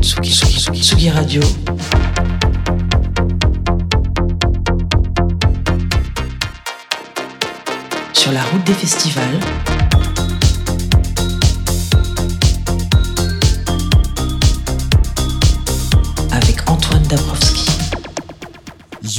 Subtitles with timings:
[0.00, 1.42] Tsugi, Tsugi, Tsugi Radio.
[8.14, 9.79] Sur la route des festivals.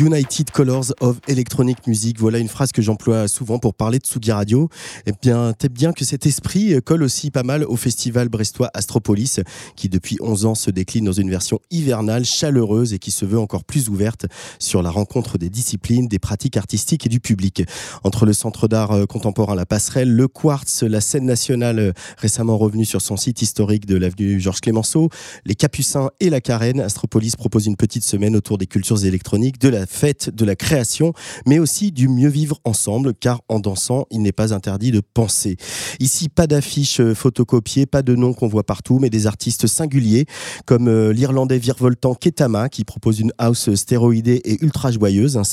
[0.01, 2.19] United Colors of Electronic Music.
[2.19, 4.67] Voilà une phrase que j'emploie souvent pour parler de Tsugi Radio.
[5.05, 9.41] Et bien, peut bien que cet esprit colle aussi pas mal au festival brestois Astropolis,
[9.75, 13.37] qui depuis 11 ans se décline dans une version hivernale, chaleureuse et qui se veut
[13.37, 14.25] encore plus ouverte
[14.57, 17.63] sur la rencontre des disciplines, des pratiques artistiques et du public.
[18.03, 22.57] Entre le centre d'art euh, contemporain La Passerelle, le Quartz, la scène nationale euh, récemment
[22.57, 25.09] revenue sur son site historique de l'avenue Georges Clémenceau,
[25.45, 29.69] les Capucins et la Carène, Astropolis propose une petite semaine autour des cultures électroniques, de
[29.69, 31.13] la fête de la création,
[31.45, 35.57] mais aussi du mieux vivre ensemble, car en dansant, il n'est pas interdit de penser.
[35.99, 40.25] Ici, pas d'affiches euh, photocopiées, pas de noms qu'on voit partout, mais des artistes singuliers,
[40.65, 45.43] comme euh, l'Irlandais virevoltant Ketama, qui propose une house stéroïdée et ultra joyeuse, un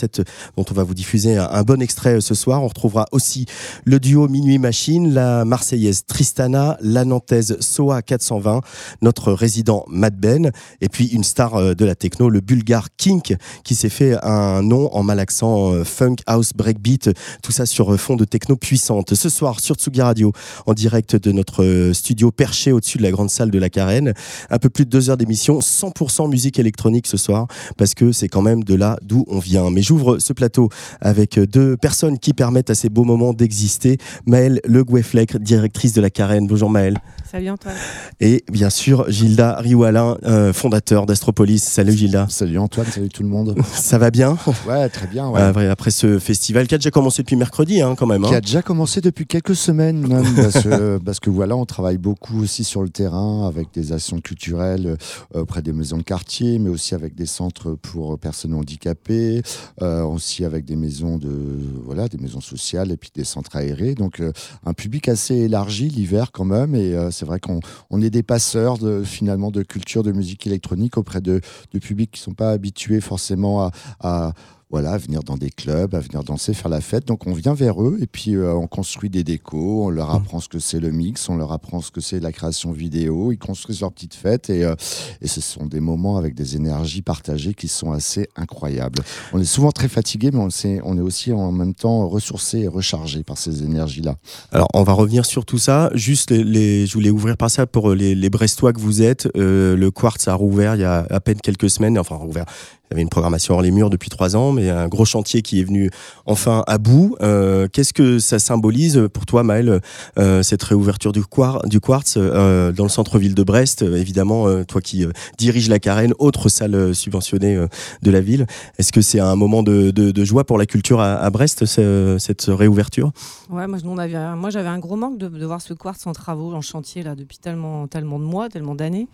[0.57, 2.63] dont on va vous diffuser un, bon extrait euh, ce soir.
[2.63, 3.47] On retrouvera aussi
[3.85, 8.61] le duo Minuit Machine, la Marseillaise Tristana, la Nantaise Soa 420,
[9.03, 13.75] notre résident Mad Ben, et puis une star de la techno, le Bulgare Kink, qui
[13.75, 17.11] s'est fait un nom en malaxant euh, funk, house, breakbeat,
[17.43, 19.15] tout ça sur euh, fond de techno puissante.
[19.15, 20.33] Ce soir sur Tsugi Radio,
[20.67, 24.13] en direct de notre euh, studio perché au-dessus de la grande salle de la Carène,
[24.51, 28.29] un peu plus de deux heures d'émission, 100% musique électronique ce soir, parce que c'est
[28.29, 29.71] quand même de là d'où on vient.
[29.71, 30.69] Mais j'ouvre ce plateau
[31.01, 33.99] avec deux personnes qui permettent à ces beaux moments d'exister.
[34.27, 36.47] Maëlle Le Goueflec, directrice de la Carène.
[36.47, 36.99] Bonjour Maëlle.
[37.31, 37.75] Salut Antoine.
[38.21, 40.17] Et bien sûr, Gilda Rioualin,
[40.55, 41.63] fondateur d'Astropolis.
[41.63, 42.27] Salut Gilda.
[42.31, 43.55] Salut Antoine, salut tout le monde.
[43.73, 44.39] Ça va bien?
[44.67, 45.31] Ouais, très bien.
[45.71, 48.23] après ce festival qui a déjà commencé depuis mercredi, hein, quand même.
[48.23, 48.41] Qui a hein.
[48.41, 50.25] déjà commencé depuis quelques semaines, même,
[51.05, 54.97] parce, que, voilà, on travaille beaucoup aussi sur le terrain avec des actions culturelles
[55.35, 59.43] euh, auprès des maisons de quartier, mais aussi avec des centres pour personnes handicapées,
[59.83, 63.95] euh, aussi avec des maisons de voilà, des maisons sociales et puis des centres aérés.
[63.95, 64.33] Donc euh,
[64.65, 68.79] un public assez élargi l'hiver quand même, et c'est vrai qu'on on est des passeurs
[68.79, 71.41] de finalement de culture de musique électronique auprès de,
[71.81, 73.71] publics qui sont pas habitués forcément
[74.01, 74.33] à
[74.71, 77.07] voilà, à venir dans des clubs, à venir danser, faire la fête.
[77.07, 80.17] Donc on vient vers eux et puis euh, on construit des décos, on leur mmh.
[80.17, 83.33] apprend ce que c'est le mix, on leur apprend ce que c'est la création vidéo,
[83.33, 84.75] ils construisent leur petite fête et, euh,
[85.23, 89.03] et, ce sont des moments avec des énergies partagées qui sont assez incroyables.
[89.33, 92.61] On est souvent très fatigué, mais on, est, on est aussi en même temps ressourcé
[92.61, 94.17] et rechargé par ces énergies-là.
[94.53, 95.91] Alors on va revenir sur tout ça.
[95.95, 99.29] Juste, les, je voulais ouvrir par ça pour les, les Brestois que vous êtes.
[99.37, 102.45] Euh, le Quartz a rouvert il y a à peine quelques semaines, enfin rouvert
[102.89, 105.43] il y avait une programmation hors les murs depuis trois ans, mais un gros chantier
[105.43, 105.91] qui est venu
[106.25, 107.17] enfin à bout.
[107.21, 109.81] Euh, qu'est-ce que ça symbolise pour toi, Maël,
[110.19, 115.07] euh, cette réouverture du, Quartz euh, dans le centre-ville de Brest Évidemment, toi qui
[115.37, 117.59] diriges la Carène, autre salle subventionnée
[118.03, 118.47] de la ville.
[118.79, 123.13] Est-ce que c'est un moment de, joie pour la culture à, Brest, cette réouverture?
[123.51, 127.15] Ouais, moi, j'avais un gros manque de, voir ce Quartz en travaux, en chantier, là,
[127.15, 129.09] depuis tellement de mois, tellement d'années.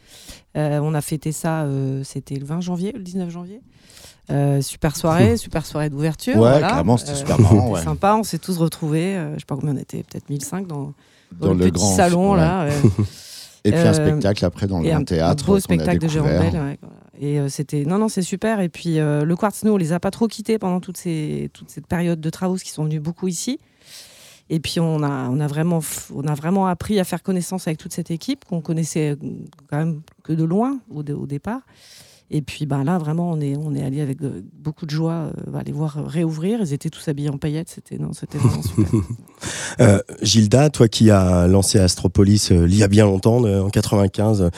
[0.55, 1.67] On a fêté ça,
[2.03, 3.61] c'était le 20 janvier, le 19 janvier.
[4.31, 6.39] Euh, super soirée, super soirée d'ouverture.
[6.39, 7.73] Ouais, carrément, c'était super marrant.
[7.73, 7.83] Ouais.
[7.83, 9.17] sympa, on s'est tous retrouvés.
[9.17, 10.95] Euh, je sais pas combien on était, peut-être 1005 dans,
[11.39, 12.67] dans, le, petit salon là.
[13.65, 15.45] et puis un euh, spectacle après dans le théâtre.
[15.45, 16.79] Un beau spectacle de Jérôme Bell.
[17.21, 18.61] Et c'était non non c'est super.
[18.61, 21.69] Et puis le Quartz, nous on les a pas trop quittés pendant toute, ces, toute
[21.69, 23.61] cette période de travaux, qui sont venus beaucoup ici.
[24.51, 29.17] Et puis on a, vraiment, appris à faire connaissance avec toute cette équipe qu'on connaissait
[29.69, 31.61] quand même que de loin au départ.
[32.31, 35.31] Et puis ben là, vraiment, on est, on est allé avec euh, beaucoup de joie
[35.55, 36.61] euh, les voir réouvrir.
[36.63, 37.69] Ils étaient tous habillés en paillettes.
[37.69, 38.87] C'était, non, c'était vraiment super.
[39.81, 44.51] euh, Gilda, toi qui as lancé Astropolis euh, il y a bien longtemps, en 95,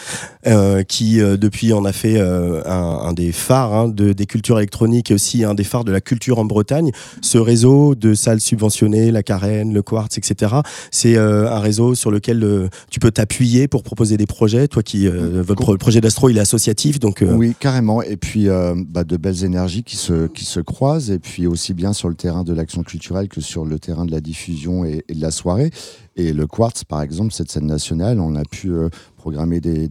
[0.88, 5.15] qui depuis en a fait un, un, des phares hein, de, des cultures électroniques et
[5.15, 6.93] aussi un des phares de la culture en Bretagne.
[7.21, 10.56] Ce réseau de salles subventionnées, la Carène, le Quartz, etc.,
[10.91, 14.69] c'est un réseau sur lequel tu peux t'appuyer pour proposer des projets.
[14.69, 17.00] Toi qui, votre projet d'Astro, il est associatif.
[17.00, 18.03] Donc, oui, carrément.
[18.03, 22.08] Et puis, euh, bah, de belles énergies qui se, croisent, et puis aussi bien sur
[22.08, 25.30] le terrain de l'action culturelle que sur le terrain de la diffusion et, de la
[25.30, 25.70] soirée.
[26.16, 29.88] Et le Quartz, par exemple, cette scène nationale, on a pu euh, programmer des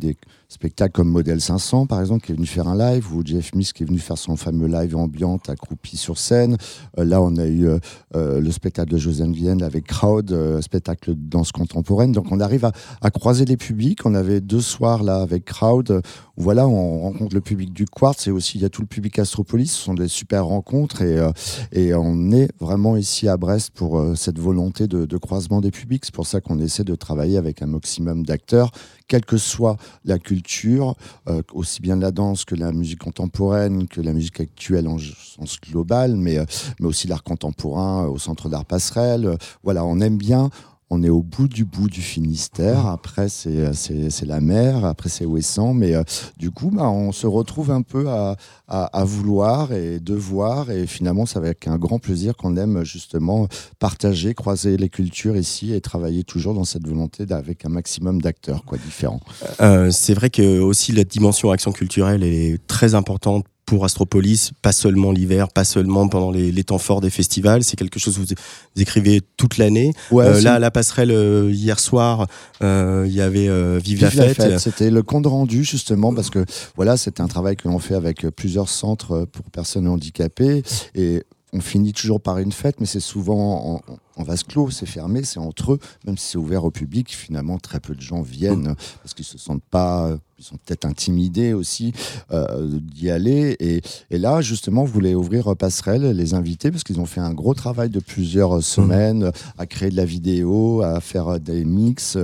[0.56, 3.72] spectacles comme Modèle 500, par exemple, qui est venu faire un live, ou Jeff Smith
[3.74, 6.58] qui est venu faire son fameux live ambiante accroupi sur scène.
[6.98, 7.68] Euh, là, on a eu
[8.14, 12.12] le spectacle de Josiane Vienne avec Crowd, spectacle de danse contemporaine.
[12.12, 12.66] Donc, on arrive
[13.02, 14.06] à, croiser les publics.
[14.06, 16.02] On avait deux soirs là avec Crowd
[16.38, 19.18] voilà, on rencontre le public du Quartz et aussi il y a tout le public
[19.20, 19.72] Astropolis.
[19.72, 21.32] Ce sont des super rencontres et, euh,
[21.72, 26.04] et on est vraiment ici à Brest pour euh, cette volonté de, croisement des publics.
[26.04, 28.72] C'est pour ça qu'on essaie de travailler avec un maximum d'acteurs
[29.08, 30.96] quelle que soit la culture,
[31.28, 35.60] euh, aussi bien la danse que la musique contemporaine, que la musique actuelle en sens
[35.62, 36.46] global, mais, euh,
[36.80, 39.38] mais aussi l'art contemporain au Centre d'art passerelle.
[39.64, 40.50] voilà, on aime bien
[40.90, 42.86] on est au bout du bout du Finistère.
[42.86, 44.86] Après, c'est, c'est, la mer.
[44.86, 45.74] Après, c'est Ouessant.
[45.74, 46.04] Mais euh,
[46.38, 48.38] du coup, bah, on se retrouve un peu à,
[48.68, 50.70] à, vouloir et devoir.
[50.70, 53.48] Et finalement, c'est avec un grand plaisir qu'on aime justement
[53.80, 58.64] partager, croiser les cultures ici et travailler toujours dans cette volonté avec un maximum d'acteurs
[58.64, 59.22] quoi, différents.
[59.62, 64.72] Euh, c'est vrai que aussi la dimension action culturelle est très importante pour Astropolis, pas
[64.72, 67.64] seulement l'hiver, pas seulement pendant les, temps forts des festivals.
[67.64, 68.28] C'est quelque chose que vous,
[68.76, 69.94] écrivez toute l'année.
[70.14, 72.28] Euh, là, à la passerelle, euh, hier soir,
[72.62, 74.60] euh, il y avait Vive, la fête.
[74.60, 76.46] C'était le compte rendu, justement, parce que
[76.76, 80.64] voilà, c'est un travail que l'on fait avec plusieurs centres pour personnes handicapées.
[80.94, 81.24] Et
[81.54, 83.82] on finit toujours par une fête, mais c'est souvent en,
[84.18, 87.58] en vase clos, c'est fermé, c'est entre eux, même si c'est ouvert au public, finalement
[87.58, 88.76] très peu de gens viennent mm.
[89.02, 91.94] parce qu'ils se sentent pas, ils sont peut-être intimidés aussi
[92.32, 93.56] euh, d'y aller.
[93.60, 93.82] Et,
[94.18, 97.90] là, justement, vous voulez ouvrir Passerelle, les inviter, parce qu'ils ont fait un gros travail
[97.90, 102.18] de plusieurs semaines à créer de la vidéo, à faire des mix.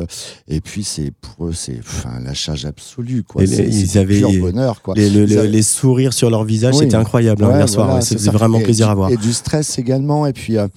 [0.49, 3.23] Et puis, c'est pour eux, c'est enfin, la charge absolue.
[3.23, 3.43] Quoi.
[3.45, 4.81] ils avaient bonheur.
[4.81, 4.95] Quoi.
[4.95, 8.03] Les, les, sourires sur leur visage, c'était incroyable hein, hier soir.
[8.03, 9.11] C'était vraiment plaisir à voir.
[9.11, 10.25] Et du stress également.
[10.25, 10.67] Et puis, euh,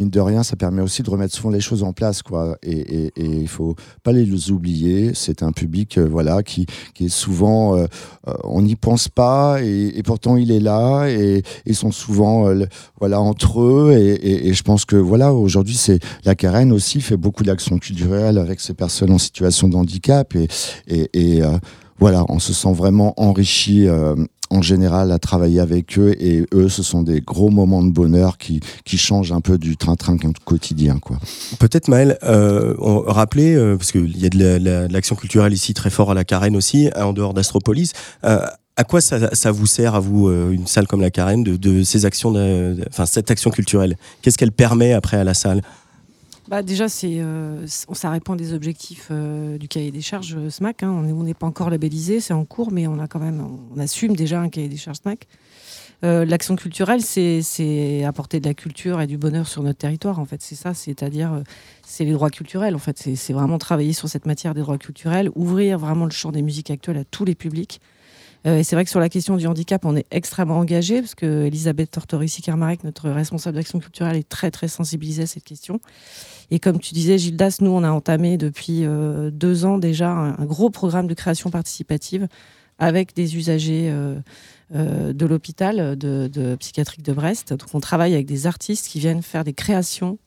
[0.00, 2.56] mine de rien, ça permet aussi de remettre souvent les choses en place, quoi.
[2.62, 5.12] Et il faut pas les oublier.
[5.14, 6.66] C'est un public, euh, voilà, qui,
[6.98, 7.86] est souvent, euh,
[8.26, 12.52] euh, on n'y pense pas, et, pourtant il est là, et ils sont souvent,
[12.98, 13.92] voilà, entre eux.
[13.92, 18.60] Et, je pense que, voilà, aujourd'hui, c'est la Carène aussi fait beaucoup d'actions culturelles avec
[18.60, 20.48] ces personnes en situation de handicap, et,
[20.88, 21.42] et
[21.98, 23.86] voilà, on se sent vraiment enrichi
[24.50, 28.36] en général à travailler avec eux et eux ce sont des gros moments de bonheur
[28.38, 31.18] qui, qui changent un peu du train-train quotidien quoi.
[31.58, 36.10] Peut-être Maël, euh, rappeler euh, parce qu'il y a de l'action culturelle ici très fort
[36.10, 37.92] à la Carène aussi en dehors d'Astropolis.
[38.24, 38.40] Euh,
[38.76, 41.56] à quoi ça, ça, vous sert à vous euh, une salle comme la Carène de,
[41.56, 42.30] de ces actions,
[42.88, 43.96] enfin cette action culturelle?
[44.22, 45.60] Qu'est-ce qu'elle permet après à la salle?
[46.50, 50.82] Bah déjà, c'est, euh, ça répond des objectifs euh, du cahier des charges euh, SMAC.
[50.82, 50.90] Hein.
[50.90, 54.16] On n'est pas encore labellisé, c'est en cours, mais on a quand même, on assume
[54.16, 55.28] déjà un cahier des charges SMAC.
[56.02, 60.18] l'action culturelle, c'est, apporter de la culture et du bonheur sur notre territoire.
[60.18, 61.40] En fait, c'est ça, c'est-à-dire,
[61.86, 62.74] c'est les droits culturels.
[62.74, 66.32] En fait, c'est, vraiment travailler sur cette matière des droits culturels, ouvrir vraiment le champ
[66.32, 67.80] des musiques actuelles à tous les publics.
[68.44, 71.44] et c'est vrai que sur la question du handicap, on est extrêmement engagé parce que
[71.44, 75.80] Elisabeth Tortorici-Kermarek, notre responsable d'action culturelle, est très très sensibilisée à cette question.
[76.50, 80.44] Et comme tu disais, Gildas, nous, on a entamé depuis euh, deux ans déjà un,
[80.44, 82.26] gros programme de création participative
[82.78, 84.16] avec des usagers euh,
[84.74, 87.52] euh, de l'hôpital de, psychiatrique de Brest.
[87.52, 90.18] Donc, on travaille avec des artistes qui viennent faire des créations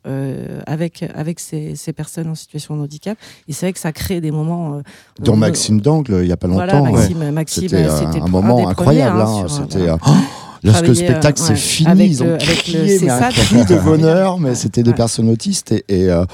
[0.66, 3.18] avec, avec ces, personnes en situation de handicap.
[3.48, 4.82] Et c'est vrai que ça crée des moments.
[5.20, 6.66] Dans Maxime Dangle, il n'y a pas longtemps.
[6.66, 9.20] Voilà, Maxime, Maxime c'était un, moment incroyable.
[9.20, 9.88] Hein, c'était.
[10.64, 14.84] Lorsque le spectacle s'est fini, ils ont crié, mais un cri de bonheur, mais c'était
[14.84, 16.26] des personnes autistes et, euh,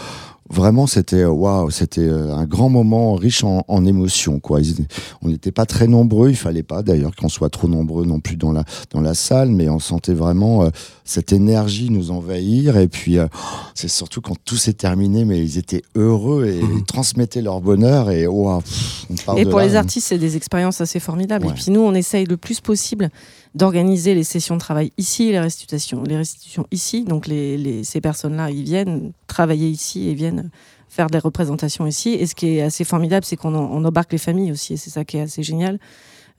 [0.50, 4.60] vraiment c'était waouh c'était euh, un grand moment riche en, en émotions quoi.
[5.22, 8.36] On n'était pas très nombreux il fallait pas d'ailleurs qu'on soit trop nombreux non plus
[8.36, 10.70] dans la dans la salle mais on sentait vraiment euh,
[11.10, 13.28] cette énergie nous envahir et puis euh,
[13.74, 16.78] c'est surtout quand tout s'est terminé mais ils étaient heureux et mmh.
[16.78, 18.62] ils transmettaient leur bonheur et waouh
[19.38, 22.38] et pour les artistes c'est des expériences assez formidables et puis nous on essaye le
[22.38, 23.10] plus possible
[23.56, 27.04] d'organiser les sessions de travail ici, les restitutions, les restitutions ici.
[27.04, 30.50] Donc les, ces personnes-là, ils viennent travailler ici et viennent
[30.88, 32.10] faire des représentations ici.
[32.10, 35.06] Et ce qui est assez formidable, c'est qu'on embarque les familles aussi, et c'est ça
[35.06, 35.80] qui est assez génial.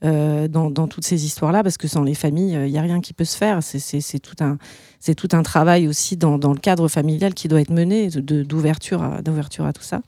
[0.02, 3.02] Euh, dans, toutes ces histoires-là, parce que sans les familles, il euh, n'y a rien
[3.02, 3.62] qui peut se faire.
[3.62, 4.57] C'est tout, un,
[5.14, 9.73] tout un travail aussi dans, le cadre familial qui doit être mené, d'ouverture à, à
[9.75, 10.00] tout ça.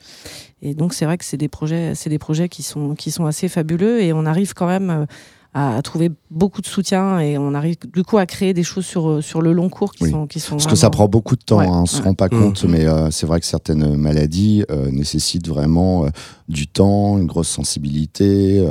[0.63, 3.49] Et donc, c'est vrai que c'est des projets, des projets qui, sont, qui sont assez
[3.49, 5.07] fabuleux et on arrive quand même
[5.55, 8.87] euh, à, trouver beaucoup de soutien et on arrive du coup à créer des choses
[8.87, 10.57] sur, sur le long cours qui, sont, qui sont.
[10.57, 12.71] Parce que ça prend beaucoup de temps, hein, on ne se rend pas compte, mmh.
[12.71, 16.09] mais euh, c'est vrai que certaines maladies euh, nécessitent vraiment euh,
[16.49, 18.63] du temps, une grosse sensibilité,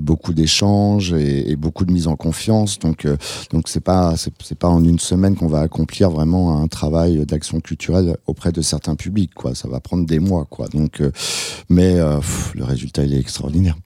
[0.00, 2.78] beaucoup d'échanges et, beaucoup de mise en confiance.
[2.78, 3.06] Donc,
[3.50, 7.60] donc c'est pas c'est pas en une semaine qu'on va accomplir vraiment un travail d'action
[7.60, 9.34] culturelle auprès de certains publics.
[9.34, 10.46] Quoi, ça va prendre des mois.
[10.48, 10.68] Quoi.
[10.68, 11.02] Donc,
[11.68, 13.76] mais le résultat il est extraordinaire.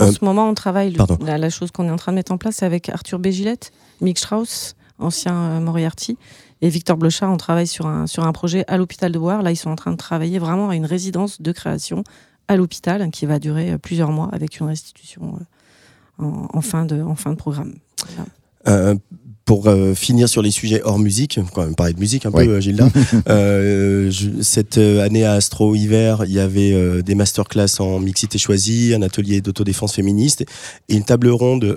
[0.00, 0.96] En euh, ce moment, on travaille.
[1.20, 4.18] la, chose qu'on est en train de mettre en place, c'est avec Arthur Bégilette, Mick
[4.18, 6.16] Strauss, ancien euh, Moriarty,
[6.62, 7.30] et Victor Blochard.
[7.30, 9.42] On travaille sur un, sur un projet à l'hôpital de Boire.
[9.42, 12.04] Là, ils sont en train de travailler vraiment à une résidence de création
[12.48, 15.38] à l'hôpital qui va durer euh, plusieurs mois avec une restitution
[16.18, 17.74] en, fin, de, en fin de programme
[19.50, 22.38] pour euh, finir sur les sujets hors musique, quand même parler de musique un peu,
[22.38, 22.88] euh, Gilda.
[23.28, 24.08] euh,
[24.42, 29.40] cette année à Astro Hiver, il y avait des masterclass en mixité choisie, un atelier
[29.40, 30.44] d'autodéfense féministe
[30.88, 31.76] et une table ronde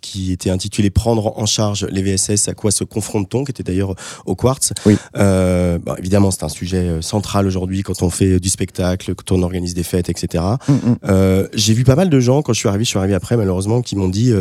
[0.00, 3.94] qui était intitulée Prendre en charge les VSS, à quoi se confronte-t-on, qui était d'ailleurs
[4.26, 4.72] au Quartz.
[4.84, 4.96] Oui.
[5.14, 9.74] Bon, évidemment, c'est un sujet central aujourd'hui quand on fait du spectacle, quand on organise
[9.74, 10.42] des fêtes, etc.
[10.66, 11.48] Mm, mm.
[11.54, 13.82] J'ai vu pas mal de gens quand je suis arrivé, je suis arrivé après malheureusement,
[13.82, 14.32] qui m'ont dit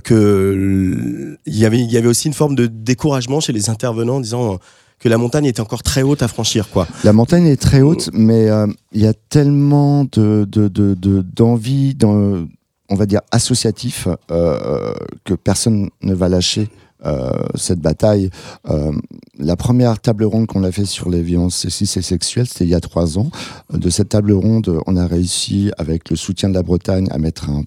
[0.00, 4.16] que il y avait il y avait aussi une forme de découragement chez les intervenants
[4.16, 4.58] en disant
[4.98, 6.86] que la montagne était encore très haute à franchir quoi.
[7.04, 10.44] La montagne est très haute mais euh, il y a tellement de
[11.34, 14.92] d'envie de, on va dire associatif euh,
[15.24, 16.68] que personne ne va lâcher
[17.04, 18.30] euh, cette bataille.
[19.38, 22.70] la première table ronde qu'on a fait sur les violences sexistes et sexuelles, c'était il
[22.70, 23.30] y a trois ans.
[23.72, 27.50] De cette table ronde, on a réussi, avec le soutien de la Bretagne, à mettre
[27.50, 27.64] un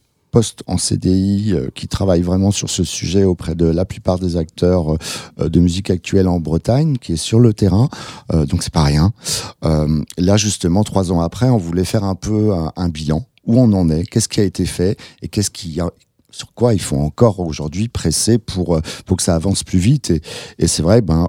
[0.68, 4.94] en CDI euh, qui travaille vraiment sur ce sujet auprès de la plupart des acteurs
[5.40, 7.90] euh, de musique actuelle en Bretagne, qui est sur le terrain.
[8.34, 9.14] Euh, donc c'est pas rien.
[9.62, 13.26] là justement, trois ans après, on voulait faire un peu un, bilan.
[13.46, 14.06] Où on en est?
[14.06, 14.98] Qu'est-ce qui a été fait?
[15.22, 15.90] Et qu'est-ce qui a,
[16.32, 20.12] sur quoi il faut encore aujourd'hui presser pour, pour que ça avance plus vite?
[20.12, 20.22] Et,
[20.60, 21.28] et c'est vrai, ben,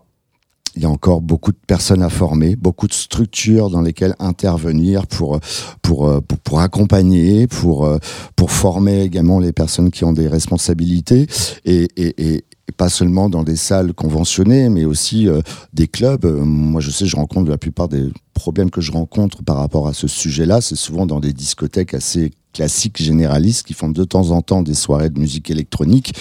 [0.76, 5.06] il y a encore beaucoup de personnes à former, beaucoup de structures dans lesquelles intervenir
[5.06, 5.40] pour
[5.82, 7.98] pour euh, pour, pour accompagner, pour euh,
[8.36, 11.26] pour former également les personnes qui ont des responsabilités
[11.64, 12.44] et, et, et
[12.76, 15.40] pas seulement dans des salles conventionnées, mais aussi euh,
[15.72, 16.26] des clubs.
[16.26, 19.94] Moi, je sais, je rencontre la plupart des problèmes que je rencontre par rapport à
[19.94, 24.40] ce sujet-là, c'est souvent dans des discothèques assez classiques généralistes qui font de temps en
[24.40, 26.14] temps des soirées de musique électronique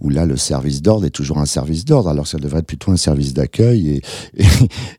[0.00, 2.08] où là le service d'ordre est toujours un service d'ordre.
[2.08, 4.00] Alors ça devrait être plutôt un service d'accueil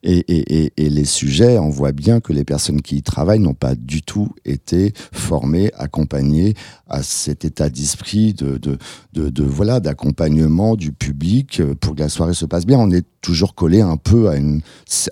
[0.04, 0.20] et
[0.78, 4.34] les sujets on voit bien que les personnes qui y travaillent n'ont pas du tout
[4.44, 6.56] été formées accompagnées
[6.90, 8.78] à cet état d'esprit de, de,
[9.14, 12.78] de, voilà d'accompagnement du public pour que la soirée se passe bien.
[12.78, 14.36] On est toujours collé un peu à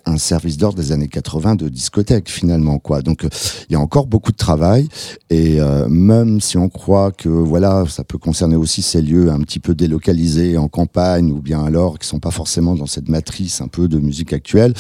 [0.06, 3.02] un service d'ordre des années 80 de discothèque finalement quoi.
[3.02, 3.26] Donc
[3.70, 4.90] il y a encore beaucoup de travail
[5.30, 9.40] et euh, même si on croit que voilà, ça peut concerner aussi ces lieux un
[9.42, 13.62] petit peu délocalisés en campagne ou bien alors qui sont pas forcément dans cette matrice
[13.62, 14.74] un peu de musique actuelle,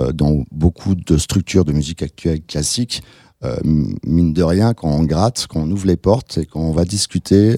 [0.00, 3.02] euh, dans beaucoup de structures de musique actuelle classique.
[3.44, 3.56] Euh,
[4.04, 6.84] mine de rien, quand on gratte, quand on ouvre les portes et quand on va
[6.84, 7.56] discuter,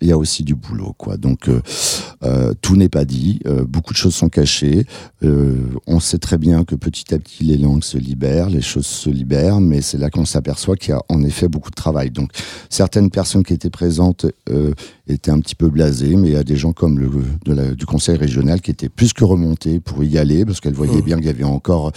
[0.00, 1.16] il y a aussi du boulot, quoi.
[1.16, 1.60] Donc euh,
[2.22, 4.86] euh, tout n'est pas dit, euh, beaucoup de choses sont cachées.
[5.86, 9.10] on sait très bien que petit à petit les langues se libèrent, les choses se
[9.10, 12.10] libèrent, mais c'est là qu'on s'aperçoit qu'il y a en effet beaucoup de travail.
[12.10, 12.30] Donc
[12.70, 14.26] certaines personnes qui étaient présentes
[15.08, 17.10] étaient un petit peu blasées, mais il y a des gens comme le
[17.44, 21.00] de du conseil régional qui étaient plus que remontés pour y aller parce qu'elles voyaient
[21.00, 21.04] mmh.
[21.04, 21.92] bien qu'il y avait encore,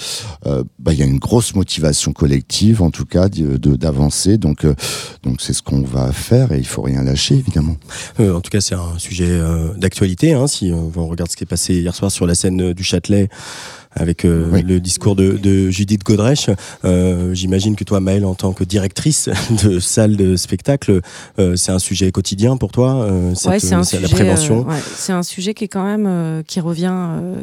[0.46, 4.38] bah, il y a une grosse motivation collective en tout cas d'avancer.
[4.38, 4.66] Donc
[5.24, 7.76] donc c'est ce qu'on va faire et il faut rien lâcher évidemment.
[8.20, 10.34] Euh, en tout cas, c'est un sujet euh, d'actualité.
[10.34, 13.30] Hein, si on regarde ce qui est passé hier soir sur la scène du Châtelet
[13.94, 16.50] avec euh, le discours de, Judith Godrèche.
[17.34, 19.30] J'imagine que toi, Maëlle, en tant que directrice
[19.64, 21.02] de salle de spectacle,
[21.56, 23.06] c'est un sujet quotidien pour toi.
[23.46, 24.66] ouais, c'est un sujet, la prévention.
[24.96, 26.94] c'est un sujet qui est quand même qui revient,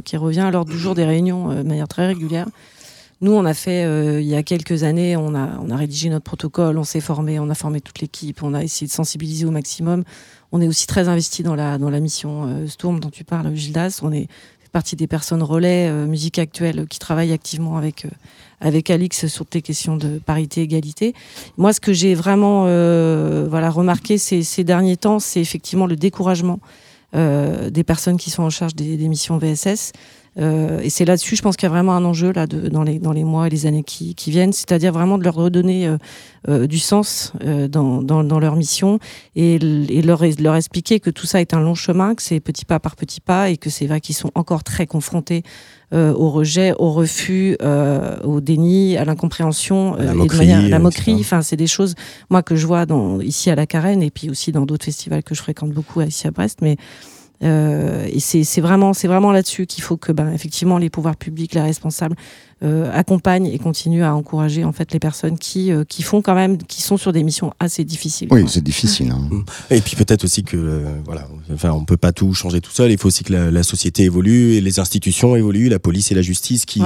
[0.05, 2.47] qui revient à l'ordre du jour des réunions de manière très régulière.
[3.21, 3.83] Nous, on a fait,
[4.21, 7.39] il y a quelques années, on a, on a rédigé notre protocole, on s'est formé,
[7.39, 10.05] on a formé toute l'équipe, on a essayé de sensibiliser au maximum.
[10.53, 13.55] On est aussi très investi dans la, dans la mission euh, Storm dont tu parles,
[13.55, 14.01] Gildas.
[14.03, 14.29] On est
[14.73, 18.11] partie des personnes relais euh, musique actuelle qui travaillent activement avec, euh,
[18.61, 21.15] avec Alix sur tes questions de parité, égalité.
[21.57, 26.61] Moi, ce que j'ai vraiment voilà, remarqué ces, ces derniers temps, c'est effectivement le découragement
[27.15, 29.93] des personnes qui sont en charge des, des missions VSS.
[30.39, 32.83] Euh, et c'est là-dessus, je pense qu'il y a vraiment un enjeu là, de, dans,
[32.83, 35.87] les, dans les mois et les années qui, qui viennent, c'est-à-dire vraiment de leur redonner
[35.87, 35.97] euh,
[36.49, 39.01] euh, du sens dans, dans, dans, leur mission
[39.35, 42.65] et, et leur, leur, expliquer que tout ça est un long chemin, que c'est petit
[42.65, 45.43] pas par petit pas et que c'est vrai qu'ils sont encore très confrontés
[45.91, 47.57] au rejet, au refus,
[48.23, 50.69] au déni, à l'incompréhension, la moquerie.
[50.69, 51.17] la moquerie.
[51.21, 51.95] Enfin, c'est des choses,
[52.29, 55.23] moi, que je vois dans, ici à la Carène et puis aussi dans d'autres festivals
[55.23, 56.59] que je fréquente beaucoup ici à Brest.
[56.61, 56.77] Mais
[57.41, 61.61] et c'est vraiment, c'est vraiment là-dessus qu'il faut que, ben, effectivement, les pouvoirs publics, les
[61.61, 62.17] responsables
[62.65, 66.35] euh, accompagnent et continuent à encourager en fait les personnes qui, euh, qui font quand
[66.35, 68.27] même, qui sont sur des missions assez difficiles.
[68.33, 69.13] Oui, c'est difficile.
[69.13, 69.29] Hein.
[69.31, 69.45] Mm.
[69.71, 72.91] Et puis peut-être aussi que, euh, voilà, enfin, on peut pas tout changer tout seul.
[72.91, 76.17] Il faut aussi que la, la, société évolue et les institutions évoluent, la police et
[76.17, 76.83] la justice qui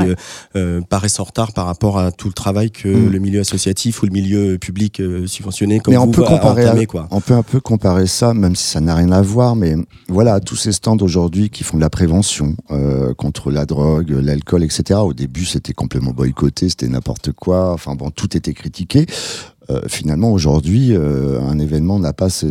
[0.90, 3.08] paraissent en retard par rapport à tout le travail que mm.
[3.08, 7.08] le milieu associatif ou le milieu public subventionné comme mais on peut comparer, quoi.
[7.10, 9.76] On peut un peu comparer ça, même si ça n'a rien à voir, mais
[10.08, 12.56] voilà, tous ces stands aujourd'hui qui font de la prévention
[13.16, 15.00] contre la drogue, l'alcool, etc.
[15.02, 17.73] Au début, c'est c'était complètement boycotté, c'était n'importe quoi.
[17.73, 19.07] Enfin bon, tout était critiqué.
[19.71, 22.50] euh, finalement, aujourd'hui, euh, un événement n'a pas ce,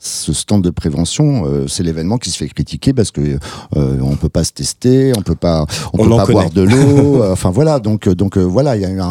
[0.00, 1.44] stand de prévention.
[1.44, 3.38] Euh, c'est l'événement qui se fait critiquer parce que
[3.74, 7.22] on peut pas se tester, on peut pas, on, peut pas boire de l'eau.
[7.30, 9.10] enfin voilà, donc donc voilà, il y a eu un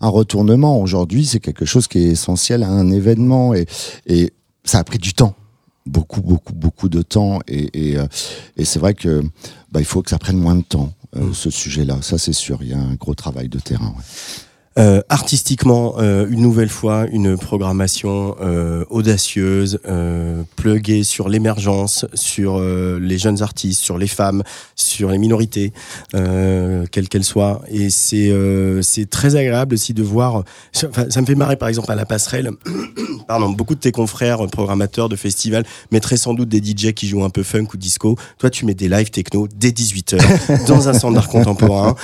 [0.00, 0.78] un retournement.
[0.78, 3.64] Aujourd'hui, c'est quelque chose qui est essentiel à un événement et
[4.06, 4.34] et
[4.64, 5.34] ça a pris du temps
[5.86, 7.40] beaucoup, beaucoup, beaucoup de temps.
[7.48, 7.96] Et,
[8.56, 9.22] et, c'est vrai que
[9.72, 11.34] bah, il faut que ça prenne moins de temps, mmh.
[11.34, 12.02] ce sujet-là.
[12.02, 12.58] Ça, c'est sûr.
[12.62, 13.94] Il y a un gros travail de terrain.
[14.80, 19.78] Euh, artistiquement, euh, une nouvelle fois, une programmation euh, audacieuse,
[20.56, 24.42] pluguée sur l'émergence, sur les jeunes artistes, sur les femmes,
[24.74, 25.72] sur les minorités,
[26.12, 27.62] quelles qu'elles soient.
[27.70, 28.32] Et c'est
[28.82, 30.44] c'est très agréable aussi de voir.
[30.72, 32.50] Ça, ça, me fait marrer, par exemple, à la passerelle.
[33.28, 37.24] pardon, beaucoup de tes confrères programmateurs de festivals mettraient sans doute des DJ qui jouent
[37.24, 38.16] un peu funk ou disco.
[38.38, 41.94] Toi, tu mets des live techno dès 18h dans un centre d'art contemporain.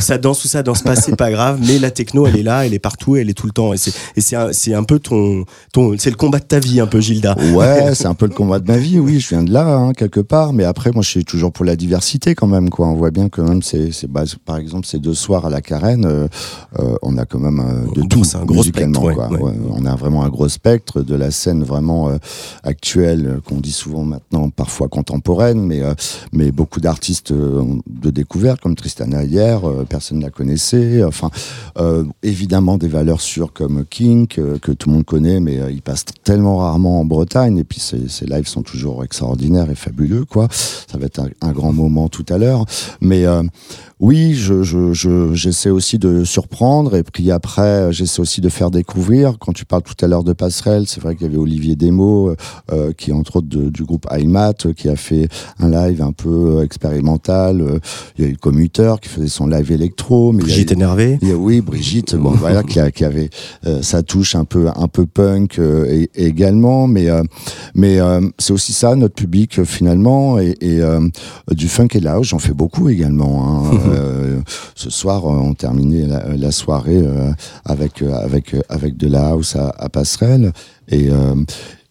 [0.00, 2.66] ça danse ou ça danse pas, c'est pas grave, mais la techno elle est là,
[2.66, 3.72] elle est partout, elle est tout le temps.
[3.72, 7.00] Et c'est un, un, peu ton, ton c'est le combat de ta vie, un peu,
[7.00, 7.36] Gilda.
[7.54, 9.92] Ouais, c'est un peu le combat de ma vie, oui, je viens de là, hein,
[9.92, 10.52] quelque part.
[10.52, 12.86] Mais après, moi, je suis toujours pour la diversité quand même, quoi.
[12.86, 16.04] On voit bien que même, c'est, bah, par exemple, ces deux soirs à la Carène,
[16.04, 16.28] euh,
[16.78, 19.28] euh, on a quand même euh, de tout, un gros spectre, quoi.
[19.70, 22.10] on a vraiment un gros spectre de la scène vraiment
[22.62, 25.82] actuelle, qu'on dit souvent maintenant, parfois contemporaine, mais,
[26.32, 31.02] mais beaucoup d'artistes de découverte, comme Tristana hier, personne ne la connaissait.
[31.04, 31.30] Enfin,
[32.22, 36.04] évidemment des valeurs sûres comme King, que, tout le monde connaît, mais euh, il passe
[36.24, 37.58] tellement rarement en Bretagne.
[37.58, 40.48] Et puis ses, lives sont toujours extraordinaires et fabuleux, quoi.
[40.50, 42.64] Ça va être un, grand moment tout à l'heure.
[43.00, 43.42] Mais euh,
[44.00, 49.38] oui, je, je, j'essaie aussi de surprendre et puis après, j'essaie aussi de faire découvrir.
[49.38, 52.30] Quand tu parles tout à l'heure de passerelle, c'est vrai qu'il y avait Olivier Demo,
[52.30, 52.36] euh,
[52.72, 55.28] euh, qui est entre autres du groupe IMAT, qui a fait
[55.58, 57.60] un live un peu expérimental.
[57.60, 57.78] Euh,
[58.18, 60.32] il y a eu Commuteur qui faisait son live électro.
[60.32, 61.18] Mais Brigitte énervée.
[61.22, 63.30] oui, Brigitte, bon, voilà, qui, qui avait
[63.82, 65.60] sa touche un peu, un peu punk
[66.14, 66.86] également.
[66.86, 67.08] Mais,
[67.74, 67.98] mais
[68.38, 70.38] c'est aussi ça, notre public finalement.
[70.38, 70.80] Et, et
[71.50, 73.66] du funk et lounge, j'en fais beaucoup également.
[73.66, 73.78] Hein.
[73.92, 74.40] Euh,
[74.74, 77.32] ce soir, on terminait la, soirée euh,
[77.64, 80.52] avec, avec, avec de la house à, à Passerelle.
[80.88, 81.34] Et, euh,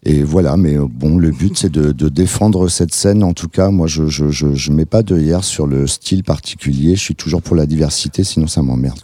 [0.03, 3.23] et voilà, mais euh, bon, le but c'est de, de, défendre cette scène.
[3.23, 6.23] En tout cas, moi, je je, je, je mets pas de hier sur le style
[6.23, 6.95] particulier.
[6.95, 8.99] Je suis toujours pour la diversité, sinon ça m'emmerde.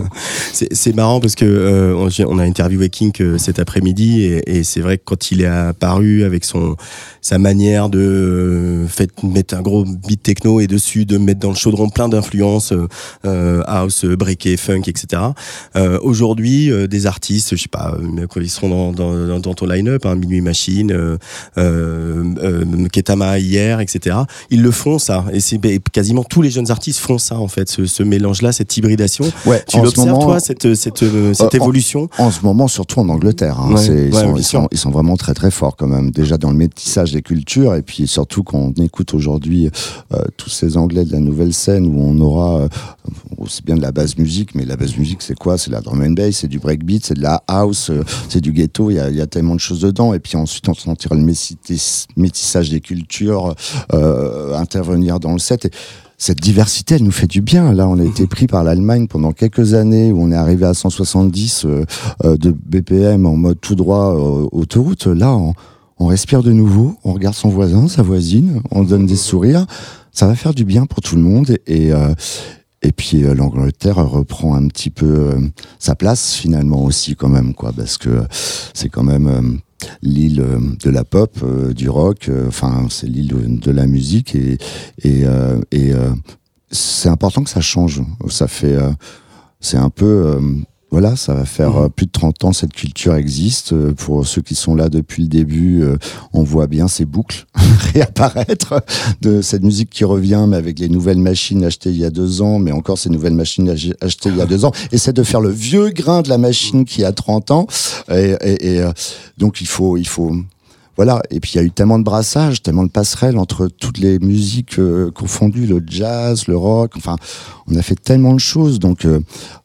[0.52, 4.80] c'est marrant parce que euh, on a interviewé King euh, cet après-midi et, et c'est
[4.80, 6.76] vrai que quand il est apparu avec son
[7.22, 11.48] sa manière de euh, fait, mettre un gros beat techno et dessus de mettre dans
[11.48, 12.74] le chaudron plein d'influences
[13.24, 15.22] euh, house, breaké, funk, etc.
[16.02, 17.96] Aujourd'hui, des artistes, je sais pas,
[18.36, 21.18] ils seront dans, dans, dans ton line-up, hein, Machine, euh,
[21.58, 24.16] euh, euh, Ketama hier, etc.
[24.50, 25.60] Ils le font ça, et c'est
[25.92, 29.24] quasiment tous les jeunes artistes font ça en fait, ce, mélange-là, cette hybridation.
[29.46, 32.08] Ouais, tu l'observes toi cette, cette, cette évolution?
[32.18, 35.76] En, ce moment, surtout en Angleterre, hein, ils, sont, ils, sont, vraiment très très forts
[35.76, 36.10] quand même.
[36.10, 39.70] Déjà dans le métissage des cultures, et puis surtout quand on écoute aujourd'hui
[40.36, 42.68] tous ces Anglais de la nouvelle scène où on aura
[43.38, 45.58] aussi bien de la basse musique, mais la basse musique c'est quoi?
[45.58, 47.90] C'est la drum and bass, c'est du breakbeat, c'est de la house,
[48.28, 48.90] c'est du ghetto.
[48.90, 50.14] Il y a, y a, tellement de choses dedans.
[50.14, 51.22] Et puis ensuite on sentir le
[52.16, 53.54] métissage des cultures
[53.92, 55.66] euh, intervenir dans le set.
[55.66, 55.70] Et
[56.16, 57.72] cette diversité, elle nous fait du bien.
[57.72, 60.72] Là, on a été pris par l'Allemagne pendant quelques années où on est arrivé à
[60.72, 61.84] 170 euh,
[62.24, 64.12] euh, de BPM en mode tout droit
[64.50, 65.06] autoroute.
[65.06, 65.36] Là,
[65.98, 69.66] on, respire de nouveau, on regarde son voisin, sa voisine, on donne des sourires.
[70.12, 71.90] Ça va faire du bien pour tout le monde et,
[72.82, 75.34] et puis l'Angleterre reprend un petit peu
[75.78, 78.22] sa place finalement aussi quand même quoi parce que
[78.74, 79.60] c'est quand même
[80.02, 84.34] l'île euh, de la pop, euh, du rock, euh, enfin c'est l'île de, la musique
[84.34, 84.58] et,
[85.02, 85.24] et,
[85.72, 85.92] et
[86.70, 88.02] c'est important que ça change.
[88.28, 88.76] Ça fait,
[89.60, 90.38] c'est un peu
[90.94, 91.90] voilà, ça va faire mmh.
[91.90, 93.74] plus de 30 ans cette culture existe.
[93.94, 95.84] Pour ceux qui sont là depuis le début,
[96.32, 97.46] on voit bien ces boucles
[97.92, 98.80] réapparaître
[99.20, 102.42] de cette musique qui revient, mais avec les nouvelles machines achetées il y a deux
[102.42, 104.70] ans, mais encore ces nouvelles machines achetées il y a deux ans.
[104.92, 107.66] Essaie de faire le vieux grain de la machine qui a 30 ans.
[108.12, 108.88] Et, et, et
[109.36, 110.32] donc il faut, il faut,
[110.96, 111.22] voilà.
[111.30, 114.18] Et puis il y a eu tellement de brassage, tellement de passerelles entre toutes les
[114.18, 116.92] musiques euh, confondues, le jazz, le rock.
[116.96, 117.16] Enfin,
[117.66, 118.78] on a fait tellement de choses.
[118.78, 119.20] Donc, euh,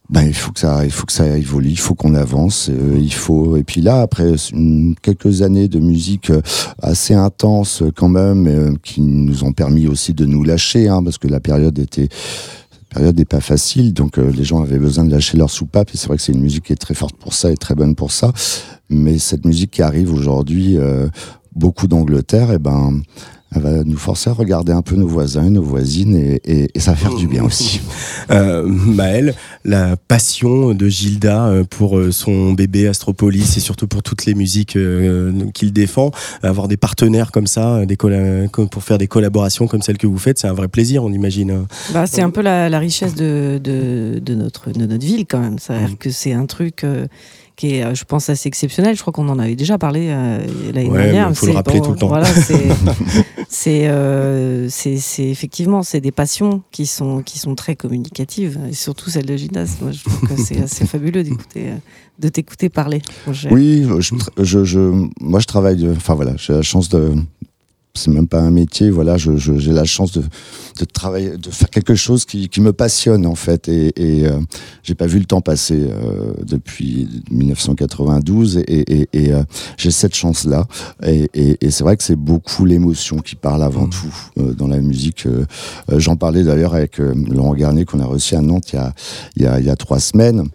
[0.10, 2.98] ben, il faut que ça, il faut que ça évolue, il faut qu'on avance, euh,
[3.00, 3.58] il faut.
[3.58, 4.34] Et puis là, après
[5.04, 6.32] quelques années de musique
[6.82, 11.28] assez intense quand même, qui nous ont permis aussi de nous lâcher, hein, parce que
[11.28, 12.10] la période était
[12.90, 16.08] période n'est pas facile, donc les gens avaient besoin de lâcher leur soupape, et c'est
[16.08, 18.12] vrai que c'est une musique qui est très forte pour ça et très bonne pour
[18.12, 18.34] ça.
[18.90, 20.76] Mais cette musique qui arrive aujourd'hui,
[21.56, 23.00] beaucoup d'Angleterre, et eh ben,
[23.56, 26.92] elle va nous forcer à regarder un peu nos voisins et nos voisines et, ça
[26.92, 27.82] va faire du bien aussi.
[28.32, 29.34] euh, Maël,
[29.66, 34.36] la passion de Gilda euh, pour euh, son bébé Astropolis et surtout pour toutes les
[34.36, 34.78] musiques
[35.54, 36.12] qu'il défend,
[36.44, 40.40] avoir des partenaires comme ça, des pour faire des collaborations comme celles que vous faites,
[40.40, 41.66] c'est un vrai plaisir, on imagine.
[41.94, 45.60] Bah, c'est un peu la, richesse de, de, de, notre, de notre ville quand même.
[45.60, 45.98] C'est-à-dire mm.
[45.98, 46.86] que c'est un truc
[47.60, 48.96] qui est, euh, je pense, assez exceptionnel.
[48.96, 50.40] Je crois qu'on en avait déjà parlé euh,
[50.74, 51.28] l'année dernière.
[51.28, 52.08] Il faut le rappeler tout le temps.
[52.08, 52.30] Voilà,
[53.68, 59.10] euh, c'est, c'est, effectivement, c'est des passions qui sont, qui sont très communicatives, et surtout
[59.10, 59.76] celle de Gildas.
[59.82, 61.72] Moi, je trouve que c'est assez fabuleux d'écouter,
[62.18, 63.02] de t'écouter parler.
[63.52, 63.86] Oui,
[64.38, 64.80] je, je,
[65.20, 65.86] moi, je travaille.
[65.98, 67.14] Enfin voilà, j'ai la chance de
[67.94, 68.90] c'est même pas un métier.
[68.90, 70.24] Voilà, j'ai la chance de,
[70.86, 73.68] travailler, de faire quelque chose qui, me passionne en fait.
[73.68, 74.40] Et, et euh,
[74.84, 79.44] j'ai pas vu le temps passer euh, depuis 1992 et, euh,
[79.78, 80.66] j'ai cette chance-là.
[81.04, 81.30] Et,
[81.70, 83.90] c'est vrai que c'est beaucoup l'émotion qui parle avant mmh.
[83.90, 85.28] tout dans la musique.
[85.90, 88.74] J'en parlais d'ailleurs avec Laurent Garnier qu'on a reçu à Nantes
[89.36, 90.50] il y a, il y a trois semaines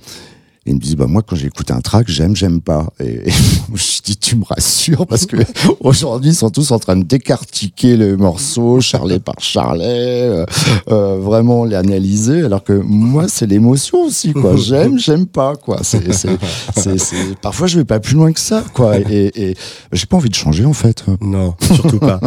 [0.67, 2.87] ils me disent, bah, moi, quand j'écoute un track, j'aime, j'aime pas.
[3.01, 3.23] Et,
[3.75, 5.37] je dis, tu me rassures, parce que
[5.81, 9.85] aujourd'hui, ils sont tous en train de décartiquer le morceau, charlet par charlet,
[10.23, 10.47] euh,
[10.91, 14.57] euh, vraiment l'analyser, alors que moi, c'est l'émotion aussi, quoi.
[14.65, 15.81] J'aime, j'aime pas, quoi.
[15.83, 16.39] C'est, c'est,
[16.77, 18.99] c'est, Parfois, je vais pas plus loin que ça, quoi.
[18.99, 19.57] Et, et
[19.93, 21.05] j'ai pas envie de changer, en fait.
[21.21, 22.21] Non, surtout pas.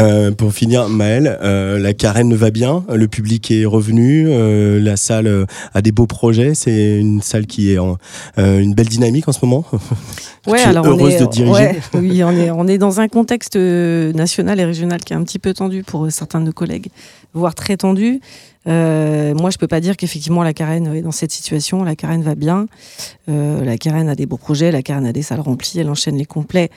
[0.00, 4.96] Euh, pour finir, Maël, euh, la carène va bien, le public est revenu, euh, la
[4.96, 9.32] salle a des beaux projets, c'est une salle qui est euh, une belle dynamique en
[9.32, 9.64] ce moment.
[10.46, 11.80] Ouais, alors heureuse de diriger.
[11.94, 15.22] oui, on est, on est dans un contexte euh, national et régional qui est un
[15.22, 16.88] petit peu tendu pour euh, certains de nos collègues,
[17.32, 18.20] voire très tendu.
[18.66, 21.82] moi, je peux pas dire qu'effectivement la Carène est dans cette situation.
[21.82, 22.66] La Carène va bien.
[23.26, 24.70] la Carène a des beaux projets.
[24.70, 25.80] La Carène a des salles remplies.
[25.80, 26.68] Elle enchaîne les complets.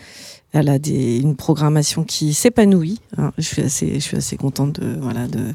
[0.53, 3.01] Elle a des, une programmation qui s'épanouit.
[3.17, 3.33] Hein.
[3.37, 5.53] Je suis assez, je suis assez contente de, voilà, de,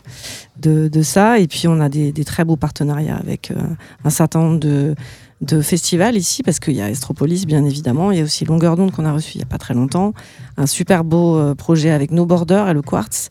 [0.59, 1.38] de, de ça.
[1.38, 3.55] Et puis, on a des, des très beaux partenariats avec
[4.05, 4.94] un certain nombre de,
[5.42, 8.12] de festivals ici, parce qu'il y a Estropolis, bien évidemment.
[8.12, 10.14] Il y a aussi Longueur d'onde qu'on a reçu il n'y a pas très longtemps.
[10.57, 13.28] Un super beau euh, projet avec No Border et le Quartz.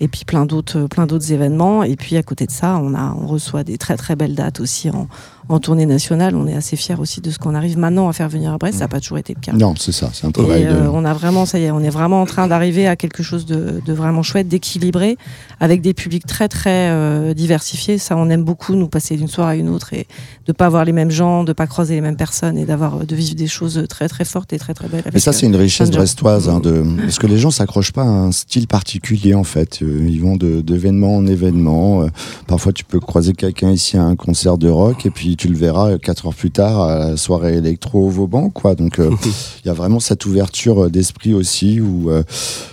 [0.00, 1.84] Et puis plein d'autres, euh, plein d'autres événements.
[1.84, 4.58] Et puis à côté de ça, on, a, on reçoit des très très belles dates
[4.58, 5.06] aussi en,
[5.48, 6.36] en tournée nationale.
[6.36, 8.78] On est assez fiers aussi de ce qu'on arrive maintenant à faire venir à Brest.
[8.78, 9.52] Ça n'a pas toujours été le cas.
[9.52, 10.64] Non, c'est ça, c'est un travail.
[10.64, 13.22] Euh, on a vraiment, ça y est, on est vraiment en train d'arriver à quelque
[13.22, 15.16] chose de, vraiment chouette, d'équilibré,
[15.60, 17.98] avec des publics très très euh, diversifiés.
[17.98, 20.06] Ça, on aime beaucoup nous passer d'une soirée à une autre et
[20.46, 23.14] de pas voir les mêmes gens, de pas croiser les mêmes personnes et d'avoir de
[23.14, 25.04] vivre des choses très très fortes et très très belles.
[25.12, 26.84] Mais ça, c'est une richesse brestoise, hein, de...
[27.00, 29.80] parce que les gens s'accrochent pas à un style particulier en fait.
[29.82, 32.06] Euh, ils vont d'événement en événement.
[32.46, 35.56] Parfois, tu peux croiser quelqu'un ici à un concert de rock et puis tu le
[35.56, 38.74] verras quatre heures plus tard à la soirée électro au Vauban, quoi.
[38.74, 39.10] Donc euh,
[39.64, 42.22] il y a vraiment cette ouverture d'esprit aussi où, euh,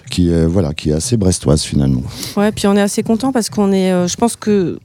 [0.09, 2.03] qui, est, voilà, qui est assez brestoise finalement.
[2.37, 4.79] Ouais, puis on est assez content parce qu'on est, euh, je pense que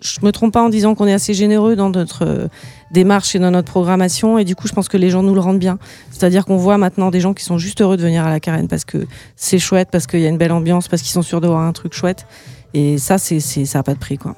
[0.00, 2.48] je me trompe pas en disant qu'on est assez généreux dans notre
[2.90, 5.40] démarche et dans notre programmation et du coup je pense que les gens nous le
[5.40, 5.78] rendent bien.
[6.10, 8.66] C'est-à-dire qu'on voit maintenant des gens qui sont juste heureux de venir à la carène
[8.66, 11.42] parce que c'est chouette, parce qu'il y a une belle ambiance, parce qu'ils sont sûrs
[11.42, 12.26] de voir un truc chouette
[12.72, 14.36] et ça c'est ça n'a pas de prix quoi.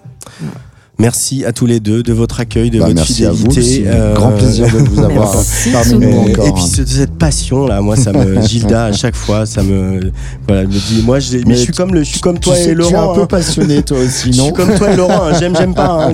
[1.02, 3.82] Merci à tous les deux de votre accueil, de bah, votre fidélité.
[3.88, 5.34] Euh, Grand plaisir de vous avoir
[5.72, 6.46] parmi nous encore.
[6.46, 10.12] Et puis cette passion là, moi ça me Gilda à chaque fois, ça me
[10.46, 12.72] voilà, me dit moi je, mais, je suis comme le je suis comme toi et
[12.72, 12.90] Laurent.
[12.90, 13.26] Tu es un peu hein.
[13.26, 15.32] passionné toi aussi, non Je suis comme toi et Laurent, hein.
[15.40, 16.12] j'aime j'aime pas hein.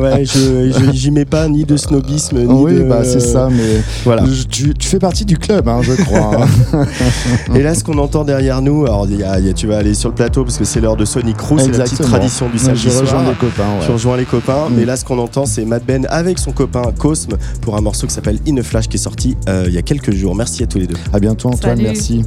[0.00, 3.82] ouais, je j'y mets pas ni de snobisme ni oui, de bah c'est ça mais
[4.04, 4.24] voilà.
[4.50, 6.46] Tu, tu, fais partie du club hein, je crois.
[7.54, 9.92] et là ce qu'on entend derrière nous, alors y a, y a, tu vas aller
[9.92, 12.56] sur le plateau parce que c'est l'heure de Sonic Crew, c'est la petite tradition du
[12.56, 12.94] samedi soir.
[12.94, 13.80] Je rejoins les copains.
[13.86, 14.68] Je rejoins les copains.
[14.68, 14.74] Mm.
[14.76, 18.06] Mais là, ce qu'on entend, c'est Mad Ben avec son copain Cosme pour un morceau
[18.06, 20.34] qui s'appelle In Flash qui est sorti euh, il y a quelques jours.
[20.34, 20.96] Merci à tous les deux.
[21.12, 21.80] À bientôt, Antoine.
[21.80, 22.22] Merci.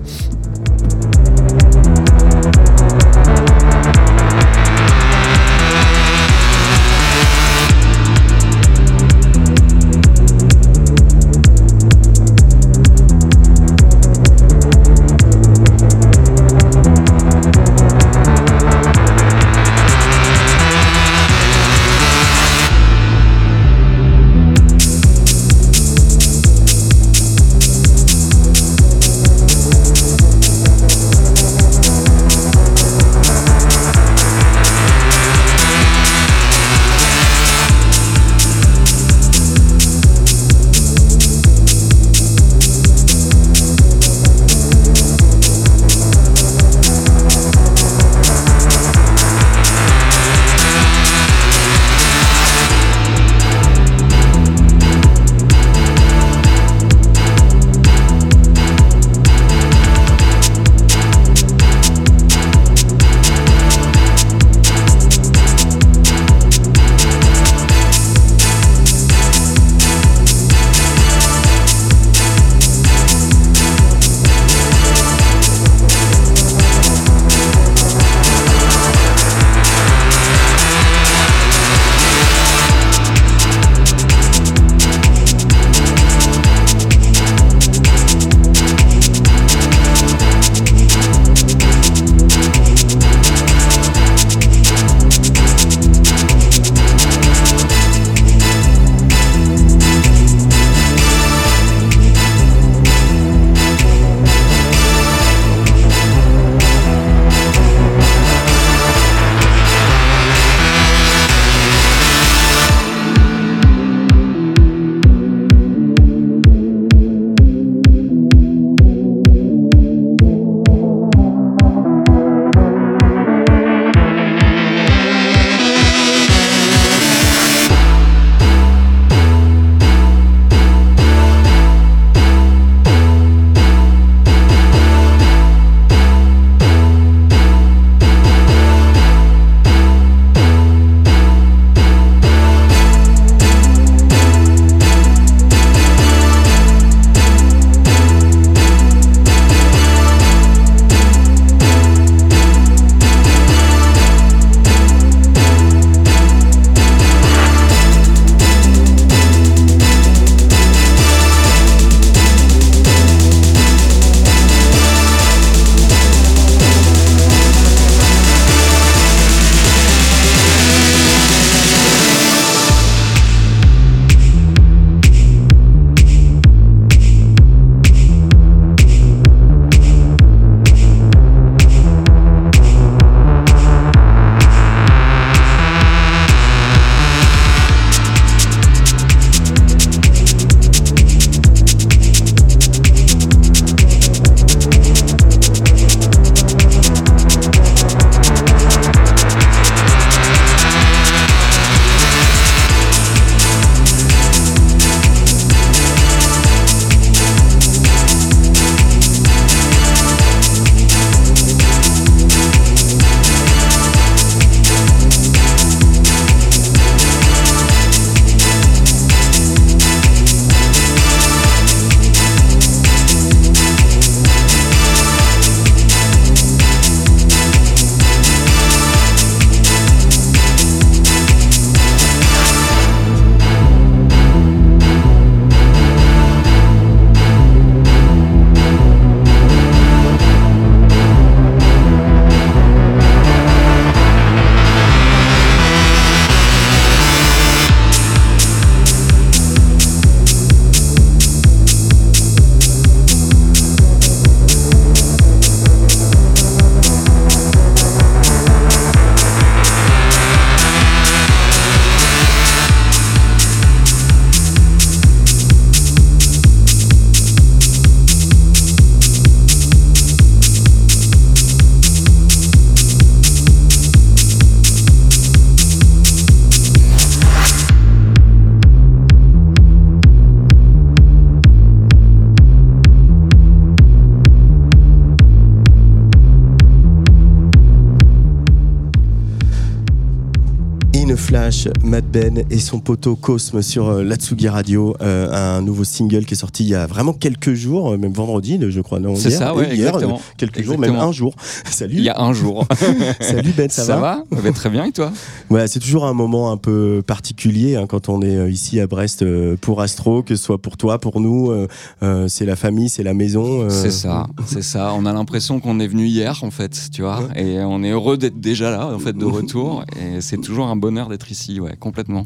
[291.84, 296.34] Mad Ben et son poteau Cosme sur euh, l'Atsugi Radio, euh, un nouveau single qui
[296.34, 299.00] est sorti il y a vraiment quelques jours, euh, même vendredi, je crois.
[299.00, 300.22] Non, C'est ça, ouais, hier, exactement.
[300.38, 300.86] quelques Exactement.
[300.88, 301.36] jours, même un jour.
[301.66, 301.96] Salut.
[301.98, 302.68] Il y a un jour.
[303.20, 305.12] Salut Ben, ça, va Eh ben, Très bien, et toi?
[305.50, 309.24] Ouais, c'est toujours un moment un peu particulier hein, quand on est ici à Brest
[309.62, 311.52] pour Astro, que ce soit pour toi, pour nous.
[311.52, 313.64] euh, c'est la famille, c'est la maison.
[313.64, 314.94] euh, C'est ça, c'est ça.
[314.96, 317.22] On a l'impression qu'on est venu hier, en fait, tu vois.
[317.36, 319.84] Et on est heureux d'être déjà là, en fait, de retour.
[320.00, 322.26] Et c'est toujours un bonheur d'être ici, ouais, complètement.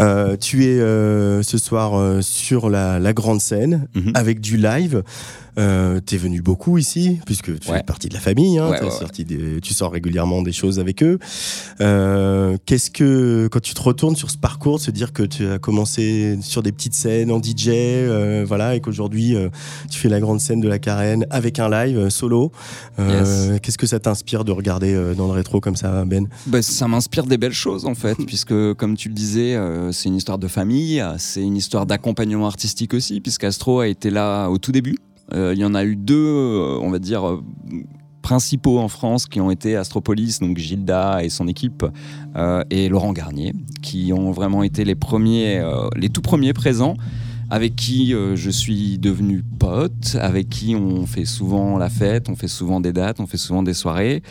[0.00, 4.12] Euh, tu es euh, ce soir euh, sur la, la grande scène Mhm.
[4.14, 5.02] avec du live.
[5.58, 7.78] Euh, T'es venu beaucoup ici puisque tu Ouais.
[7.78, 8.58] fais partie de la famille.
[8.58, 8.98] Hein, Ouais, t'as ouais, ouais.
[8.98, 11.18] sorti des- tu sors régulièrement des choses avec eux.
[11.80, 15.58] Euh, Qu'est-ce que quand tu te retournes sur ce parcours, se dire que tu as
[15.58, 19.48] commencé sur des petites scènes en DJ, euh, voilà, et qu'aujourd'hui euh,
[19.90, 22.52] tu fais la grande scène de la Carène avec un live euh, solo.
[22.98, 26.28] Euh, Qu'est-ce que ça t'inspire de regarder dans le rétro comme ça, Ben?
[26.46, 29.56] Bah, ça m'inspire des belles choses en fait, puisque comme tu le disais,
[29.92, 34.48] c'est une histoire de famille, c'est une histoire d'accompagnement artistique aussi, puisqu'Astro a été là
[34.48, 34.96] au tout début.
[35.32, 37.42] Euh, Il y en a eu deux, euh, on va dire, euh,
[38.22, 41.84] principaux en France qui ont été Astropolis, donc Gilda et son équipe,
[42.70, 45.62] et Laurent Garnier, qui ont vraiment été les premiers,
[45.94, 46.96] les tout premiers présents
[47.50, 52.48] avec qui je suis devenu pote, avec qui on fait souvent la fête, on fait
[52.48, 54.22] souvent des dates, on fait souvent des soirées,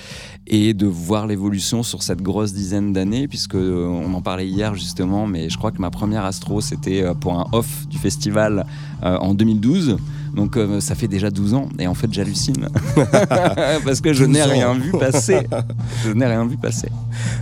[0.47, 5.27] et de voir l'évolution sur cette grosse dizaine d'années, puisque on en parlait hier justement,
[5.27, 8.65] mais je crois que ma première astro c'était pour un off du festival
[9.03, 9.97] en 2012.
[10.35, 12.67] Donc euh, ça fait déjà 12 ans et en fait j'hallucine
[13.85, 15.41] parce que je 12 n'ai rien vu passer.
[16.03, 16.87] Je n'ai rien vu passer.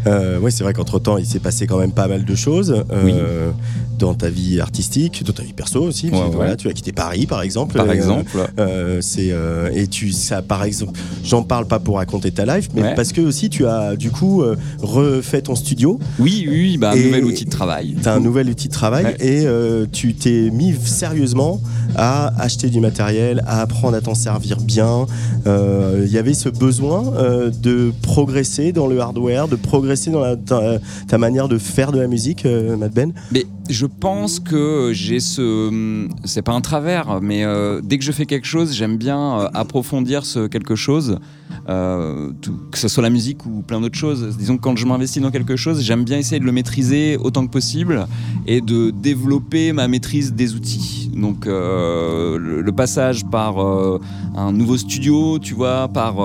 [0.08, 2.84] Euh, oui, c'est vrai qu'entre temps, il s'est passé quand même pas mal de choses
[2.91, 3.52] euh,
[3.97, 6.10] dans ta vie artistique, dans ta vie perso aussi.
[6.10, 6.30] Ouais, ouais.
[6.34, 7.76] Voilà, tu as quitté Paris, par exemple.
[7.78, 8.50] Par Euh, exemple.
[8.60, 12.69] euh, c'est euh, et tu ça par exemple j'en parle pas pour raconter ta life
[12.76, 12.95] mais Ouais.
[12.95, 16.91] parce que aussi tu as du coup euh, refait ton studio Oui, oui, oui, bah,
[16.91, 17.95] un nouvel outil de travail.
[18.02, 21.51] tu as un nouvel outil de travail et euh, tu t'es mis sérieusement
[21.96, 25.06] à acheter du matériel à apprendre à t'en servir bien.
[25.48, 30.36] Euh, il y avait ce besoin euh, de progresser dans le hardware de progresser dans
[30.36, 33.14] ta, manière de faire de la musique euh, Matt Ben?
[33.72, 36.08] Je pense que j'ai ce.
[36.26, 39.50] C'est pas un travers, mais euh, dès que je fais quelque chose, j'aime bien euh,
[39.54, 41.20] approfondir ce quelque chose,
[41.70, 42.32] euh,
[42.72, 44.38] que ce soit la musique ou plein d'autres choses.
[44.38, 47.46] Disons que quand je m'investis dans quelque chose, j'aime bien essayer de le maîtriser autant
[47.46, 48.08] que possible
[48.46, 51.10] et de développer ma maîtrise des outils.
[51.16, 56.16] Donc le, passage par un nouveau studio, tu vois, par.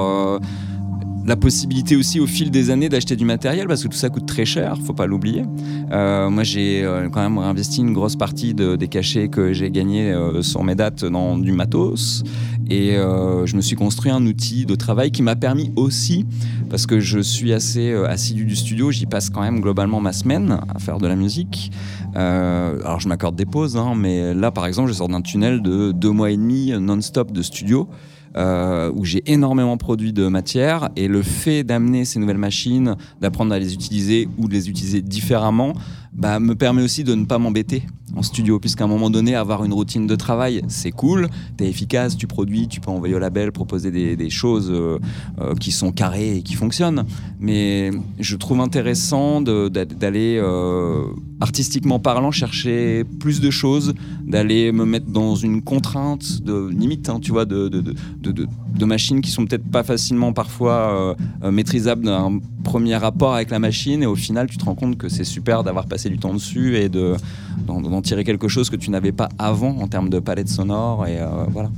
[1.27, 4.27] La possibilité aussi au fil des années d'acheter du matériel parce que tout ça coûte
[4.27, 5.45] très cher, faut pas l'oublier.
[5.91, 9.71] Euh, moi, j'ai euh, quand même investi une grosse partie de- des cachets que j'ai
[9.71, 12.23] gagnés euh, sur mes dates dans du matos.
[12.69, 16.27] Et je me suis construit un outil de travail qui m'a permis aussi,
[16.69, 20.59] parce que je suis assez assidu du studio, j'y passe quand même globalement ma semaine
[20.75, 21.71] à faire de la musique.
[22.17, 25.93] Alors, je m'accorde des pauses, hein, mais là, par exemple, je sors d'un tunnel de
[25.93, 27.89] deux mois et demi non-stop de studio
[28.37, 30.91] euh, où j'ai énormément produit de matière.
[30.97, 35.03] Et le fait d'amener ces nouvelles machines, d'apprendre à les utiliser ou de les utiliser
[35.03, 35.73] différemment,
[36.17, 37.83] bah, me permet aussi de ne pas m'embêter
[38.17, 42.17] en studio, puisqu'à un moment donné, avoir une routine de travail, c'est cool, t'es efficace,
[42.17, 44.99] tu produis, tu peux envoyer au label, proposer des, choses euh,
[45.41, 47.05] euh, qui sont carrées et qui fonctionnent.
[47.39, 51.05] Mais je trouve intéressant d'aller, euh,
[51.41, 53.93] artistiquement parlant, chercher plus de choses,
[54.25, 57.69] d'aller me mettre dans une contrainte de limite, hein, tu vois, de-
[58.79, 63.51] de- machines qui sont peut-être pas facilement parfois euh, euh, maîtrisables d'un premier rapport avec
[63.51, 66.19] la machine et au final tu te rends compte que c'est super d'avoir passé du
[66.19, 67.15] temps dessus et de
[67.67, 71.19] d'en tirer quelque chose que tu n'avais pas avant en termes de palette sonore et
[71.21, 71.71] euh, voilà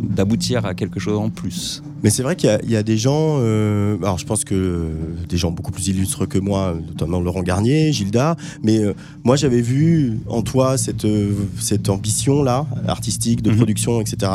[0.00, 1.82] d'aboutir à quelque chose en plus.
[2.02, 4.44] Mais c'est vrai qu'il y a- il y, a des gens, euh, alors je pense
[4.44, 4.88] que
[5.28, 9.60] des gens beaucoup plus illustres que moi, notamment Laurent Garnier, Gilda, mais euh, moi j'avais
[9.60, 13.56] vu en toi cette, euh, cette ambition-là, artistique, de Mhm.
[13.56, 14.32] production, etc.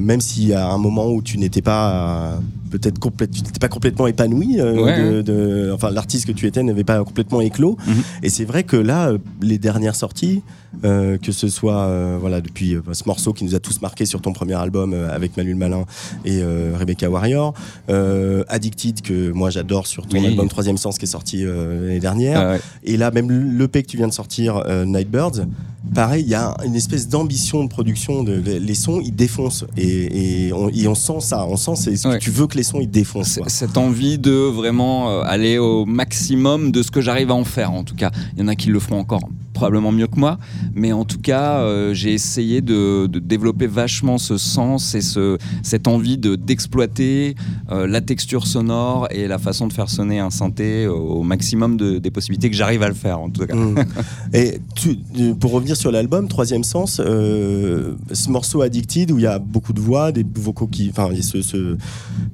[0.00, 2.38] Même s'il y a un moment où tu n'étais pas
[2.70, 6.62] peut-être complète, tu n'étais pas complètement épanoui, Ouais, de- de- enfin l'artiste que tu étais
[6.64, 7.76] n'avait pas complètement éclos.
[7.86, 7.94] Mhm.
[8.24, 10.42] Et c'est vrai que là, les dernières sorties,
[10.84, 14.04] euh, que ce soit euh, voilà depuis euh, ce morceau qui nous a tous marqué
[14.04, 15.84] sur ton premier album avec Manuel Malin
[16.24, 16.40] et
[16.78, 17.54] Rebecca Warrior,
[17.90, 20.26] euh, Addicted que moi j'adore sur ton Oui.
[20.26, 22.60] album Troisième Sens qui est sorti euh, l'année dernière, Ah ouais.
[22.84, 25.46] et là même l'EP que tu viens de sortir, euh, Nightbirds,
[25.94, 30.46] pareil, il y a une espèce d'ambition de production, de, les, sons ils défoncent et,
[30.46, 32.62] et, on, et on sent ça, on sent c'est ce que tu veux que les
[32.64, 33.40] sons ils défoncent.
[33.46, 37.72] Cette envie de vraiment euh, aller au maximum de ce que j'arrive à en faire,
[37.72, 38.10] en tout cas.
[38.34, 40.38] Il y en a qui le feront encore probablement mieux que moi,
[40.74, 45.38] mais en tout cas, euh, j'ai essayé de, de, développer vachement ce sens et ce,
[45.62, 47.36] cette envie d'exploiter
[47.70, 51.98] euh, la texture sonore et la façon de faire sonner un synthé au maximum de,
[51.98, 53.54] des possibilités que j'arrive à le faire, en tout cas.
[53.54, 53.84] Mmh.
[54.32, 54.98] et tu,
[55.38, 59.72] pour revenir sur l'album, Troisième Sens, euh, ce morceau Addicted où il y a beaucoup
[59.72, 61.76] de voix, des vocaux qui, enfin, ce, ce,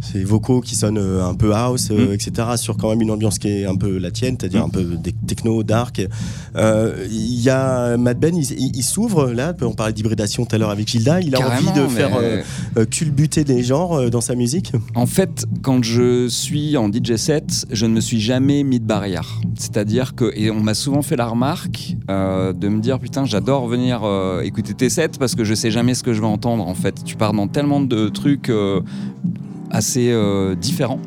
[0.00, 2.12] ces vocaux qui sonnent un peu house, mmh.
[2.12, 4.66] etc., sur quand même une ambiance qui est un peu la tienne, c'est-à-dire mmh.
[4.66, 6.06] un peu techno, dark.
[6.56, 10.88] Il y a Mad Ben, il, s'ouvre là, on parlait d'hybridation tout à l'heure avec
[10.88, 12.42] Gilda, il a envie de faire euh,
[12.76, 17.16] euh, culbuter des genres euh, dans sa musique En fait, quand je suis en DJ
[17.16, 19.40] set, je ne me suis jamais mis de barrière.
[19.56, 24.02] C'est-à-dire que, et on m'a souvent fait la remarque de me dire putain, j'adore venir
[24.42, 27.04] écouter tes sets parce que je sais jamais ce que je vais entendre en fait.
[27.04, 28.50] Tu pars dans tellement de trucs
[29.70, 30.14] assez
[30.60, 31.00] différents.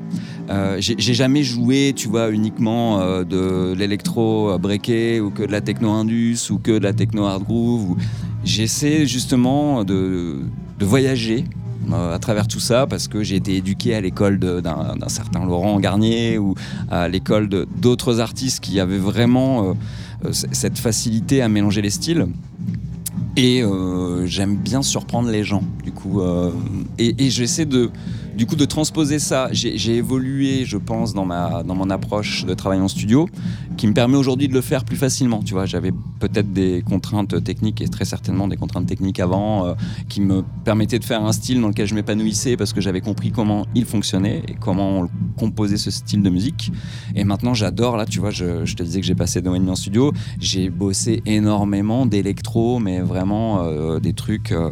[0.50, 5.62] Euh, j'ai jamais joué, tu vois, uniquement euh, de l'électro breaké ou que de la
[5.62, 7.96] techno indus ou que de la techno hard groove.
[8.44, 10.42] J'essaie justement de,
[10.80, 15.46] voyager euh, à travers tout ça parce que j'ai été éduqué à l'école d'un certain
[15.46, 16.56] Laurent Garnier ou
[16.90, 19.76] à l'école d'autres artistes qui avaient vraiment
[20.32, 22.28] cette facilité à mélanger les styles.
[23.38, 23.64] Et
[24.26, 26.22] j'aime bien surprendre les gens, du coup.
[26.98, 27.92] et, et j'essaie de
[28.36, 32.54] du coup, de transposer ça, j'ai évolué, je pense, dans, ma, dans mon approche de
[32.54, 33.30] travail en studio,
[33.78, 35.42] qui me permet aujourd'hui de le faire plus facilement.
[35.44, 39.74] Tu vois, j'avais peut-être des contraintes techniques et très certainement des contraintes techniques avant, euh,
[40.10, 43.32] qui me permettaient de faire un style dans lequel je m'épanouissais parce que j'avais compris
[43.32, 46.72] comment il fonctionnait et comment on composait ce style de musique.
[47.16, 47.98] Et maintenant, j'adore.
[47.98, 50.12] Là, tu vois, je, te disais que j'ai passé demi en studio.
[50.40, 54.72] J'ai bossé énormément d'électro, mais vraiment euh, des trucs euh,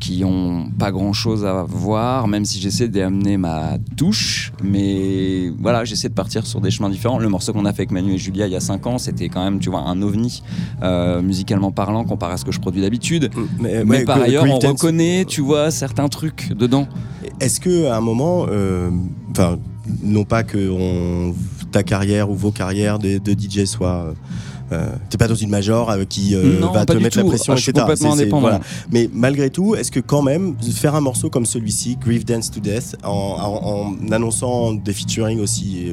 [0.00, 5.84] qui ont pas grand-chose à voir, même si j'essaie de amener ma touche, mais voilà,
[5.84, 7.18] j'essaie de partir sur des chemins différents.
[7.18, 9.28] Le morceau qu'on a fait avec Manu et Julia il y a 5 ans, c'était
[9.28, 10.42] quand même, tu vois, un ovni,
[10.82, 13.30] euh, musicalement parlant, comparé à ce que je produis d'habitude.
[13.34, 16.86] Mm, mais, par ailleurs, on reconnaît, tu vois, certains trucs dedans.
[17.40, 18.90] Est-ce que à un moment, euh,
[19.30, 19.58] enfin,
[20.02, 21.34] non pas que on,
[21.72, 24.14] ta carrière ou vos carrières de, de DJ soient
[24.72, 27.58] euh, t'es pas dans une major euh, qui euh, va te mettre la pression, ah,
[27.58, 27.72] etc.
[27.78, 28.60] complètement indépendant.
[28.90, 32.60] Mais malgré tout, est-ce que quand même faire un morceau comme celui-ci, Grief Dance to
[32.60, 35.92] Death, en, en annonçant des featuring aussi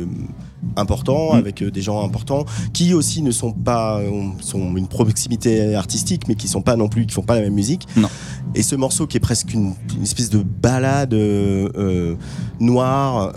[0.76, 1.38] importants, mm.
[1.38, 4.10] avec euh, des gens importants, qui aussi ne sont pas, euh,
[4.42, 7.54] sont une proximité artistique, mais qui sont pas non plus, qui font pas la même
[7.54, 7.88] musique.
[7.96, 8.10] Non.
[8.56, 12.16] Et ce morceau qui est presque une, espèce de balade euh,
[12.60, 13.34] noire,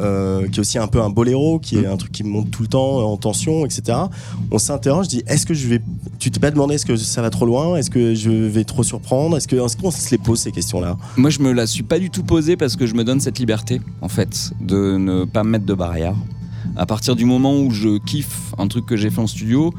[0.50, 1.92] qui est aussi un peu un boléro, qui est mm.
[1.92, 3.98] un truc qui monte tout le temps en tension, etc.
[4.50, 5.80] On s'interroge, dit est-ce que je vais,
[6.18, 8.82] tu t'es pas demandé est-ce que ça va trop loin, est-ce que je vais trop
[8.82, 10.96] surprendre, est-ce que est qu'on se les pose ces questions-là?
[11.16, 13.38] Moi, je me la suis pas du tout posée parce que je me donne cette
[13.38, 16.14] liberté, en fait, de ne pas me mettre de barrière
[16.76, 19.72] à partir du moment où je kiffe un truc que j'ai fait en studio,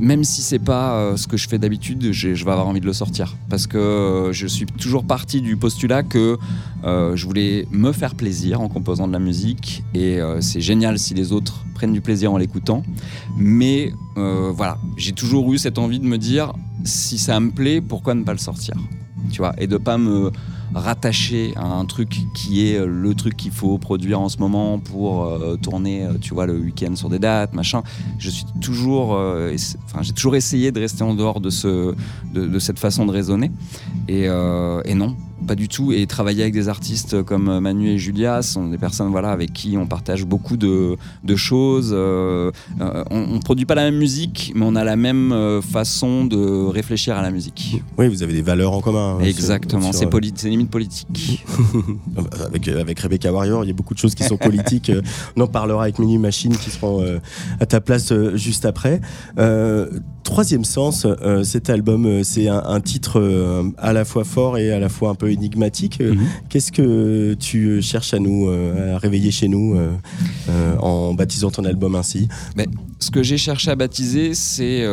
[0.00, 2.86] même si c'est pas euh, ce que je fais d'habitude, je vais avoir envie de
[2.86, 3.36] le sortir.
[3.50, 6.38] Parce que euh, je suis toujours parti du postulat que
[6.84, 9.84] euh, je voulais me faire plaisir en composant de la musique.
[9.94, 12.82] Et c'est génial si les autres prennent du plaisir en l'écoutant.
[13.36, 16.52] Mais voilà, j'ai toujours eu cette envie de me dire,
[16.84, 18.74] si ça me plaît, pourquoi ne pas le sortir?
[19.30, 20.30] Tu vois, et de pas me
[20.74, 25.24] rattaché à un truc qui est le truc qu'il faut produire en ce moment pour
[25.24, 27.82] euh, tourner, euh, tu vois, le week-end sur des dates, machin.
[28.18, 29.54] Je suis toujours, euh,
[30.02, 31.94] j'ai toujours essayé de rester en dehors de ce,
[32.32, 33.50] de, cette façon de raisonner.
[34.08, 34.28] Et
[34.94, 35.16] non,
[35.50, 35.90] pas du tout.
[35.90, 39.76] Et travailler avec des artistes comme Manu et Julia sont des personnes voilà, avec qui
[39.76, 40.96] on partage beaucoup de,
[41.34, 41.90] choses.
[41.92, 45.60] Euh, euh, on ne produit pas la même musique, mais on a la même euh,
[45.60, 47.82] façon de réfléchir à la musique.
[47.98, 49.16] Oui, vous avez des valeurs en commun.
[49.18, 50.08] Hein, Exactement, c'est
[50.44, 51.44] limite politique.
[52.46, 54.92] avec, avec Rebecca Warrior, il y a beaucoup de choses qui sont politiques.
[55.36, 57.04] on en parlera avec Mini Machine qui seront
[57.58, 59.00] à ta place juste après.
[60.22, 61.08] Troisième sens,
[61.42, 65.14] cet album, c'est un, un, titre à la fois fort et à la fois un
[65.16, 66.00] peu énigmatique.
[66.00, 66.26] Euh, mhm.
[66.48, 71.64] Qu'est-ce que tu cherches à nous euh, à réveiller chez nous euh, en baptisant ton
[71.64, 72.28] album ainsi?
[72.56, 72.66] Mais,
[73.02, 74.84] Ce que j'ai cherché à baptiser, c'est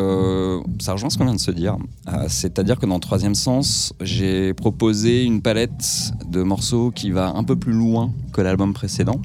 [0.80, 1.78] ça rejoint ce qu'on vient de se dire.
[2.30, 7.58] C'est-à-dire que dans Troisième Sens, j'ai proposé une palette de morceaux qui va un peu
[7.58, 9.20] plus loin que l'album précédent.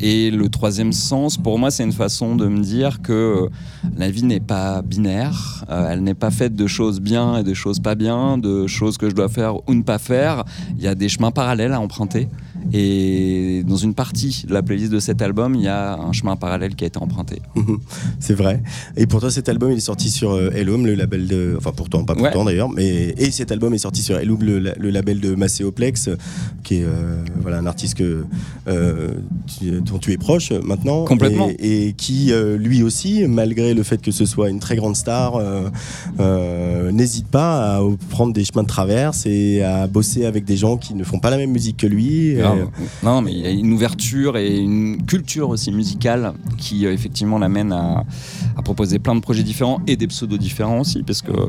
[0.00, 3.48] et le troisième sens, pour moi, c'est une façon de me dire que
[3.96, 7.80] la vie n'est pas binaire, elle n'est pas faite de choses bien et de choses
[7.80, 10.44] pas bien, de choses que je dois faire ou ne pas faire.
[10.76, 12.28] Il y a des chemins parallèles à emprunter.
[12.72, 16.36] Et dans une partie de la playlist de cet album, il y a un chemin
[16.36, 17.42] parallèle qui a été emprunté.
[18.20, 18.62] c'est vrai.
[18.96, 21.54] Et pour toi, cet album, il est sorti sur euh, Elum, le label de.
[21.58, 22.68] Enfin, pourtant, pas pourtant d'ailleurs.
[22.68, 23.14] Mais...
[23.18, 26.10] Et cet album est sorti sur Elum, le, le label de Macéoplex,
[26.62, 28.24] qui est euh, voilà, un artiste que,
[28.68, 29.10] euh,
[29.62, 31.04] dont tu es proche maintenant.
[31.04, 31.50] Complètement.
[31.58, 35.40] Et, qui, lui aussi, malgré le fait que ce soit une très grande star,
[36.92, 40.94] n'hésite pas à prendre des chemins de traverse et à bosser avec des gens qui
[40.94, 42.36] ne font pas la même musique que lui.
[43.02, 47.38] Non, mais il y a une ouverture et une culture aussi musicale qui euh, effectivement
[47.38, 48.04] l'amène à,
[48.64, 51.46] proposer plein de projets différents et des pseudos différents aussi, parce que euh,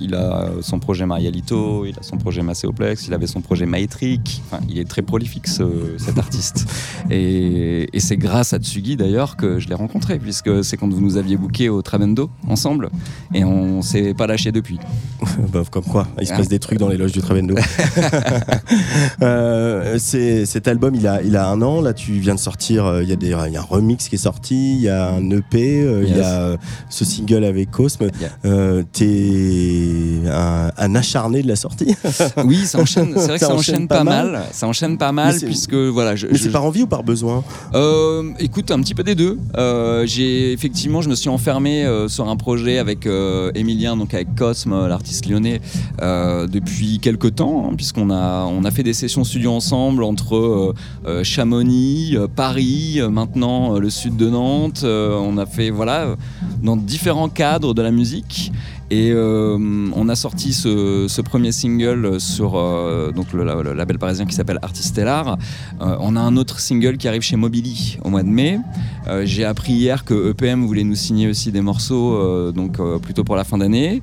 [0.00, 4.42] il a son projet Marialito, il a son projet Macéoplex, il avait son projet Maétrique.
[4.68, 6.66] il est très prolifique cet artiste.
[7.10, 11.18] Et, c'est grâce à Tsugi d'ailleurs que je l'ai rencontré, puisque c'est quand vous nous
[11.18, 12.88] aviez booké au Travendo ensemble,
[13.34, 14.78] et on s'est pas lâché depuis.
[15.52, 17.54] bah, comme quoi, il se passe des trucs dans les loges du Travendo.
[19.22, 19.98] euh,
[20.46, 21.80] cet album, il a, il a un an.
[21.80, 22.86] Là, tu viens de sortir.
[22.86, 24.74] Euh, il y, a y a un remix qui est sorti.
[24.74, 25.82] Il y a un EP.
[25.82, 26.56] Euh, il y a euh,
[26.88, 28.08] ce single avec Cosme.
[28.92, 31.94] T'es un, un, acharné de la sortie.
[32.44, 33.12] oui, ça enchaîne.
[33.16, 34.42] C'est vrai que ça, enchaîne, pas, mal.
[34.52, 36.16] Ça enchaîne pas mal puisque voilà.
[36.16, 37.44] Je, Mais c'est par envie ou par besoin?
[38.38, 39.38] Écoute, un petit peu des deux.
[40.04, 43.06] j'ai effectivement, je me suis enfermé sur un projet avec
[43.54, 45.60] Emilien, donc avec Cosme, l'artiste lyonnais,
[46.00, 50.74] depuis quelques temps, hein, puisqu'on a on a fait des sessions studio ensemble entre euh,
[51.06, 54.84] euh, Chamonix, euh, Paris, maintenant le sud de Nantes.
[54.84, 56.16] on a fait voilà
[56.62, 58.52] dans différents cadres de la musique.
[58.90, 62.52] Et on a sorti ce, premier single sur
[63.14, 65.36] donc le, label parisien qui s'appelle Artistellar.
[65.78, 68.58] on a un autre single qui arrive chez Mobili au mois de mai.
[69.24, 73.44] J'ai appris hier que EPM voulait nous signer aussi des morceaux, donc plutôt pour la
[73.44, 74.00] fin d'année.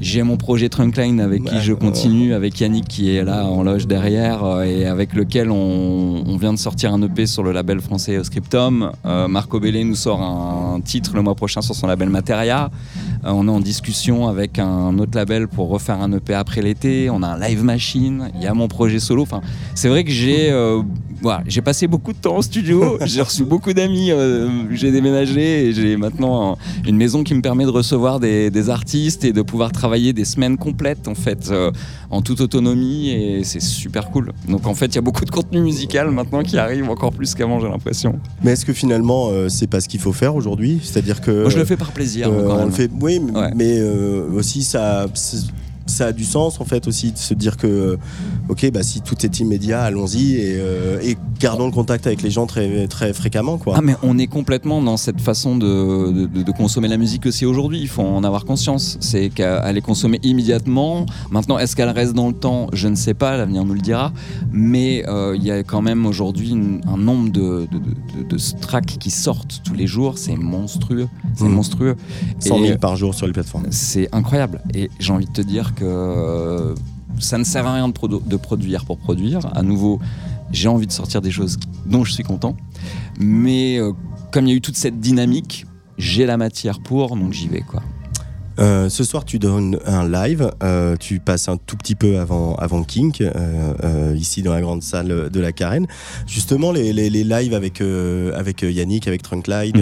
[0.00, 3.88] J'ai mon projet Trunkline avec qui je continue, avec Yannick qui est là en loge
[3.88, 8.22] derrière euh, et avec lequel on, vient de sortir un EP sur le label français
[8.22, 8.92] Scriptum.
[9.04, 12.70] Euh, Marco Bellé nous sort un titre le mois prochain sur son label Materia.
[13.24, 17.10] Euh, on est en discussion avec un autre label pour refaire un EP après l'été.
[17.10, 18.30] On a un live machine.
[18.36, 19.22] Il y a mon projet solo.
[19.22, 19.40] Enfin,
[19.74, 20.52] c'est vrai que j'ai
[21.20, 25.66] voilà, j'ai passé beaucoup de temps en studio, j'ai reçu beaucoup d'amis, euh, j'ai déménagé
[25.66, 26.56] et j'ai maintenant
[26.86, 30.58] une maison qui me permet de recevoir des, artistes et de pouvoir travailler des semaines
[30.58, 31.70] complètes en fait euh,
[32.10, 34.32] en toute autonomie et c'est super cool.
[34.48, 37.34] Donc en fait il y a beaucoup de contenu musical maintenant qui arrive encore plus
[37.34, 38.18] qu'avant j'ai l'impression.
[38.42, 40.80] Mais est-ce que finalement euh, c'est pas ce qu'il faut faire aujourd'hui?
[40.82, 42.30] C'est-à-dire que Moi, je le fais par plaisir.
[42.30, 43.20] on le fait, oui,
[43.54, 43.80] mais
[44.34, 45.06] aussi ça
[45.88, 47.98] ça a du sens en fait aussi de se dire que
[48.48, 52.46] ok bah si tout est immédiat allons-y et, euh, gardons le contact avec les gens
[52.46, 53.74] très très fréquemment quoi.
[53.76, 57.80] Ah mais on est complètement dans cette façon de, de, consommer la musique aussi aujourd'hui.
[57.80, 58.96] Il faut en avoir conscience.
[59.00, 61.06] C'est qu'elle est consommée immédiatement.
[61.30, 62.68] Maintenant est-ce qu'elle reste dans le temps?
[62.72, 63.36] Je ne sais pas.
[63.36, 64.12] L'avenir nous le dira.
[64.52, 67.68] Mais euh, il y a quand même aujourd'hui un nombre de,
[68.28, 70.18] de, tracks qui sortent tous les jours.
[70.18, 71.08] C'est monstrueux.
[71.34, 71.48] C'est mmh.
[71.48, 71.96] monstrueux.
[72.40, 73.66] 100 000 par jour sur les plateformes.
[73.70, 74.60] c'est incroyable.
[74.74, 76.74] Et j'ai envie de te dire euh,
[77.18, 79.40] ça ne sert à rien de, de, produire pour produire.
[79.54, 80.00] À nouveau,
[80.52, 82.56] j'ai envie de sortir des choses dont je suis content.
[83.18, 83.92] Mais euh,
[84.30, 85.66] comme il y a eu toute cette dynamique,
[85.96, 87.62] j'ai la matière pour, donc j'y vais.
[87.62, 87.82] quoi.
[88.58, 90.50] Euh, ce soir, tu donnes un live.
[90.62, 94.82] Euh, tu passes un tout petit peu avant, avant King, euh, ici dans la grande
[94.82, 95.86] salle de la Carène.
[96.26, 97.80] Justement, les, les, lives avec,
[98.34, 99.76] avec Yannick, avec Trunkline,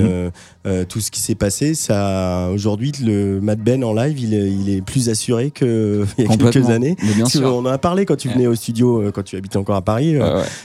[0.64, 0.84] mhm.
[0.86, 4.70] tout ce qui s'est passé, ça, aujourd'hui, le Mad Ben en live, il est, il
[4.70, 6.96] est plus assuré qu'il y a quelques années.
[7.42, 10.16] On en a parlé quand tu venais au studio, quand tu habitais encore à Paris.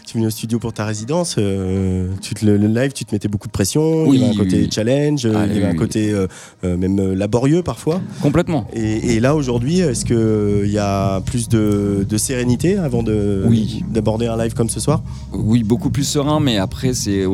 [0.06, 1.36] Tu venais au studio pour ta résidence.
[1.36, 4.12] tu te, le, live, tu te mettais beaucoup de pression.
[4.12, 6.14] il y avait un côté challenge, il y avait un côté
[6.64, 8.01] même laborieux parfois.
[8.22, 8.68] Complètement.
[8.74, 14.54] Et, là, aujourd'hui, est-ce qu'il euh, y a plus de, sérénité avant d'aborder un live
[14.54, 15.02] comme ce soir?
[15.34, 17.26] Oui, beaucoup plus serein, mais après, c'est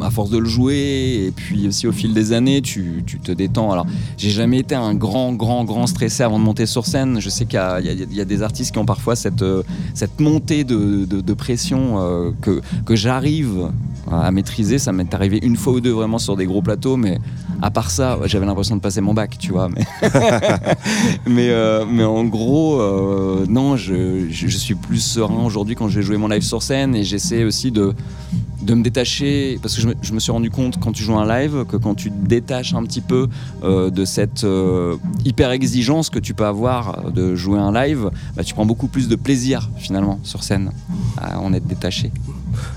[0.00, 3.72] à force de le jouer et puis aussi au fil des années, tu, te détends.
[3.72, 3.86] Alors,
[4.18, 7.20] j'ai jamais été un grand, grand, grand stressé avant de monter sur scène.
[7.20, 9.62] Je sais qu'il y, a des artistes qui ont parfois cette, euh,
[9.94, 13.70] cette montée de, pression euh, que, que j'arrive
[14.10, 14.78] à maîtriser.
[14.78, 17.18] Ça m'est arrivé une fois ou deux vraiment sur des gros plateaux, mais
[17.62, 19.68] à part ça, j'avais l'impression de passer mon bac, tu vois.
[19.68, 19.84] Mais,
[21.26, 26.02] mais, euh, mais, en gros, euh, non, je, suis plus serein aujourd'hui quand je vais
[26.04, 27.94] jouer mon live sur scène et j'essaie aussi de,
[28.66, 31.76] me détacher, parce que je me, suis rendu compte quand tu joues un live que
[31.76, 33.28] quand tu te détaches un petit peu
[33.62, 34.46] euh, de cette
[35.24, 39.08] hyper exigence que tu peux avoir de jouer un live, bah, tu prends beaucoup plus
[39.08, 40.70] de plaisir finalement sur scène
[41.20, 42.10] en être détaché.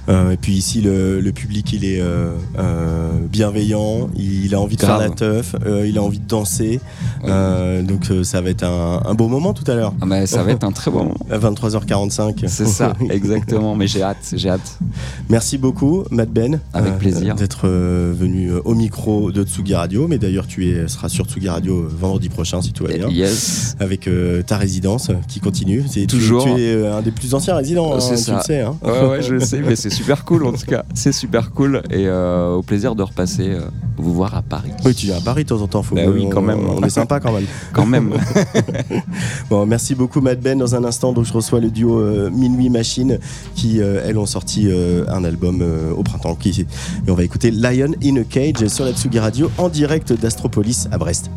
[0.10, 4.76] Euh, et puis ici, le, le public, il est euh, euh, bienveillant, il a envie
[4.78, 5.56] de faire la teuf,
[5.86, 6.80] il a envie de danser.
[7.24, 9.94] Donc ça va être un, un beau moment tout à l'heure.
[10.02, 11.16] Ah bah, ça va être un très bon moment.
[11.30, 12.48] À 23h45.
[12.48, 13.76] C'est ça, exactement.
[13.76, 14.80] Mais j'ai hâte, j'ai hâte.
[15.30, 16.60] Merci beaucoup, Matt Ben.
[16.74, 17.36] Avec plaisir.
[17.36, 20.08] D'être venu au micro de Tsugi Radio.
[20.08, 23.10] Mais d'ailleurs, tu es, seras sur Tsugi Radio vendredi prochain, si tout va bien.
[23.10, 23.76] Yes.
[23.80, 25.84] Avec euh, ta résidence qui continue.
[25.90, 26.44] C'est- Toujours.
[26.44, 28.38] Tu, es euh, un des plus anciens résidents, hein, C'est tu ça.
[28.38, 28.62] le sais.
[28.62, 28.76] hein.
[28.84, 30.84] Ouais, ouais, je le sais, mais c'est super cool en tout cas.
[30.94, 33.62] C'est super cool et euh, au plaisir de repasser euh,
[33.98, 34.72] vous voir à Paris.
[34.86, 35.84] Oui, tu viens à Paris de temps en temps.
[35.84, 36.60] Faut Bah oui, on- quand même.
[36.68, 37.46] On est sympa quand même.
[37.74, 38.14] Quand même.
[39.50, 40.58] Bon, merci beaucoup, Matt Ben.
[40.58, 43.20] Dans un instant, donc, je reçois le duo euh, Minuit Machine
[43.56, 44.70] qui, elles, ont sorti
[45.08, 45.64] un album
[45.96, 46.36] au printemps.
[46.36, 46.62] Qui,
[47.08, 50.88] et on va écouter Lion in a Cage sur la Tsugi Radio en direct d'Astropolis
[50.92, 51.30] à Brest.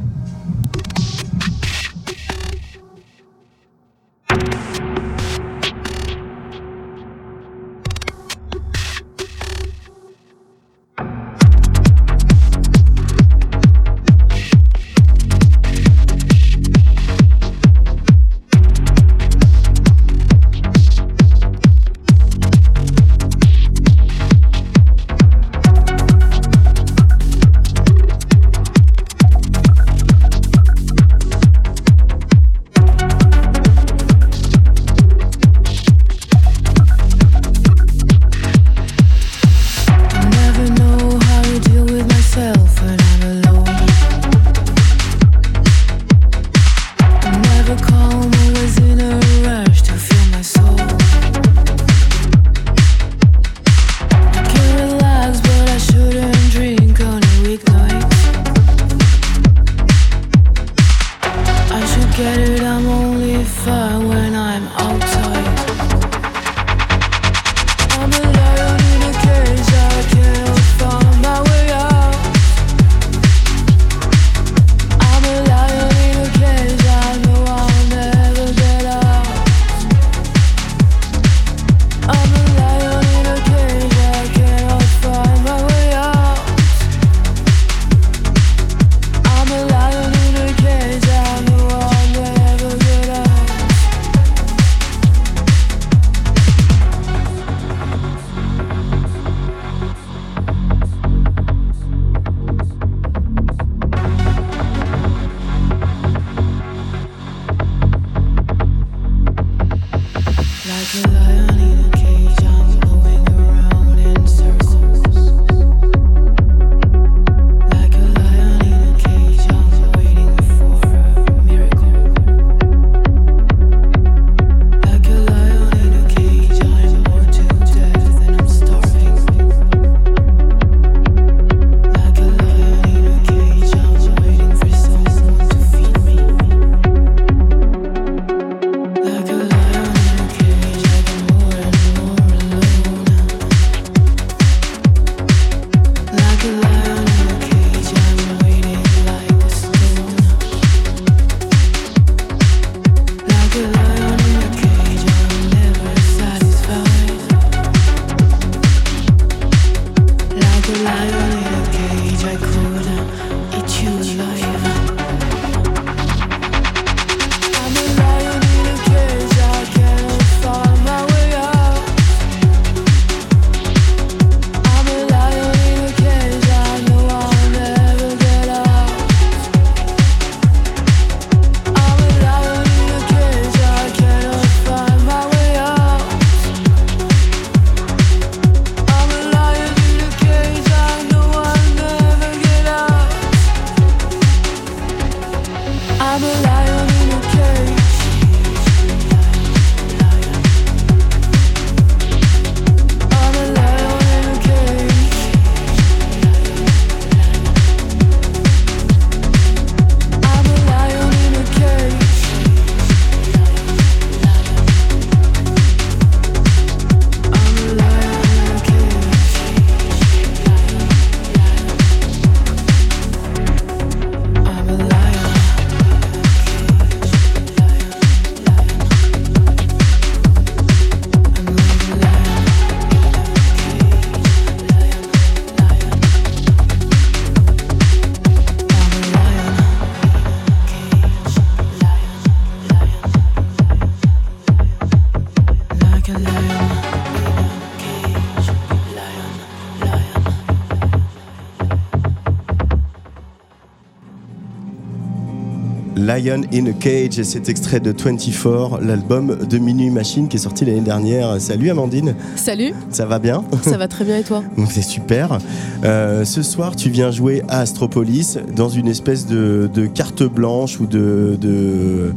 [256.01, 260.64] Lion in a Cage, cet extrait de 24, l'album de Minuit Machine qui est sorti
[260.64, 261.38] l'année dernière.
[261.40, 263.44] Salut Amandine, Salut, ça va bien?
[263.62, 264.42] Ça va très bien et toi?
[264.70, 265.38] C'est super.
[265.84, 270.80] Euh, ce soir, tu viens jouer à Astropolis dans une espèce de, de carte blanche
[270.80, 272.14] ou de, de,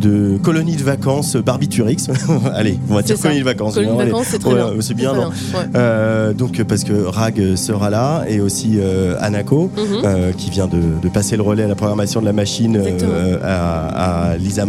[0.00, 2.08] de colonie de vacances Barbiturix.
[2.54, 3.22] Allez, on va dire ça.
[3.22, 3.74] colonie de vacances.
[3.74, 4.80] Colonie de vacances, c'est très Ouais, bien.
[4.80, 5.30] C'est bien, non.
[5.74, 9.82] Euh, donc parce que Rag sera là et aussi euh, Anako Mhm.
[10.04, 12.78] euh, qui vient de, de passer le relais à la programmation de la machine.
[12.78, 12.84] Mhm.
[13.02, 14.64] euh, à, à Lisa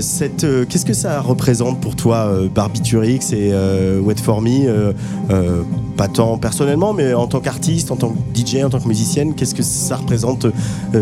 [0.00, 3.52] cette, euh, Qu'est-ce que ça représente pour toi Barbiturix et
[4.02, 4.92] Wet For Me
[5.96, 9.34] Pas tant personnellement mais en tant qu'artiste, en tant que DJ, en tant que musicienne,
[9.34, 10.46] qu'est-ce que ça représente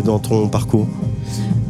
[0.05, 0.87] dans ton parcours?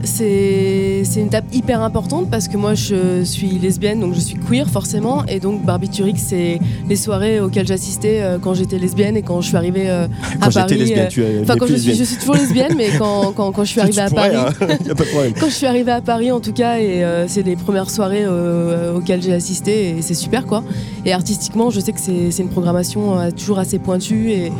[0.04, 4.68] C'est une étape hyper importante parce que moi je suis lesbienne donc je suis queer
[4.68, 9.40] forcément et donc Barbiturix c'est les soirées auxquelles j'assistais euh, quand j'étais lesbienne et quand
[9.40, 10.06] je suis arrivée euh,
[10.40, 10.78] Quand à Paris.
[10.78, 13.64] lesbienne, euh, tu Enfin quand je suis, je suis toujours lesbienne mais quand, quand, quand
[13.64, 14.54] je suis arrivée tu à pourrais, Paris.
[14.60, 15.32] hein, y a pas de problème.
[15.38, 18.24] Quand je suis arrivée à Paris en tout cas et euh, c'est les premières soirées
[18.24, 20.62] euh, auxquelles j'ai assisté et c'est super quoi.
[21.04, 24.52] Et artistiquement je sais que c'est c'est une programmation euh, toujours assez pointue et,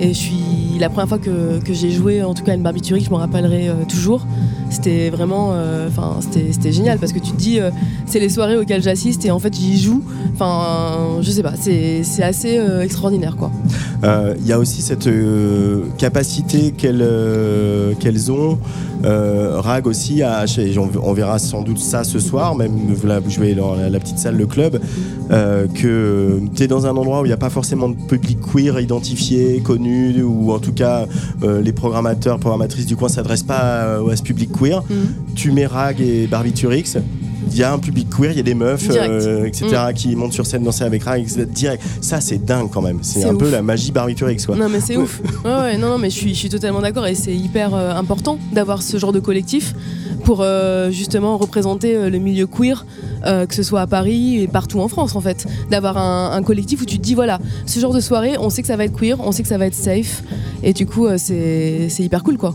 [0.00, 3.04] et je suis la première fois que, que j'ai joué en tout cas une Barbiturix
[3.04, 4.26] je m'en rappellerai euh, toujours.
[4.70, 7.70] C'était vraiment euh, enfin c'était génial parce que tu te dis euh,
[8.06, 10.02] c'est les soirées auxquelles j'assiste et en fait j'y joue.
[10.32, 13.50] Enfin je sais pas c'est assez extraordinaire quoi.
[14.02, 15.08] Il y a aussi cette
[15.98, 18.58] capacité qu'elles ont,
[19.02, 20.44] Rag aussi, à,
[21.02, 24.46] on, verra sans doute ça ce soir, même vous jouez dans la, petite salle, le
[24.46, 24.80] club,
[25.28, 28.80] que tu es dans un endroit où il n'y a pas forcément de public queer
[28.80, 29.89] identifié, connu,
[30.22, 31.06] ou en tout cas
[31.42, 34.82] euh, les programmateurs, programmatrices du coin ne s'adressent pas à, à ce public queer.
[35.34, 36.96] Tu mets Rag et Barbiturix.
[37.48, 40.32] Il y a un public queer, il y a des meufs, euh, etc., qui montent
[40.32, 41.82] sur scène danser avec Rag, direct.
[42.00, 42.98] Ça, c'est dingue quand même.
[43.02, 44.56] C'est un peu la magie Barbiturix, quoi.
[44.56, 45.20] Non mais c'est ouf.
[45.44, 47.94] Ouais, ouais, non, non mais je suis, je suis totalement d'accord et c'est hyper euh,
[47.94, 49.74] important d'avoir ce genre de collectif
[50.24, 52.84] pour euh, justement représenter le milieu queer,
[53.24, 55.46] que ce soit à Paris et partout en France en fait.
[55.70, 58.60] D'avoir un, un collectif où tu te dis voilà, ce genre de soirée, on sait
[58.62, 60.22] que ça va être queer, on sait que ça va être safe
[60.62, 62.54] et du coup c'est hyper cool quoi.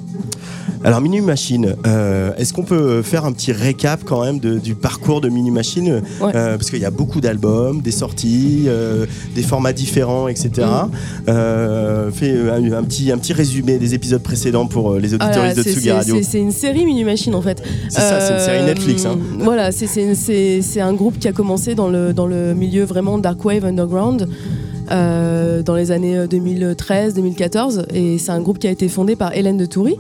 [0.86, 4.76] Alors Minu Machine, euh, est-ce qu'on peut faire un petit récap quand même de- du
[4.76, 6.02] parcours de Minu Machine?
[6.22, 6.32] Ouais.
[6.36, 10.50] Euh, Parce qu'il y a beaucoup d'albums, des sorties, euh, des formats différents, etc.
[10.58, 10.92] Mm.
[11.30, 15.56] Euh, fais un, un petit, un petit résumé des épisodes précédents pour les Ah auditeurs
[15.56, 16.16] de Tsugi c'est Radio.
[16.22, 17.64] c'est- une série Mini Machine en fait.
[17.90, 19.06] C'est ça, c'est une série Netflix.
[19.06, 19.18] hein.
[19.40, 23.66] Voilà, c'est- un groupe qui a commencé dans le, dans le milieu vraiment dark wave
[23.66, 24.28] underground
[24.90, 29.66] dans les années 2013-2014 et c'est un groupe qui a été fondé par Hélène de
[29.66, 29.96] Toury.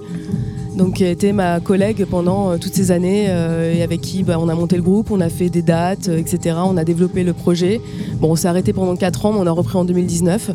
[0.75, 4.23] Donc, qui a été ma collègue pendant euh, toutes ces années euh, et avec qui
[4.23, 6.57] bah, on a monté le groupe, on a fait des dates, euh, etc.
[6.65, 7.79] On a développé le projet.
[8.19, 10.51] Bon, on s'est arrêté pendant 4 ans, mais on a repris en 2019.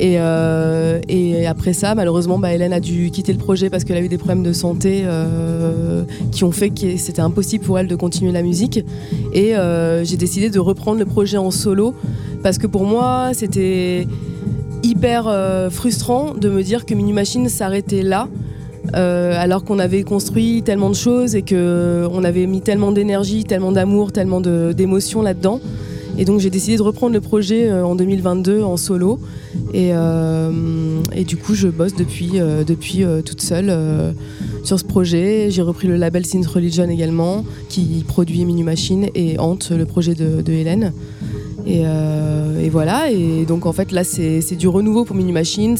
[0.00, 1.00] Et, euh,
[1.46, 4.18] après ça, malheureusement, bah, Hélène a dû quitter le projet parce qu'elle a eu des
[4.18, 8.42] problèmes de santé euh, qui ont fait que c'était impossible pour elle de continuer la
[8.42, 8.80] musique.
[9.34, 11.94] Et euh, j'ai décidé de reprendre le projet en solo
[12.42, 14.06] parce que pour moi, c'était
[14.82, 18.28] hyper euh, frustrant de me dire que Mini Machine s'arrêtait là.
[18.94, 23.44] Euh, alors qu'on avait construit tellement de choses et que on avait mis tellement d'énergie,
[23.44, 25.60] tellement d'amour, tellement d'émotions là-dedans.
[26.18, 29.20] Et donc j'ai décidé de reprendre le projet euh, en 2022 en solo.
[29.72, 30.50] Et, euh,
[31.26, 34.12] du coup, je bosse depuis, euh, euh, toute seule euh,
[34.64, 35.48] sur ce projet.
[35.50, 40.14] J'ai repris le label Synth Religion également, qui produit Minu Machine et hante le projet
[40.14, 40.92] de, Hélène.
[41.66, 43.10] Et, euh, voilà.
[43.10, 45.76] Et donc en fait, là, c'est du renouveau pour Minu Machine.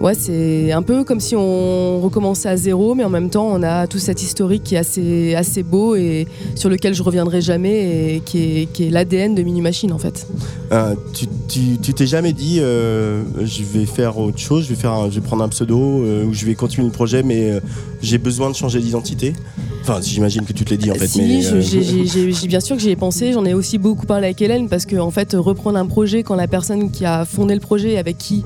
[0.00, 3.62] Ouais, c'est un peu comme si on recommençait à zéro, mais en même temps, on
[3.62, 8.16] a tout cet historique qui est assez, assez beau et sur lequel je reviendrai jamais
[8.16, 10.26] et qui est, qui est l'ADN de Minu Machine en fait.
[10.72, 14.74] Euh, tu tu- tu t'es jamais dit euh, je vais faire autre chose, je vais,
[14.74, 17.50] faire un- je vais prendre un pseudo euh, ou je vais continuer le projet mais
[17.52, 17.60] euh,
[18.02, 19.32] j'ai besoin de changer d'identité?
[19.80, 21.06] Enfin j'imagine que tu te l'as dit en fait.
[21.06, 23.32] si, mais, je- j'ai- j'ai- j'ai- j'ai- bien sûr que j'y ai pensé.
[23.32, 26.34] J'en ai aussi beaucoup parlé avec Hélène parce que en fait, reprendre un projet quand
[26.34, 28.44] la personne qui a fondé le projet, et avec qui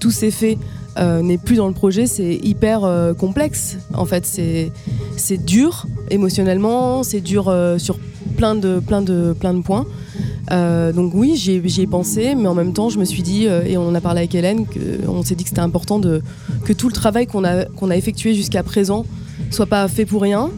[0.00, 0.58] tout s'est fait,
[0.98, 3.78] euh, n'est plus dans le projet, c'est hyper euh, complexe.
[3.94, 4.24] En fait,
[5.16, 7.98] c'est dur émotionnellement, c'est dur euh, sur
[8.36, 9.86] plein de plein de plein de points.
[10.52, 13.64] Euh, donc oui, j'y ai, pensé, mais en même temps, je me suis dit, euh,
[13.64, 14.66] et on en a parlé avec Hélène,
[15.08, 16.22] on s'est dit que c'était important de,
[16.64, 19.06] que tout le travail qu'on a, qu'on a effectué jusqu'à présent
[19.50, 20.50] soit pas fait pour rien.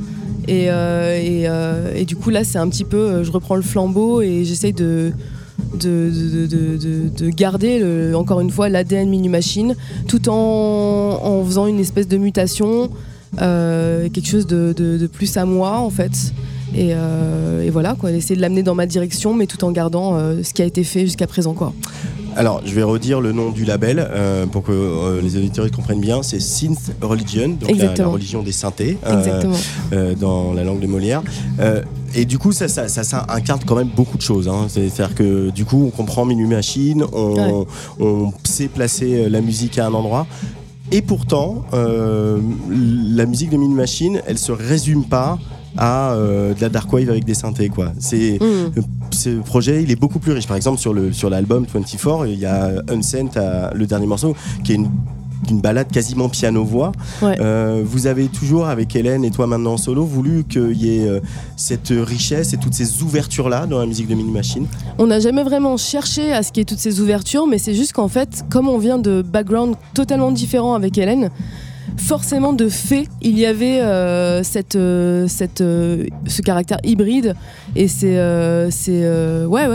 [0.48, 3.56] Et, euh, et, euh, et du coup, là, c'est un petit peu, euh, je reprends
[3.56, 5.12] le flambeau et j'essaye de,
[5.74, 9.74] de, de, de- de- de garder, le- encore une fois, l'ADN Minu Machine,
[10.08, 12.90] tout en, en faisant une espèce de mutation,
[13.40, 16.32] euh, quelque chose de, plus à moi, en fait.
[16.74, 20.16] Et, euh, et voilà, quoi, essayer de l'amener dans ma direction, mais tout en gardant
[20.16, 21.54] euh, ce qui a été fait jusqu'à présent.
[21.54, 21.72] Quoi.
[22.34, 26.00] Alors, je vais redire le nom du label euh, pour que euh, les auditeurs comprennent
[26.00, 26.22] bien.
[26.22, 28.98] C'est Synth Religion, donc la, religion des synthés
[29.92, 31.22] euh, dans la langue de Molière.
[32.16, 34.48] Euh, et du coup, ça, ça, ça, ça incarne quand même beaucoup de choses.
[34.48, 34.66] hein.
[34.68, 37.66] C'est-à-dire que du coup, on comprend Minu Machine, on, Ouais.
[38.00, 40.26] on sait placer la musique à un endroit.
[40.92, 42.38] Et pourtant, euh,
[42.70, 45.38] la musique de Minu Machine, elle se résume pas
[45.76, 47.68] à euh, de la dark wave avec des synthés.
[47.68, 47.92] Quoi.
[47.98, 48.80] C'est Mm.
[49.10, 50.46] ce projet, il est beaucoup plus riche.
[50.46, 53.36] Par exemple, sur le sur l'album 24, il y a Unsent,
[53.74, 54.90] le dernier morceau, qui est une
[55.50, 56.92] une balade quasiment piano-voix.
[57.22, 57.36] Ouais.
[57.40, 61.06] Euh, vous avez toujours, avec Hélène et toi maintenant en solo, voulu qu'il y ait
[61.06, 61.20] euh,
[61.56, 64.66] cette richesse et toutes ces ouvertures-là dans la musique de Mini Machine?
[64.98, 67.74] On n'a jamais vraiment cherché à ce qu'il y ait toutes ces ouvertures, mais c'est
[67.74, 71.30] juste qu'en fait, comme on vient de backgrounds totalement différents avec Hélène,
[71.96, 74.42] forcément de fait, il y avait euh,
[74.76, 75.26] euh,
[75.60, 77.34] euh, ce caractère hybride
[77.74, 78.16] et c'est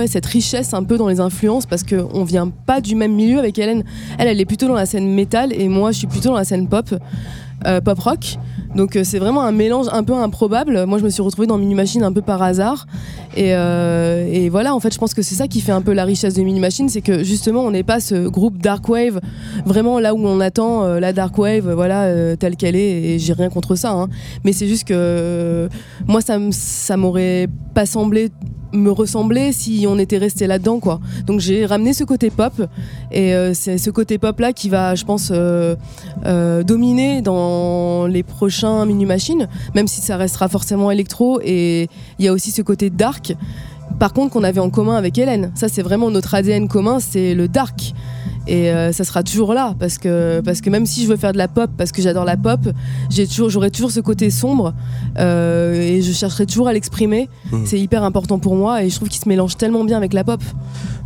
[0.07, 3.57] cette richesse un peu dans les influences parce qu'on vient pas du même milieu avec
[3.57, 3.83] Hélène.
[4.17, 6.43] Elle, elle est plutôt dans la scène métal et moi, je suis plutôt dans la
[6.45, 6.93] scène pop.
[7.83, 8.37] pop rock
[8.75, 11.57] donc euh, c'est vraiment un mélange un peu improbable moi je me suis retrouvée dans
[11.57, 12.85] Mini Machine un peu par hasard
[13.35, 15.93] et, euh, et voilà, en fait, je pense que c'est ça qui fait un peu
[15.93, 19.21] la richesse de Mini Machine, c'est que justement, on n'est pas ce groupe dark wave,
[19.65, 23.13] vraiment là où on attend euh, la dark wave, voilà, telle qu'elle est.
[23.13, 24.09] Et j'ai rien contre ça, hein.
[24.43, 25.69] mais c'est juste que
[26.07, 28.31] moi, ça m'aurait pas semblé
[28.73, 30.99] me ressembler si on était resté là-dedans quoi.
[31.25, 32.53] Donc j'ai ramené ce côté pop
[33.11, 35.75] et euh, c'est ce côté pop là qui va je pense euh,
[36.25, 42.25] euh, dominer dans les prochains mini machines même si ça restera forcément électro et il
[42.25, 43.35] y a aussi ce côté dark.
[43.99, 45.51] Par contre qu'on avait en commun avec Hélène.
[45.55, 47.93] Ça c'est vraiment notre ADN commun c'est le dark
[48.47, 51.31] et euh, ça sera toujours là parce que parce que même si je veux faire
[51.33, 52.59] de la pop parce que j'adore la pop
[53.09, 54.73] j'ai toujours j'aurai toujours ce côté sombre
[55.19, 57.65] euh, et je chercherai toujours à l'exprimer Mhm.
[57.65, 60.23] c'est hyper important pour moi et je trouve qu'il se mélange tellement bien avec la
[60.23, 60.41] pop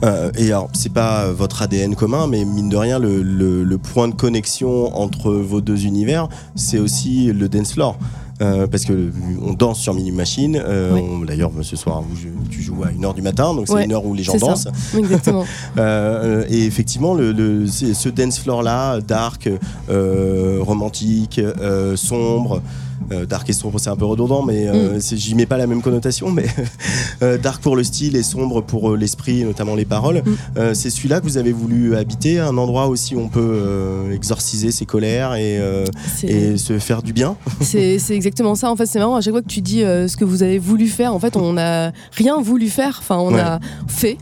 [0.03, 3.77] Euh, Et alors, c'est pas votre ADN commun, mais mine de rien, le, le- le
[3.77, 7.97] point de connexion entre vos deux univers, c'est aussi le dance floor.
[8.41, 9.11] Euh, parce que
[9.41, 10.61] on danse sur Mini Machine.
[10.61, 11.25] euh, Oui.
[11.25, 12.03] D'ailleurs, ce soir,
[12.49, 14.67] tu joues à 1h du matin, donc c'est Ouais, une heure où les gens dansent.
[14.97, 15.45] exactement
[15.77, 19.49] Euh, et effectivement, le, le- c'est- ce dance floor là, dark,
[20.61, 21.39] romantique,
[21.95, 22.61] sombre.
[23.11, 24.69] Euh, dark et sombre, c'est un peu redondant, mais Mm.
[24.73, 26.31] euh, c'est- j'y mets pas la même connotation.
[26.31, 26.45] Mais
[27.21, 30.23] euh, dark pour le style et sombre pour l'esprit, notamment les paroles.
[30.25, 30.73] Mm.
[30.73, 34.85] C'est celui-là que vous avez voulu habiter, un endroit aussi où on peut exorciser ses
[34.85, 35.59] colères et,
[36.57, 37.35] se faire du bien?
[37.61, 38.71] C'est c'est exactement ça.
[38.71, 39.15] En fait, c'est marrant.
[39.15, 41.53] À chaque fois que tu dis ce que vous avez voulu faire, en fait, on
[41.53, 42.97] n'a rien voulu faire.
[42.99, 43.39] Enfin, on Ouais.
[43.39, 44.17] a fait.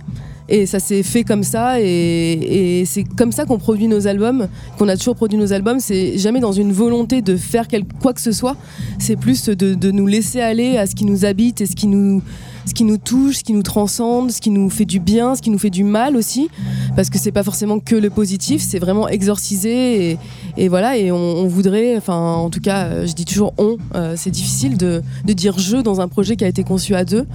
[0.50, 1.80] Et ça s'est fait comme ça.
[1.80, 5.80] Et, c'est comme ça qu'on produit nos albums, qu'on a toujours produit nos albums.
[5.80, 7.68] C'est jamais dans une volonté de faire
[8.02, 8.56] quoi que ce soit.
[9.00, 12.22] C'est plus de nous laisser aller à ce qui nous habite et ce qui nous,
[12.66, 15.42] ce qui nous touche, ce qui nous transcende, ce qui nous fait du bien, ce
[15.42, 16.50] qui nous fait du mal aussi.
[16.96, 20.18] Parce que c'est pas forcément que le positif, c'est vraiment exorciser.
[20.58, 23.78] Et, voilà, et on, voudrait, enfin, en tout cas, euh, je dis toujours on.
[23.96, 27.26] euh, c'est difficile de, dire je dans un projet qui a été conçu à deux.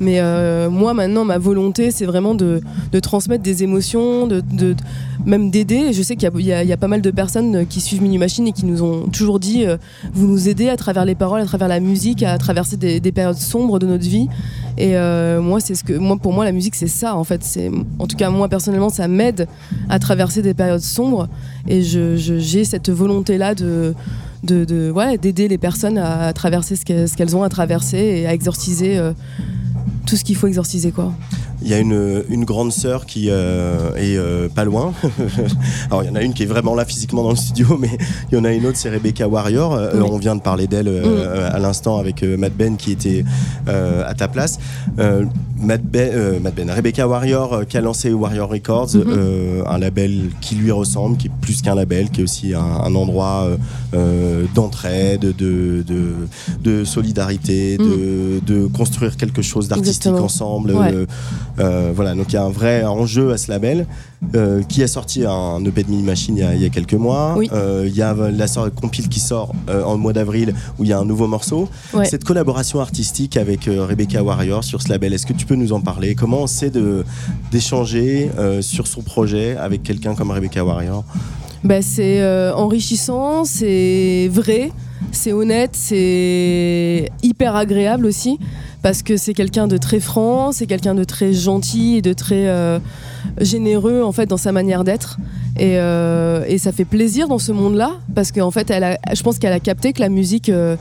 [0.00, 2.60] Mais euh, moi, maintenant, ma volonté, c'est vraiment de,
[3.00, 4.42] transmettre des émotions, de,
[5.24, 5.92] même d'aider.
[5.92, 8.66] Je sais qu'il y a- pas mal de personnes qui suivent Mini Machine et qui
[8.66, 9.64] nous ont toujours dit
[10.12, 13.36] vous nous aidez à travers les paroles, à travers la musique, à traverser des périodes
[13.36, 14.28] sombres de notre vie.
[14.76, 17.16] Et euh, moi, c'est ce que, pour moi, la musique, c'est ça.
[17.16, 19.46] En fait, c'est, en tout cas, moi personnellement, ça m'aide
[19.88, 21.28] à traverser des périodes sombres.
[21.68, 23.94] Et je, j'ai cette volonté-là de,
[24.42, 28.98] d'aider les personnes à, traverser ce qu'elles, ce qu'elles ont à traverser et à exorciser
[28.98, 29.12] euh,
[30.06, 31.12] tout ce qu'il faut exorciser, quoi.
[31.64, 34.92] Il y a une, une grande sœur qui euh, est euh, pas loin.
[35.90, 37.90] Alors il y en a une qui est vraiment là physiquement dans le studio, mais
[38.30, 39.74] il y en a une autre, c'est Rebecca Warrior.
[39.74, 40.08] Euh, Oui.
[40.12, 43.24] On vient de parler d'elle euh, à l'instant avec euh, Matt Ben qui était
[43.68, 44.58] euh, à ta place.
[44.98, 45.24] Euh,
[45.58, 49.04] Matt Ben, euh, Matt Ben, Rebecca Warrior euh, qui a lancé Warrior Records, Mhm.
[49.08, 52.60] euh, un label qui lui ressemble, qui est plus qu'un label, qui est aussi un,
[52.60, 53.56] un endroit euh,
[53.94, 56.12] euh, d'entraide, de, de,
[56.62, 60.72] de solidarité, de, de construire quelque chose d'artistique ensemble.
[60.72, 61.06] Ouais.
[61.58, 63.86] Euh, voilà, donc il y a un vrai enjeu à ce label
[64.34, 66.68] euh, qui a sorti un EP de Mini Machine il y a, il y a
[66.68, 67.34] quelques mois.
[67.36, 67.48] Oui.
[67.52, 70.92] Euh, Il y a la sor- compile qui sort en mois d'avril où il y
[70.92, 71.68] a un nouveau morceau.
[71.92, 72.04] Ouais.
[72.06, 75.80] Cette collaboration artistique avec Rebecca Warrior sur ce label, est-ce que tu peux nous en
[75.80, 76.14] parler?
[76.14, 77.04] Comment on sait de-
[77.52, 78.30] d'échanger
[78.60, 81.04] sur son projet avec quelqu'un comme Rebecca Warrior?
[81.62, 84.70] Bah, c'est enrichissant, c'est vrai,
[85.12, 88.38] c'est honnête, c'est hyper agréable aussi
[88.84, 92.48] parce que c'est quelqu'un de très franc, c'est quelqu'un de très gentil et de très
[92.48, 92.78] euh,
[93.40, 95.16] généreux en fait dans sa manière d'être
[95.58, 99.38] et, euh, et ça fait plaisir dans ce monde-là parce qu'en fait elle je pense
[99.38, 100.76] qu'elle a capté que la musique euh,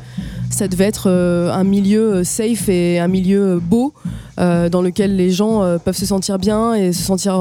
[0.50, 3.94] ça devait être un milieu safe et un milieu beau
[4.38, 7.40] dans lequel les gens peuvent se sentir bien et se sentir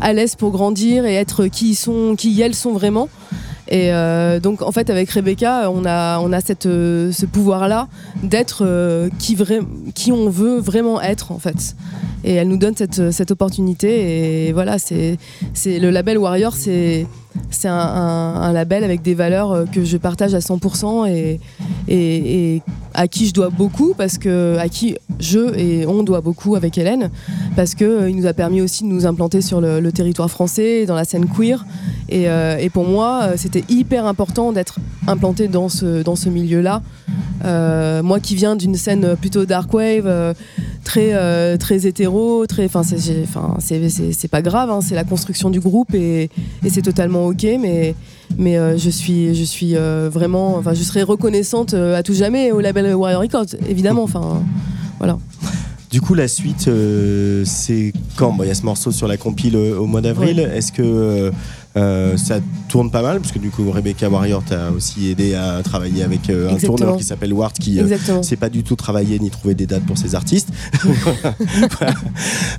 [0.00, 3.08] à l'aise pour grandir et être qui ils sont, qui elles sont vraiment.
[3.74, 6.20] Et euh, donc en fait avec Rebecca, on a,
[6.64, 7.88] euh, ce pouvoir-là
[8.22, 11.74] d'être euh, qui on veut vraiment être en fait.
[12.24, 14.48] Et elle nous donne cette, opportunité.
[14.48, 15.18] Et voilà, c'est
[15.66, 16.54] le label Warrior,
[17.50, 21.38] c'est un, label avec des valeurs euh, que je partage à 100%
[21.88, 22.62] et,
[22.96, 26.78] à qui je dois beaucoup parce que à qui je et on doit beaucoup avec
[26.78, 27.10] Hélène.
[27.56, 30.94] Parce que euh, nous a permis aussi de nous implanter sur le, territoire français dans
[30.94, 31.64] la scène queer.
[32.08, 36.82] Et, euh, pour moi c'était hyper important d'être implanté dans ce dans ce milieu là
[38.02, 40.34] moi qui viens d'une scène plutôt dark wave
[40.82, 42.13] très très hétéro
[42.48, 46.30] très enfin c'est pas grave hein, c'est la construction du groupe et,
[46.64, 47.94] et c'est totalement ok mais
[48.38, 52.14] mais euh, je suis je suis euh, vraiment enfin je serai reconnaissante euh, à tout
[52.14, 54.42] jamais au label Warrior Records évidemment enfin
[54.98, 55.18] voilà.
[55.90, 58.32] Du coup, la suite, euh, c'est quand?
[58.32, 60.40] Bon, Il y a ce morceau sur la compile euh, au mois d'avril.
[60.40, 61.30] Est-ce que euh,
[61.76, 62.36] euh, ça
[62.68, 66.30] tourne pas mal Parce que du coup, Rebecca Warrior t'a aussi aidé à travailler avec
[66.30, 67.78] euh, un tourneur qui s'appelle Ward qui.
[67.78, 70.48] euh, exactement c'est pas du tout travailler ni trouver des dates pour ses artistes.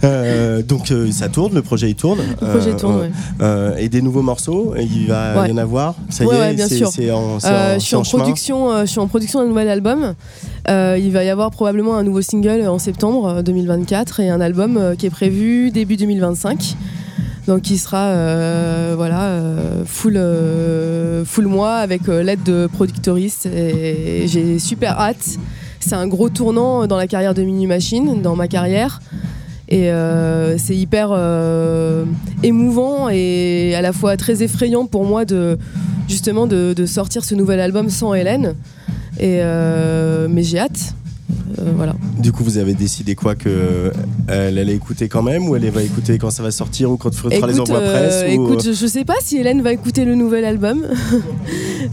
[0.01, 0.61] Voilà.
[0.63, 2.20] Donc ça tourne, le projet il tourne.
[2.41, 3.09] le projet tourne
[3.39, 3.84] ouais.
[3.84, 5.49] et des nouveaux morceaux, il va Ouais.
[5.49, 5.95] y en avoir.
[6.09, 8.03] Ça y Ouais, est, ouais, bien c'est en, c'est en- je suis c'est en, en
[8.03, 8.24] chemin.
[8.24, 10.13] production, je suis en production d'un nouvel album.
[10.68, 14.95] Il va y avoir probablement un nouveau single en septembre euh, 2024 et un album
[14.97, 16.76] qui est prévu début 2025.
[17.48, 24.60] Donc qui sera euh, voilà euh, full euh, full mois avec l'aide de productoristes j'ai
[24.60, 25.38] super hâte.
[25.80, 29.02] C'est un gros tournant dans la carrière de Mini Machine, dans ma carrière.
[29.70, 29.89] Et
[30.58, 31.12] c'est hyper
[32.41, 35.60] émouvant et à la fois très effrayant pour moi de
[36.08, 38.56] justement de, sortir ce nouvel album sans Hélène.
[39.20, 40.96] Mais j'ai hâte.
[41.59, 41.95] Euh, voilà.
[42.19, 43.91] Du coup, vous avez décidé quoi que euh,
[44.28, 47.09] elle allait écouter quand même ou elle va écouter quand ça va sortir ou quand
[47.09, 49.71] tu feras les envois euh, presse ou- écoute, je, je sais pas si Hélène va
[49.73, 50.86] écouter le nouvel album.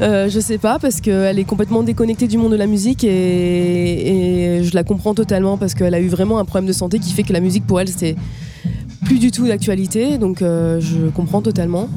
[0.00, 4.58] Euh, je sais pas parce qu'elle est complètement déconnectée du monde de la musique et,
[4.58, 7.12] et je la comprends totalement parce qu'elle a eu vraiment un problème de santé qui
[7.12, 8.16] fait que la musique pour elle c'est
[9.04, 10.16] plus du tout d'actualité.
[10.16, 11.88] Donc euh, je comprends totalement.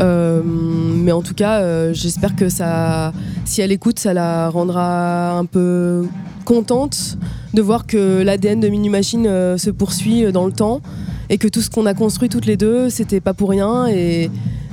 [0.00, 3.12] Euh, mais en tout cas, euh, j'espère que ça,
[3.44, 6.06] si elle écoute, ça la rendra un peu
[6.44, 7.18] contente
[7.54, 10.80] de voir que l'ADN de Mini Machine euh, se poursuit dans le temps
[11.28, 14.30] et que tout ce qu'on a construit toutes les deux, c'était pas pour rien et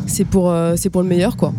[0.07, 1.53] c'est pour, euh, c'est pour le meilleur quoi.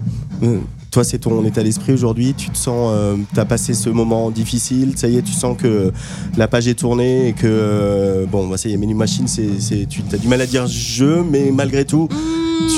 [0.90, 2.34] Toi, c'est ton état d'esprit aujourd'hui.
[2.34, 4.94] Tu te sens, euh, t'as passé ce moment difficile.
[4.96, 5.92] Ça y est, tu sens que
[6.36, 9.60] la page est tournée et que euh, bon, bah, ça y est, Menu Machine, c'est,
[9.60, 12.08] c'est, tu as du mal à dire je, mais malgré tout,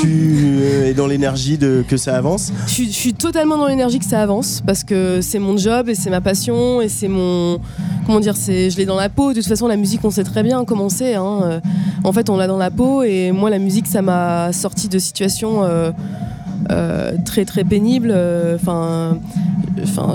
[0.01, 2.53] tu euh, es dans l'énergie de que ça avance.
[2.67, 6.11] Je suis, totalement dans l'énergie que ça avance parce que c'est mon job et c'est
[6.11, 7.61] ma passion et c'est mon
[8.07, 10.25] comment dire c'est je l'ai dans la peau de toute façon la musique on sait
[10.25, 11.41] très bien comment c'est hein.
[11.43, 11.61] Euh,
[12.05, 14.99] en fait on l'a dans la peau et moi la musique ça m'a sorti de
[14.99, 18.15] situations euh, très très pénibles
[18.55, 19.19] enfin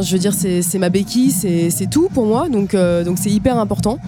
[0.02, 4.00] je veux dire c'est ma béquille c'est tout pour moi donc donc c'est hyper important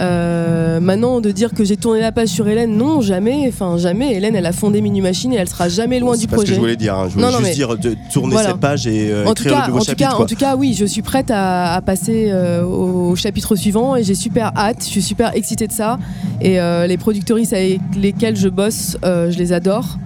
[0.00, 3.44] Euh, maintenant, de dire que j'ai tourné la page sur Hélène, non, jamais.
[3.48, 4.14] Enfin, jamais.
[4.14, 6.42] Hélène, elle a fondé Minu Machine et elle sera jamais loin c'est du pas ce
[6.42, 6.54] que projet.
[6.54, 6.94] je voulais dire.
[6.94, 7.06] hein.
[7.08, 8.50] Je voulais Non, non, juste mais- dire de tourner Voilà.
[8.50, 10.08] cette page et euh, en tout cas, le nouveau en tout chapitre.
[10.10, 10.24] cas, quoi.
[10.24, 14.04] en tout cas, oui, je suis prête à, à passer euh, au, chapitre suivant et
[14.04, 14.78] j'ai super hâte.
[14.84, 15.98] Je suis super excitée de ça.
[16.40, 19.96] Et les productrices avec lesquelles je bosse, je les adore.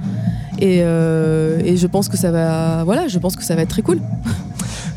[0.60, 3.82] Et, et je pense que ça va, voilà, je pense que ça va être très
[3.82, 4.00] cool.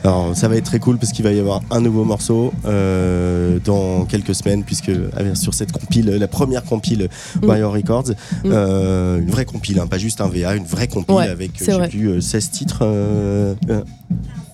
[0.06, 3.58] Alors, ça va être très cool parce qu'il va y avoir un nouveau morceau euh,
[3.66, 4.92] dans quelques semaines, puisque
[5.34, 7.10] sur cette compile, la première compile
[7.42, 7.46] Mm.
[7.48, 8.10] Warrior Records,
[8.44, 8.50] Mm.
[8.52, 11.54] euh, une vraie compile, hein, pas juste un VA, une vraie compile Ouais, avec, euh,
[11.58, 11.88] c'est j'ai vrai.
[11.90, 12.84] plus, euh, 16 titres.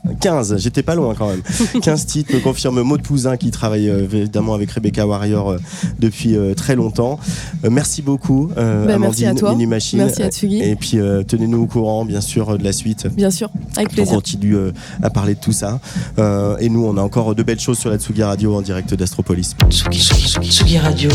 [0.05, 1.41] Euh, euh, 15, j'étais pas loin quand même.
[1.81, 5.57] 15 titres, me confirme Maud Pouzin qui travaille euh, évidemment avec Rebecca Warrior euh,
[5.99, 7.19] depuis euh, très longtemps.
[7.65, 9.51] Euh, merci beaucoup, euh, Bah, Amandine, merci à toi.
[9.51, 9.99] Mini Machine.
[9.99, 10.61] Merci à Tsugi.
[10.61, 13.07] Et puis euh, tenez-nous au courant, bien sûr, euh, de la suite.
[13.07, 14.13] Bien sûr, avec On plaisir.
[14.15, 14.71] continue euh,
[15.03, 15.79] à parler de tout ça.
[16.19, 18.93] Euh, et nous, on a encore de belles choses sur la Tsugi Radio en direct
[18.93, 19.55] d'Astropolis.
[19.69, 21.09] Tsugi, Tsugi, Tsugi, Tsugi Radio.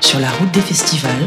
[0.00, 1.26] Sur la route des festivals.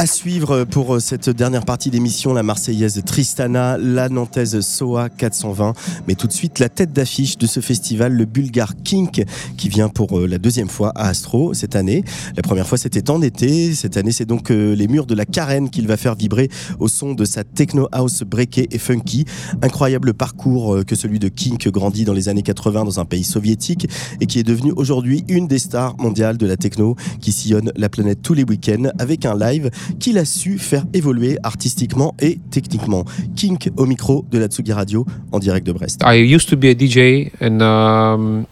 [0.00, 5.72] À suivre pour euh, cette dernière partie d'émission, la Marseillaise Tristana, la Nantaise Soa 420.
[6.06, 9.24] Mais tout de suite, la tête d'affiche de ce festival, le Bulgare Kink,
[9.56, 12.04] qui vient pour euh, la deuxième fois à Astro cette année.
[12.36, 13.74] La première fois, c'était en été.
[13.74, 16.86] Cette année, c'est donc euh, les murs de la Carène qu'il va faire vibrer au
[16.86, 19.24] son de sa techno house breakée et funky.
[19.62, 23.88] Incroyable parcours que celui de Kink, grandi dans les années 80 dans un pays soviétique
[24.20, 27.88] et qui est devenu aujourd'hui une des stars mondiales de la techno qui sillonne la
[27.88, 33.04] planète tous les week-ends avec un live qu'il a su faire évoluer artistiquement et techniquement.
[33.36, 36.02] Kink au micro de la Tsugi Radio en direct de Brest.
[36.04, 38.46] I used to be a DJ, and um,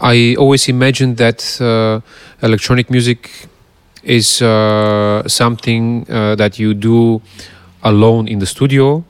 [0.00, 2.00] I always imagined that uh,
[2.42, 3.48] electronic music
[4.02, 7.20] is uh, something uh, that you do
[7.82, 9.04] alone in the studio.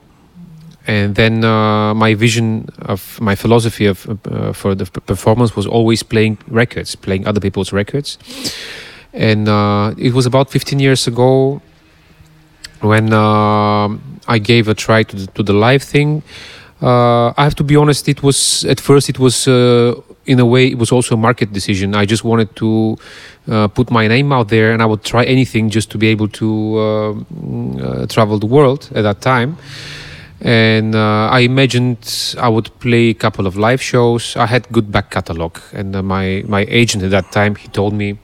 [0.87, 6.03] And then uh, my vision of my philosophy of uh, for the performance was always
[6.03, 8.17] playing records, playing other people's records.
[9.13, 11.61] And uh, it was about 15 years ago
[12.81, 16.23] when um I gave a try to the, to the live thing.
[16.81, 18.07] Uh, I have to be honest.
[18.07, 19.09] It was at first.
[19.09, 19.93] It was uh,
[20.25, 20.67] in a way.
[20.67, 21.93] It was also a market decision.
[21.95, 22.97] I just wanted to
[23.49, 26.27] uh, put my name out there, and I would try anything just to be able
[26.29, 29.57] to uh, uh, travel the world at that time.
[30.41, 34.35] And uh, I imagined I would play a couple of live shows.
[34.35, 37.93] I had good back catalog, and uh, my my agent at that time he told
[37.93, 38.17] me,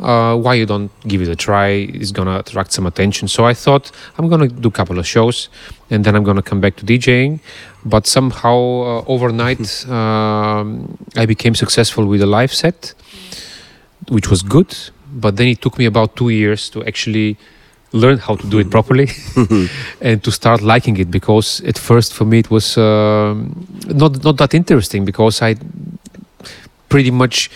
[0.00, 1.68] uh, "Why you don't give it a try?
[2.00, 5.48] It's gonna attract some attention." So I thought I'm gonna do a couple of shows,
[5.90, 7.40] and then I'm gonna come back to DJing.
[7.84, 12.94] But somehow uh, overnight, um, I became successful with a live set,
[14.08, 14.74] which was good.
[15.12, 17.38] But then it took me about two years to actually
[17.92, 19.08] learn how to do it properly
[20.00, 24.36] and to start liking it because at first for me it was um not not
[24.36, 25.56] that interesting because I
[26.88, 27.50] pretty much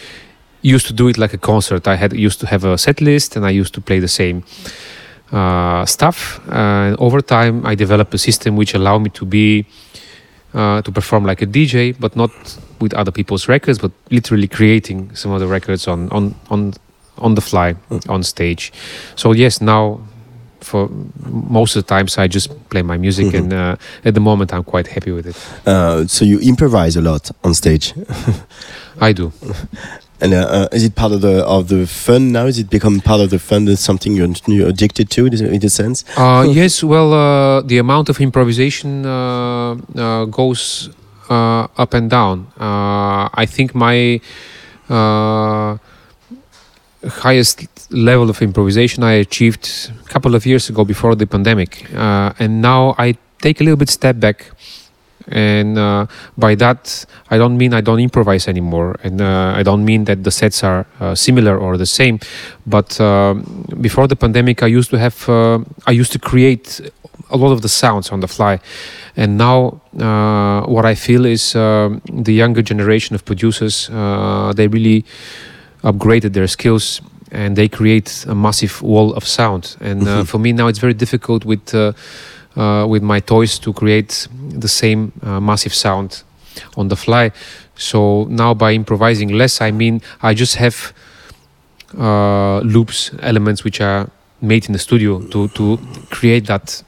[0.63, 1.87] used to do it like a concert.
[1.87, 4.45] I had used to have a set list and I used to play the same
[5.33, 6.41] uh, stuff.
[6.49, 9.67] And over time, I developed a system which allowed me to be
[10.55, 12.31] uh, to perform like a DJ, but not
[12.81, 16.75] with other people's records, but literally creating some of the records on on on
[17.19, 17.75] on the fly
[18.09, 18.73] on stage.
[19.17, 20.01] So yes, now
[20.61, 20.89] for
[21.27, 24.65] most of the times I just play my music, and uh, at the moment I'm
[24.65, 25.37] quite happy with it.
[25.67, 27.95] Uh, so you improvise a lot on stage.
[29.01, 29.33] I do.
[30.23, 32.47] And uh, uh, is it part of the of the fun now?
[32.47, 33.67] Is it become part of the fun?
[33.67, 36.05] Is something you're, you're addicted to, in a sense?
[36.17, 40.91] Uh, yes, well, uh, the amount of improvisation uh, uh, goes
[41.29, 42.47] uh, up and down.
[42.57, 44.21] Uh, I think my
[44.89, 45.77] uh,
[47.09, 52.33] highest level of improvisation I achieved a couple of years ago before the pandemic, uh,
[52.39, 54.53] and now I take a little bit step back.
[55.29, 56.07] And uh,
[56.37, 60.25] by that, I don't mean I don't improvise anymore, and uh, I don't mean that
[60.25, 62.19] the sets are uh, similar or the same.
[62.67, 63.45] But um
[63.81, 66.81] before the pandemic, I used to have, uh, I used to create
[67.31, 68.61] a lot of the sounds on the fly,
[69.17, 75.05] and now uh, what I feel is the younger generation of producers uh, they really
[75.83, 77.01] upgraded their skills
[77.31, 79.77] and they create a massive wall of sound.
[79.81, 81.75] And uh, for me now, it's very difficult with
[82.57, 84.29] uh, uh, with my toys to create
[84.61, 86.23] the same uh, massive sound
[86.77, 87.31] on the fly.
[87.75, 90.93] So now by improvising less, I mean I just have
[91.99, 94.09] uh, loops, elements which are
[94.41, 95.79] made in the studio to to
[96.11, 96.83] create that.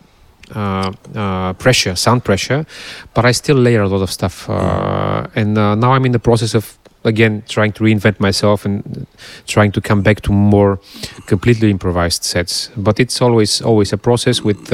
[0.55, 2.67] Uh, uh, pressure, sound pressure,
[3.15, 6.19] but I still layer a lot of stuff, uh, and uh, now I'm in the
[6.19, 9.07] process of again trying to reinvent myself and
[9.47, 10.79] trying to come back to more
[11.27, 12.71] completely improvised sets.
[12.77, 14.43] But it's always always a process.
[14.45, 14.71] With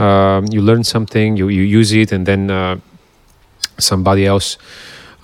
[0.00, 0.04] uh,
[0.40, 2.76] um, you learn something, you you use it, and then uh,
[3.78, 4.58] somebody else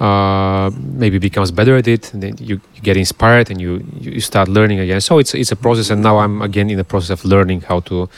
[0.00, 4.20] uh, maybe becomes better at it, and then you, you get inspired and you you
[4.20, 5.00] start learning again.
[5.00, 7.80] So it's it's a process, and now I'm again in the process of learning how
[7.80, 8.08] to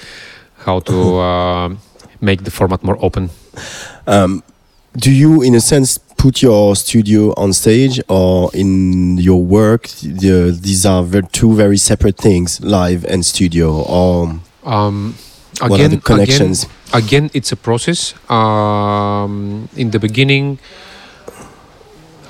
[0.66, 1.68] how to uh,
[2.20, 3.30] make the format more open.
[4.06, 4.42] Um,
[4.96, 10.58] do you, in a sense, put your studio on stage, or in your work, the,
[10.60, 15.14] these are two very separate things, live and studio, or Um,
[15.60, 16.64] what are again, the connections?
[16.92, 18.14] Again, again, it's a process.
[18.30, 20.58] Um, in the beginning,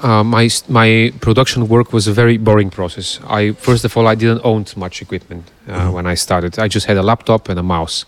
[0.02, 3.20] uh, my my production work was a very boring process.
[3.26, 6.58] I first of all, I didn't own much equipment uh, when I started.
[6.58, 8.04] I just had a laptop and a mouse,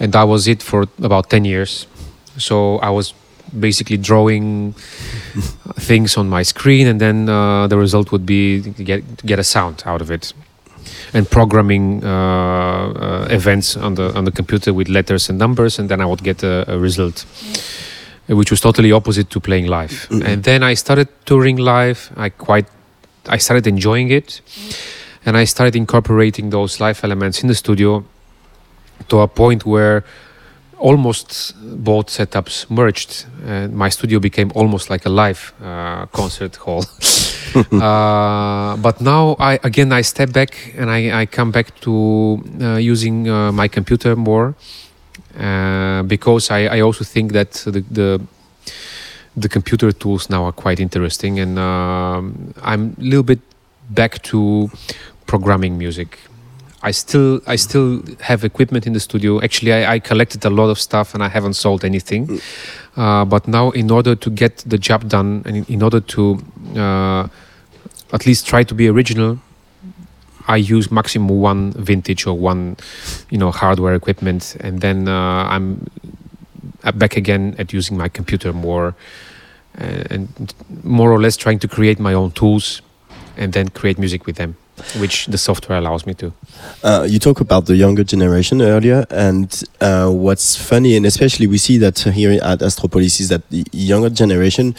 [0.00, 1.86] and that was it for about ten years.
[2.36, 3.14] So I was
[3.58, 4.72] basically drawing
[5.76, 9.82] things on my screen, and then uh, the result would be get get a sound
[9.86, 10.32] out of it
[11.12, 15.88] and programming uh, uh, events on the on the computer with letters and numbers, and
[15.88, 17.26] then I would get a, a result,
[18.26, 20.06] which was totally opposite to playing live.
[20.10, 22.10] And then I started touring live.
[22.16, 22.66] I quite
[23.28, 24.40] I started enjoying it,
[25.24, 28.04] and I started incorporating those live elements in the studio
[29.08, 30.04] to a point where
[30.78, 31.54] almost
[31.84, 36.84] both setups merged and my studio became almost like a live uh, concert hall
[37.72, 42.76] uh, but now I again I step back and I, I come back to uh,
[42.76, 44.54] using uh, my computer more
[45.38, 48.20] uh, because I, I also think that the, the
[49.36, 53.40] the computer tools now are quite interesting and um, I'm a little bit
[53.90, 54.70] back to
[55.26, 56.18] programming music.
[56.82, 59.40] I still I still have equipment in the studio.
[59.42, 62.40] Actually, I, I collected a lot of stuff and I haven't sold anything.
[62.96, 66.38] Uh, but now, in order to get the job done and in, in order to
[66.76, 67.28] uh,
[68.12, 69.38] at least try to be original,
[70.46, 72.76] I use maximum one vintage or one,
[73.28, 75.86] you know, hardware equipment, and then uh, I'm
[76.84, 78.94] uh, back again at using my computer more,
[79.78, 82.80] uh, and more or less trying to create my own tools,
[83.36, 84.56] and then create music with them,
[84.98, 86.32] which the software allows me to.
[86.82, 91.58] Uh, you talk about the younger generation earlier, and uh, what's funny, and especially we
[91.58, 94.74] see that here at Astropolis, is that the younger generation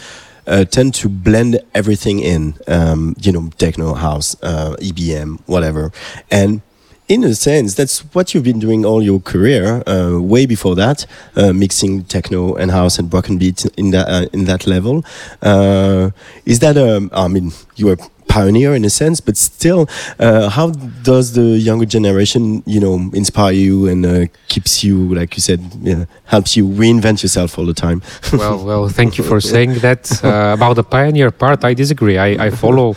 [0.46, 5.92] uh, tend to blend everything in, um, you know, techno, house, uh, EBM, whatever.
[6.30, 6.62] And
[7.10, 11.06] in a sense, that's what you've been doing all your career, uh, way before that,
[11.34, 15.04] uh, mixing techno and house and broken beat in that uh, in that level.
[15.42, 16.10] Uh,
[16.46, 17.96] is that um, I mean, you were
[18.28, 19.88] pioneer in a sense, but still,
[20.20, 20.70] uh, how
[21.02, 25.60] does the younger generation, you know, inspire you and uh, keeps you, like you said,
[25.82, 28.00] yeah, helps you reinvent yourself all the time?
[28.32, 30.02] well, well, thank you for saying that.
[30.22, 32.18] Uh, about the pioneer part, I disagree.
[32.18, 32.94] I, I follow.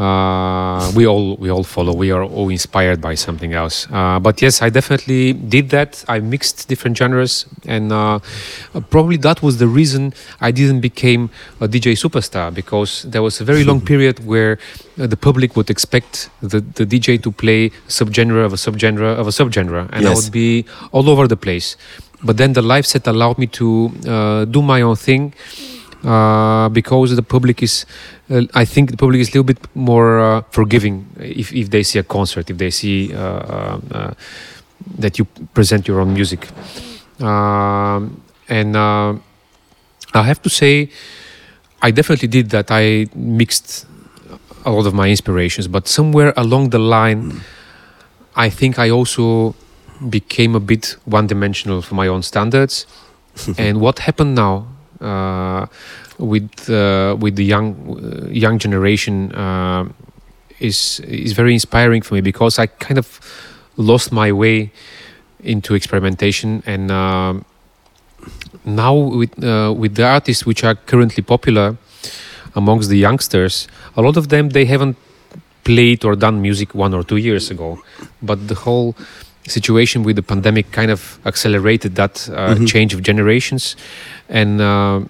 [0.00, 1.92] Uh, we all we all follow.
[1.92, 3.86] We are all inspired by something else.
[3.92, 6.02] Uh, but yes, I definitely did that.
[6.08, 8.20] I mixed different genres, and uh,
[8.88, 11.28] probably that was the reason I didn't become
[11.60, 14.58] a DJ superstar because there was a very long period where
[14.98, 19.28] uh, the public would expect the, the DJ to play subgenre of a subgenre of
[19.28, 21.76] a subgenre, and I would be all over the place.
[22.22, 25.34] But then the live set allowed me to uh, do my own thing
[26.04, 27.84] uh, because the public is,
[28.30, 31.82] uh, I think the public is a little bit more uh, forgiving if, if they
[31.82, 34.14] see a concert, if they see uh, uh,
[34.98, 36.48] that you present your own music.
[37.20, 39.14] Um, and uh,
[40.14, 40.90] I have to say,
[41.82, 42.70] I definitely did that.
[42.70, 43.86] I mixed
[44.64, 47.40] a lot of my inspirations, but somewhere along the line,
[48.36, 49.54] I think I also
[50.08, 52.86] became a bit one-dimensional for my own standards.
[53.58, 54.66] and what happened now
[55.00, 59.88] with uh, with the young uh, young generation uh,
[60.58, 63.20] is is very inspiring for me because I kind of
[63.76, 64.70] lost my way
[65.42, 67.44] into experimentation and um
[68.64, 71.76] now with uh, with the artists which are currently popular
[72.54, 73.66] amongst the youngsters
[73.96, 74.96] a lot of them they haven't
[75.64, 77.78] played or done music one or two years ago
[78.22, 78.94] but the whole
[79.50, 82.66] situation with the pandemic kind of accelerated that uh, Mhm.
[82.66, 83.76] change of generations.
[84.28, 85.00] And uh,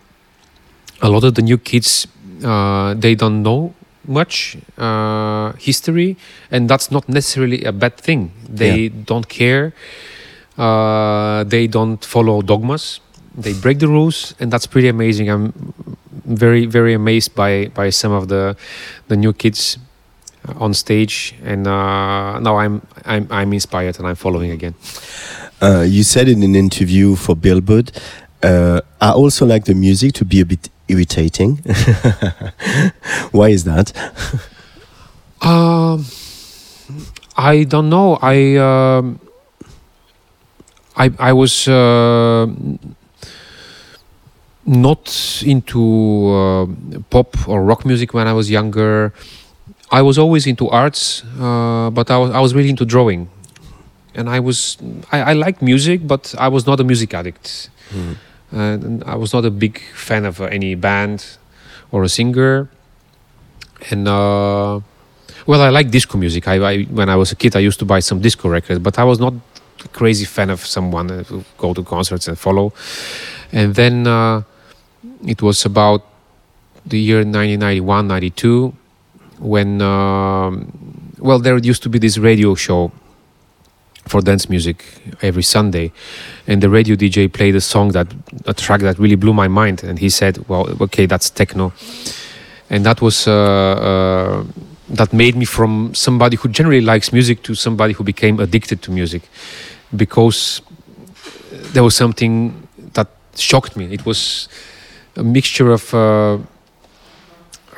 [1.03, 2.07] a lot of the new kids
[2.45, 3.75] uh, they don't know
[4.07, 6.17] much uh, history.
[6.51, 8.31] And that's not necessarily a bad thing.
[8.49, 9.73] They don't care.
[10.59, 13.01] Uh, they don't follow dogmas.
[13.37, 14.35] They break the rules.
[14.41, 15.29] And that's pretty amazing.
[15.31, 15.53] I'm
[16.27, 18.57] very very amazed by by some of the
[19.09, 19.79] the new kids
[20.57, 24.75] on stage and uh, now I'm, I'm i'm inspired and i'm following again
[25.63, 27.93] Uh, you said in an interview for Billboard,
[28.43, 31.57] uh, I also like the music to be a bit irritating.
[33.33, 33.93] Why is that?
[35.43, 36.05] Um,
[37.37, 38.19] I don't know.
[38.21, 39.21] I um,
[40.97, 42.47] I I was uh,
[44.67, 45.81] not into
[46.29, 46.67] uh,
[47.09, 49.13] pop or rock music when I was younger.
[49.91, 53.29] I was always into arts, uh, but I was I was really into drawing,
[54.15, 54.79] and I was
[55.11, 57.71] I, I liked music, but I was not a music addict,
[58.53, 61.39] and I was not a big fan of uh, any band
[61.91, 62.69] or a singer,
[63.91, 64.09] and.
[64.09, 64.81] Uh,
[65.47, 66.47] well, I like disco music.
[66.47, 68.99] I, I when I was a kid, I used to buy some disco records, but
[68.99, 69.33] I was not
[69.85, 72.73] a crazy fan of someone uh, who go to concerts and follow.
[73.51, 74.43] And then uh,
[75.27, 76.05] it was about
[76.87, 78.75] the year 1991, 92,
[79.41, 80.73] when um,
[81.19, 82.93] well, there used to be this radio show
[84.07, 84.85] for dance music
[85.23, 85.93] every Sunday,
[86.47, 88.13] and the radio DJ played a song that
[88.47, 91.73] a track that really blew my mind, and he said, "Well, okay, that's techno,"
[92.69, 93.27] and that was.
[93.27, 94.45] Uh, uh,
[94.91, 98.91] that made me from somebody who generally likes music to somebody who became addicted to
[98.91, 99.23] music
[99.95, 100.63] because
[101.73, 103.07] there was something that
[103.37, 103.93] shocked me.
[103.93, 104.49] It was
[105.17, 106.39] a mixture of uh,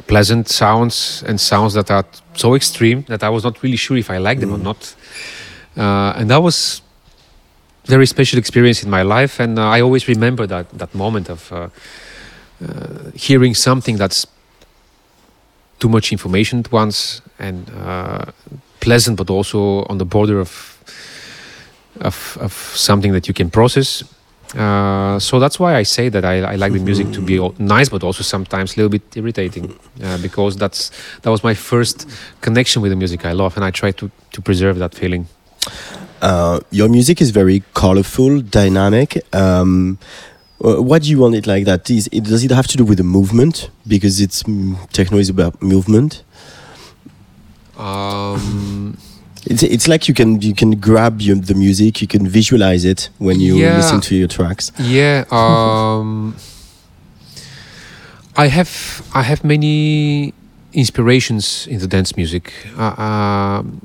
[0.07, 2.05] pleasant sounds and sounds that are
[2.35, 4.95] so extreme that I was not really sure if I liked them or not.
[5.77, 6.83] Uh, and that was
[7.87, 11.53] very special experience in my life, and uh, I always remember that that moment of
[11.53, 14.27] uh, uh, hearing something that's
[15.79, 18.24] too much information at once and uh,
[18.81, 20.79] pleasant, but also on the border of
[22.01, 24.05] of, of something that you can process.
[24.55, 27.89] Uh, so that's why I say that I, I like the music to be nice,
[27.89, 30.91] but also sometimes a little bit irritating, uh, because that's
[31.23, 32.07] that was my first
[32.41, 35.27] connection with the music I love, and I try to to preserve that feeling.
[36.20, 39.24] Uh, your music is very colorful, dynamic.
[39.35, 39.99] Um,
[40.65, 41.91] uh, what do you want it like that?
[41.91, 43.70] Is it, does it have to do with the movement?
[43.87, 46.23] Because it's mm, techno is about movement.
[47.77, 48.97] Um,
[49.47, 53.10] It's, it's like you can you can grab your, the music, you can visualize it
[53.19, 53.77] when you Yeah.
[53.77, 54.70] listen to your tracks.
[54.78, 56.35] Yeah, um,
[58.36, 60.32] I have I have many
[60.73, 62.52] inspirations in the dance music.
[62.78, 63.81] Uh, um,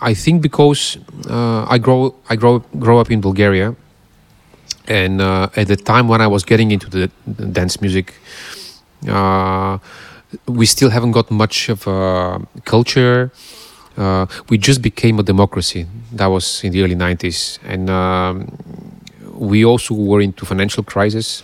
[0.00, 0.98] I think because
[1.28, 3.74] uh, I grow I grow grow up in Bulgaria,
[4.88, 8.14] and uh, at the time when I was getting into the, the dance music,
[9.08, 9.78] uh,
[10.46, 13.30] we still haven't got much of a culture.
[14.00, 15.86] Uh, we just became a democracy.
[16.12, 18.46] That was in the early '90s, and um,
[19.34, 21.42] we also were into financial crisis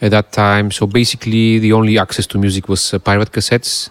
[0.00, 0.72] at that time.
[0.72, 3.88] So basically, the only access to music was uh, pirate cassettes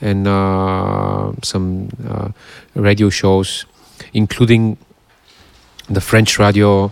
[0.00, 2.28] and uh, some uh,
[2.74, 3.66] radio shows,
[4.12, 4.76] including
[5.88, 6.90] the French radio.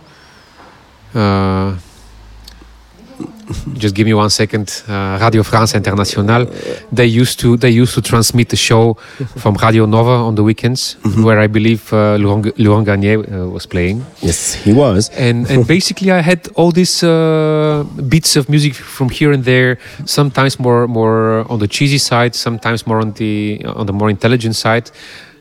[3.77, 4.83] Just give me one second.
[4.87, 6.45] Uh, radio France Internationale.
[6.91, 8.95] They used to they used to transmit the show
[9.37, 13.65] from Radio Nova on the weekends, where I believe uh, Laurent, Laurent Garnier uh, was
[13.65, 15.09] playing Yes, he was.
[15.17, 19.77] and and basically I had all these uh, bits of music from here and there.
[20.05, 24.55] Sometimes more more on the cheesy side, sometimes more on the on the more intelligent
[24.55, 24.91] side.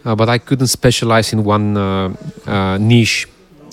[0.05, 2.09] Uh, but I couldn't specialize in one uh,
[2.47, 3.27] uh, niche.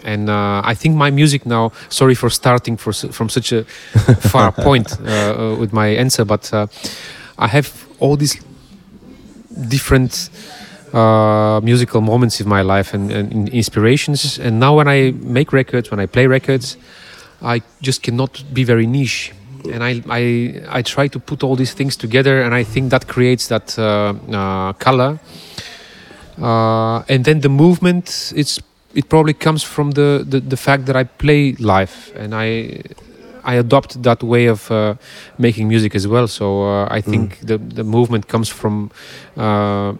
[0.07, 1.71] And uh, I think my music now.
[1.89, 3.63] Sorry for starting for, from such a
[4.31, 6.67] far point uh, uh, with my answer, but uh,
[7.37, 8.41] I have all these
[9.67, 10.29] different
[10.93, 14.39] uh, musical moments in my life and, and inspirations.
[14.39, 16.77] And now when I make records, when I play records,
[17.41, 19.33] I just cannot be very niche.
[19.69, 23.07] And I, I, I try to put all these things together, and I think that
[23.07, 25.19] creates that uh, uh, color.
[26.41, 28.61] Uh, and then the movement, it's
[28.97, 32.81] it probably comes from the, the, the fact that I play live, and I
[33.43, 34.95] I adopt that way of uh,
[35.37, 36.27] making music as well.
[36.27, 38.89] So uh, I think the the movement comes from
[39.37, 39.93] uh,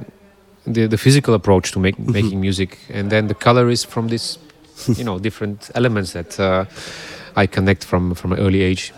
[0.74, 4.40] the the physical approach to make, making music, and then the color is from this,
[4.98, 6.66] you know, different elements that uh,
[7.38, 8.92] I connect from from an early age.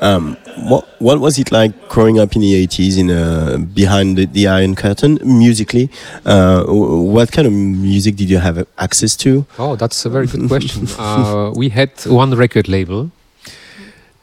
[0.00, 0.36] Um,
[0.70, 4.46] what what was it like growing up in the 80s in uh, behind the, the
[4.46, 5.88] Iron Curtain musically?
[6.26, 9.46] Uh, what kind of music did you have access to?
[9.58, 10.86] Oh, that's a very good question.
[10.98, 13.10] uh, we had one record label.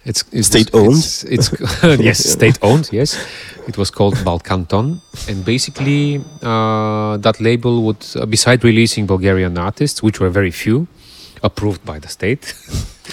[0.05, 0.97] It's, it's State-owned?
[0.97, 1.49] It's, it's
[1.99, 2.89] yes, state owned.
[2.91, 3.17] Yes,
[3.67, 10.03] it was called Balkanton, and basically uh, that label would, uh, beside releasing Bulgarian artists,
[10.03, 10.87] which were very few,
[11.45, 12.53] approved by the state,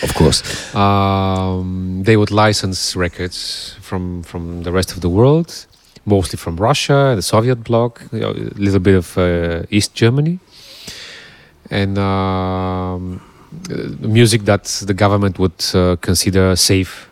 [0.03, 0.43] Of course.
[0.75, 5.67] um, they would license records from from the rest of the world,
[6.05, 10.39] mostly from Russia, the Soviet bloc, a little bit of uh, East Germany,
[11.71, 13.21] and um,
[14.01, 17.09] music that the government would uh, consider safe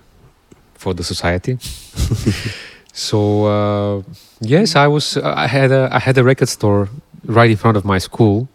[0.75, 1.59] for the society.
[2.93, 4.03] so uh,
[4.41, 5.17] yes, I was.
[5.17, 6.89] I had a I had a record store
[7.27, 8.49] right in front of my school.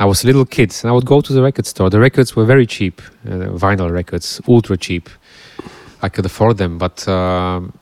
[0.00, 1.90] I was a little kid, and I would go to the record store.
[1.90, 5.08] The records were very cheap, uh, vinyl records, ultra cheap.
[6.02, 7.72] I could afford them, but um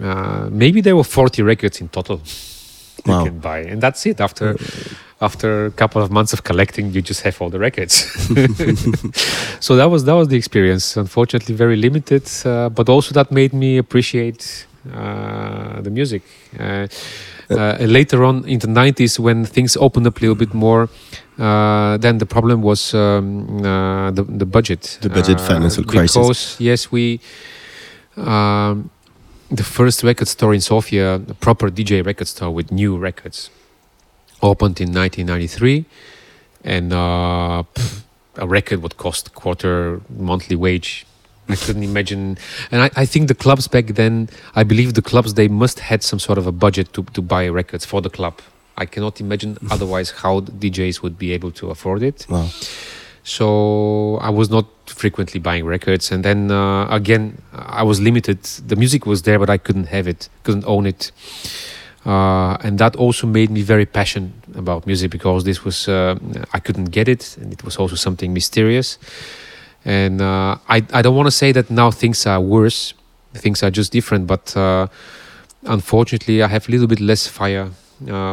[0.00, 2.16] uh, maybe there were 40 records in total
[3.06, 3.24] you Wow.
[3.24, 4.20] can buy, and that's it.
[4.20, 4.56] After
[5.20, 7.94] after a couple of months of collecting, you just have all the records.
[9.60, 10.96] so that was that was the experience.
[11.00, 16.22] Unfortunately, very limited, uh, but also that made me appreciate uh, the music.
[16.58, 16.86] Uh,
[17.50, 20.88] uh, later on in the 90s, when things opened up a little bit more,
[21.38, 24.98] uh, then the problem was um, uh, the the budget.
[25.00, 26.16] The budget Uh, financial crisis.
[26.16, 27.20] Because yes, we.
[28.16, 28.90] Um,
[29.50, 33.50] the first record store in Sofia, a proper DJ record store with new records,
[34.42, 35.84] opened in 1993,
[36.64, 38.02] and uh, pff,
[38.36, 41.06] a record would cost quarter monthly wage.
[41.48, 42.38] I couldn't imagine,
[42.70, 46.02] and I, I think the clubs back then, I believe the clubs they must had
[46.02, 48.40] some sort of a budget to, to buy records for the club.
[48.76, 52.26] I cannot imagine otherwise how DJs would be able to afford it.
[52.28, 52.48] Wow.
[53.24, 58.42] So I was not frequently buying records, and then uh, again I was limited.
[58.42, 61.10] The music was there, but I couldn't have it, couldn't own it.
[62.04, 66.18] Uh, and that also made me very passionate about music because this was uh,
[66.52, 68.98] I couldn't get it, and it was also something mysterious.
[69.86, 72.92] And uh, I I don't want to say that now things are worse,
[73.32, 74.88] things are just different, but uh,
[75.64, 77.70] unfortunately I have a little bit less fire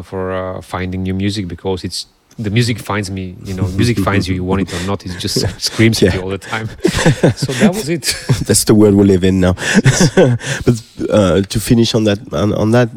[0.01, 2.07] for uh, finding new music because it's
[2.37, 3.35] the music finds me.
[3.43, 4.35] You know, music finds you.
[4.35, 6.67] You want it or not, it just screams at you all the time.
[6.67, 8.15] so that was it.
[8.45, 9.53] That's the world we live in now.
[10.15, 12.89] but uh, to finish on that, on, on that,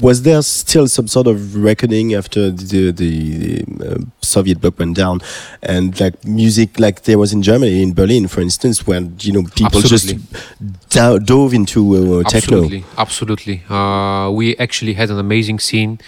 [0.00, 4.96] was there still some sort of reckoning after the the, the uh, Soviet bloc went
[4.96, 5.20] down,
[5.62, 9.42] and like music, like there was in Germany, in Berlin, for instance, when you know
[9.42, 10.14] people Absolutely.
[10.14, 12.58] just do- dove into uh, techno.
[12.58, 13.62] Absolutely, absolutely.
[13.68, 16.00] Uh, we actually had an amazing scene.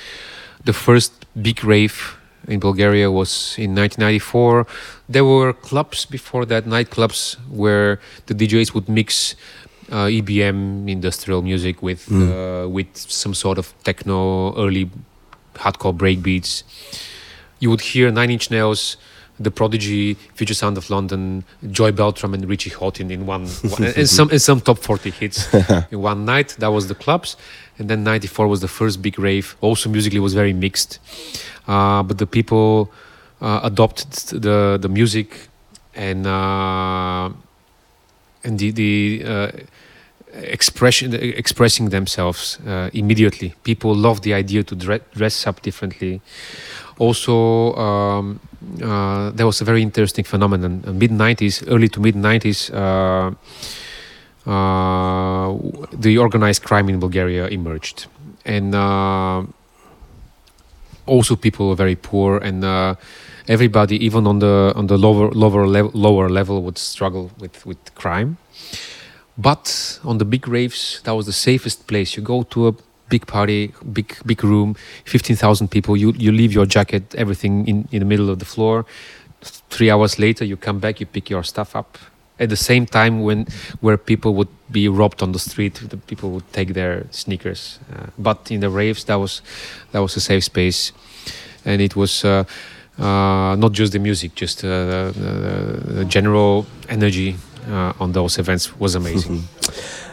[0.65, 2.14] The first big rave
[2.49, 4.67] in Bulgaria was in 1994.
[5.09, 9.35] There were clubs before that, nightclubs, where the DJs would mix
[9.91, 12.23] uh, EBM, industrial music, with Mm.
[12.31, 14.91] uh, with some sort of techno, early
[15.57, 16.63] hardcore breakbeats.
[17.61, 18.97] You would hear Nine Inch Nails.
[19.41, 21.43] The Prodigy, Future Sound of London,
[21.73, 25.53] Joy Beltram, and Richie Houghton in one, one and some and some top forty hits
[25.93, 26.55] in one night.
[26.61, 27.37] That was the clubs,
[27.79, 29.57] and then '94 was the first big rave.
[29.61, 30.99] Also musically was very mixed,
[31.67, 32.91] uh, but the people
[33.41, 34.11] uh, adopted
[34.43, 35.49] the the music
[35.95, 37.31] and uh,
[38.45, 39.51] and the the uh,
[40.33, 43.55] expression expressing themselves uh, immediately.
[43.63, 46.21] People love the idea to dre- dress up differently.
[46.99, 48.41] Also, um,
[48.83, 50.83] uh, there was a very interesting phenomenon.
[50.99, 52.71] Mid '90s, early to mid '90s.
[54.47, 55.57] Uh,
[55.91, 58.07] the organized crime in Bulgaria emerged,
[58.45, 59.43] and uh,
[61.07, 62.95] also people were very poor, and uh,
[63.49, 67.79] everybody, even on the on the lower lower level, lower level, would struggle with with
[67.95, 68.37] crime.
[69.39, 72.17] But on the big raves, that was the safest place.
[72.17, 72.75] You go to a
[73.09, 75.97] big party, big big room, fifteen thousand people.
[75.97, 78.85] You you leave your jacket, everything in in the middle of the floor.
[79.71, 81.99] Three hours later, you come back, you pick your stuff up.
[82.39, 83.47] At the same time, when
[83.81, 87.79] where people would be robbed on the street, the people would take their sneakers.
[87.93, 89.43] Uh, but in the raves, that was
[89.93, 90.93] that was a safe space,
[91.65, 92.25] and it was.
[92.25, 92.45] Uh,
[92.97, 97.37] uh, not just the music, just uh, the, the general energy
[97.69, 99.43] uh, on those events was amazing.
[99.43, 100.04] People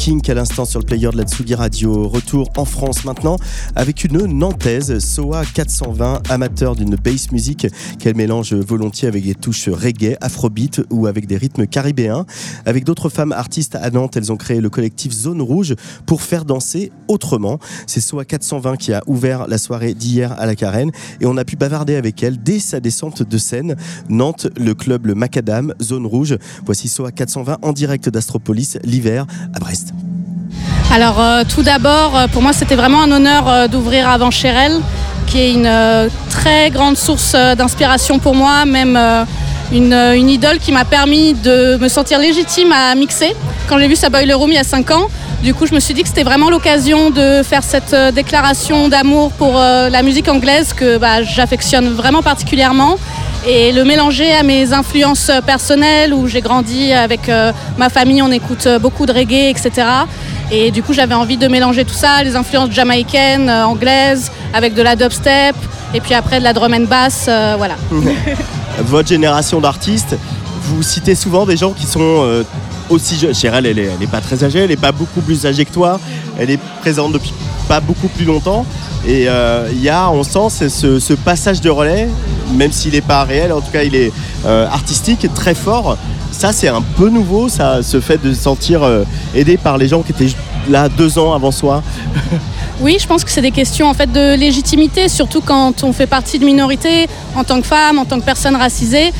[0.00, 2.08] King à l'instant sur le player de la Tsugi Radio.
[2.08, 3.36] Retour en France maintenant
[3.76, 7.66] avec une Nantaise, Soa 420, amateur d'une bass music
[7.98, 12.24] qu'elle mélange volontiers avec des touches reggae, afrobeat ou avec des rythmes caribéens.
[12.66, 15.74] Avec d'autres femmes artistes à Nantes, elles ont créé le collectif Zone Rouge
[16.06, 17.58] pour faire danser autrement.
[17.86, 21.44] C'est Soa 420 qui a ouvert la soirée d'hier à la Carène et on a
[21.44, 23.76] pu bavarder avec elle dès sa descente de scène.
[24.08, 26.36] Nantes, le club Le Macadam, Zone Rouge.
[26.64, 29.92] Voici Soa 420 en direct d'Astropolis l'hiver à Brest.
[30.92, 34.80] Alors euh, tout d'abord, euh, pour moi c'était vraiment un honneur euh, d'ouvrir avant Cherel,
[35.26, 35.70] qui est une
[36.28, 38.98] très grande source d'inspiration pour moi, même
[39.72, 43.34] une, euh, une idole qui m'a permis de me sentir légitime à mixer.
[43.68, 45.08] Quand j'ai vu sa Boiler Room il y a 5 ans,
[45.42, 48.88] du coup je me suis dit que c'était vraiment l'occasion de faire cette euh, déclaration
[48.88, 52.98] d'amour pour euh, la musique anglaise que bah, j'affectionne vraiment particulièrement
[53.46, 57.30] et le mélanger à mes influences personnelles où j'ai grandi avec
[57.78, 59.86] ma famille, on écoute beaucoup de reggae, etc.
[60.52, 64.82] Et du coup, j'avais envie de mélanger tout ça, les influences jamaïcaines, anglaises, avec de
[64.82, 65.56] la dubstep,
[65.94, 67.76] et puis après de la drum and bass, voilà.
[68.78, 70.16] Votre génération d'artistes,
[70.62, 72.44] vous citez souvent des gens qui sont euh,
[72.88, 73.34] aussi jeunes.
[73.34, 75.72] Chérel, elle est, elle est pas très âgée, elle est pas beaucoup plus âgée que
[75.72, 76.00] toi,
[76.38, 77.32] elle est présente depuis
[77.68, 78.64] pas beaucoup plus longtemps.
[79.06, 82.08] Et euh, il y a, on sent ce, passage de relais,
[82.54, 84.12] même s'il n'est pas réel, en tout cas il est
[84.46, 85.96] euh, artistique, très fort.
[86.32, 88.82] Ça, c'est un peu nouveau, ça, ce fait de se sentir
[89.34, 90.34] aidé par les gens qui étaient
[90.68, 91.82] là deux ans avant soi.
[92.82, 96.06] Oui, je pense que c'est des questions en fait de légitimité, surtout quand on fait
[96.06, 99.12] partie de minorité, en tant que femme, en tant que personne racisée.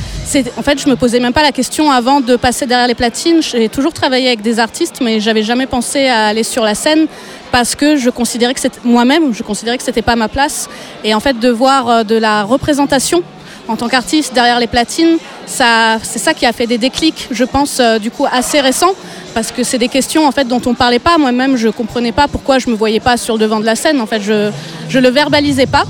[0.56, 3.42] En fait, je me posais même pas la question avant de passer derrière les platines.
[3.42, 7.06] J'ai toujours travaillé avec des artistes, mais j'avais jamais pensé à aller sur la scène
[7.52, 10.70] parce que je considérais que c'était moi-même, je considérais que c'était pas ma place.
[11.04, 13.22] Et en fait, de voir euh, de la représentation
[13.68, 17.78] en tant qu'artiste derrière les platines, c'est ça qui a fait des déclics, je pense,
[17.78, 18.94] euh, du coup assez récents,
[19.34, 21.18] parce que c'est des questions en fait dont on parlait pas.
[21.18, 24.00] Moi-même, je comprenais pas pourquoi je me voyais pas sur le devant de la scène.
[24.00, 24.50] En fait, je
[24.88, 25.84] je le verbalisais pas.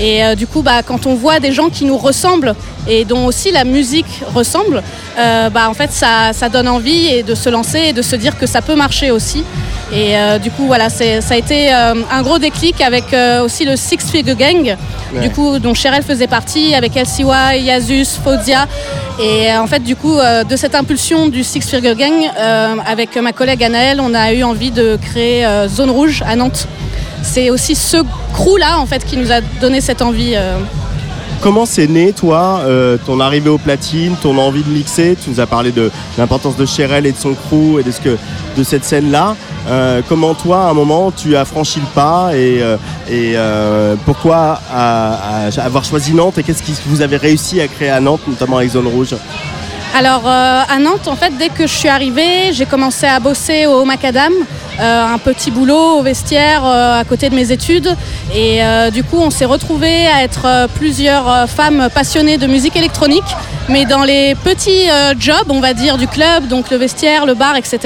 [0.00, 2.54] Et euh, du coup, bah, quand on voit des gens qui nous ressemblent
[2.86, 4.82] et dont aussi la musique ressemble,
[5.18, 8.14] euh, bah, en fait, ça, ça donne envie et de se lancer et de se
[8.14, 9.42] dire que ça peut marcher aussi.
[9.92, 13.04] Et euh, du coup, voilà, ça a été un gros déclic avec
[13.42, 14.76] aussi le Six Figure Gang,
[15.14, 15.22] Ouais.
[15.22, 18.66] du coup, dont Cheryl faisait partie, avec LCY, Yazus, Fodia.
[19.18, 22.12] Et en fait, du coup, de cette impulsion du Six Figure Gang,
[22.86, 26.68] avec ma collègue Anaëlle, on a eu envie de créer Zone Rouge à Nantes.
[27.22, 27.98] C'est aussi ce
[28.32, 30.32] crew-là, en fait, qui nous a donné cette envie.
[30.36, 30.58] euh,
[31.40, 35.16] Comment c'est né, toi, euh, ton arrivée aux platines, ton envie de mixer?
[35.22, 38.00] Tu nous as parlé de l'importance de Cherel et de son crew et de, ce
[38.00, 38.16] que,
[38.56, 39.36] de cette scène-là.
[39.68, 42.76] Euh, comment, toi, à un moment, tu as franchi le pas et, euh,
[43.08, 43.36] et
[44.04, 48.00] pourquoi à- à- avoir choisi Nantes et qu'est-ce que vous avez réussi à créer à
[48.00, 49.14] Nantes, notamment avec Zone Rouge?
[49.96, 53.66] Alors euh, à Nantes, en fait, dès que je suis arrivée, j'ai commencé à bosser
[53.66, 54.32] au Macadam,
[54.80, 57.94] un petit boulot au vestiaire euh, à côté de mes études.
[58.34, 62.46] Et euh, du coup, on s'est retrouvés à être euh, plusieurs euh, femmes passionnées de
[62.46, 63.24] musique électronique,
[63.68, 67.34] mais dans les petits euh, jobs, on va dire, du club, donc le vestiaire, le
[67.34, 67.78] bar, etc.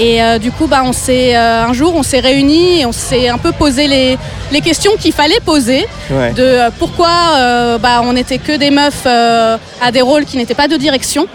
[0.00, 2.92] Et euh, du coup, bah, on s'est, euh, un jour, on s'est réunis et on
[2.92, 4.16] s'est un peu posé les,
[4.50, 6.32] les questions qu'il fallait poser Ouais.
[6.32, 10.36] de euh, pourquoi euh, bah, on n'était que des meufs euh, à des rôles qui
[10.38, 11.26] n'étaient pas de direction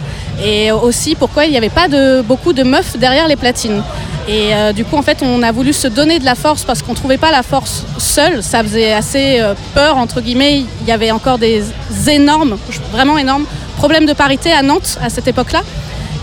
[0.44, 3.82] et aussi pourquoi il n'y avait pas de, beaucoup de meufs derrière les platines.
[4.28, 6.82] Et euh, du coup, en fait, on a voulu se donner de la force parce
[6.82, 8.44] qu'on trouvait pas la force seule.
[8.44, 10.66] Ça faisait assez euh, peur, entre guillemets.
[10.82, 11.64] Il y avait encore des
[12.08, 12.58] énormes,
[12.92, 13.46] vraiment énormes,
[13.78, 15.62] problèmes de parité à Nantes à cette époque-là.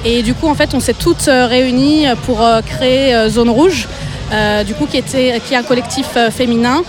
[0.05, 3.89] Et du coup, en fait, on s'est toutes euh, réunies pour créer Zone Rouge,
[4.66, 6.82] du coup, qui, était, qui est un collectif féminin.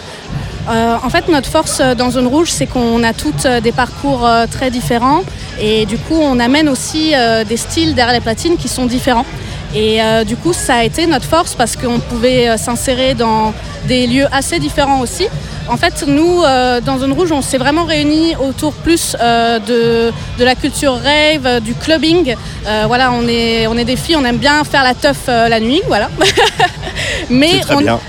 [0.68, 5.22] En fait, notre force dans Zone Rouge, c'est qu'on a toutes des parcours très différents.
[5.62, 7.14] Et du coup, on amène aussi
[7.48, 9.26] des styles derrière les platines qui sont différents.
[9.76, 13.54] Et euh, du coup, ça a été notre force parce qu'on pouvait euh, s'insérer dans
[13.88, 15.28] des lieux assez différents aussi.
[15.68, 20.14] En fait, nous, euh, dans Zone Rouge, on s'est vraiment réunis autour plus euh, de,
[20.38, 22.36] de la culture rave, du clubbing.
[22.68, 25.60] Euh, voilà, on est, on est des filles, on aime bien faire la teuf la
[25.60, 26.10] nuit, voilà.
[27.30, 28.00] Mais C'est très on, bien.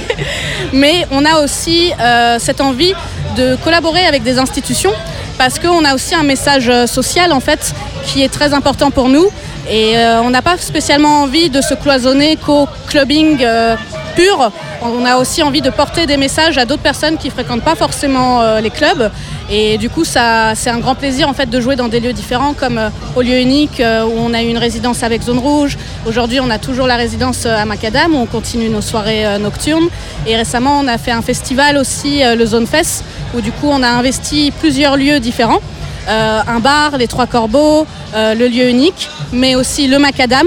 [0.72, 1.92] mais on a aussi
[2.38, 2.92] cette envie
[3.36, 4.92] de collaborer avec des institutions
[5.40, 7.72] parce qu'on a aussi un message euh, social en fait
[8.04, 9.26] qui est très important pour nous
[9.70, 13.74] et euh, on n'a pas spécialement envie de se cloisonner qu'au clubbing euh,
[14.14, 14.52] pur.
[14.82, 18.58] On a aussi envie de porter des messages à d'autres personnes qui fréquentent pas forcément
[18.60, 19.10] les clubs
[19.50, 22.12] et du coup ça c'est un grand plaisir en fait de jouer dans des lieux
[22.12, 25.38] différents comme euh, au lieu unique euh, où on a eu une résidence avec Zone
[25.38, 25.76] Rouge.
[26.06, 29.38] Aujourd'hui on a toujours la résidence euh, à Macadam où on continue nos soirées euh,
[29.38, 29.88] nocturnes
[30.26, 33.04] et récemment on a fait un festival aussi le Zone Fest
[33.34, 35.60] où du coup on a investi plusieurs lieux différents.
[36.08, 40.46] Un bar, les Trois Corbeaux, le lieu unique, mais aussi le Macadam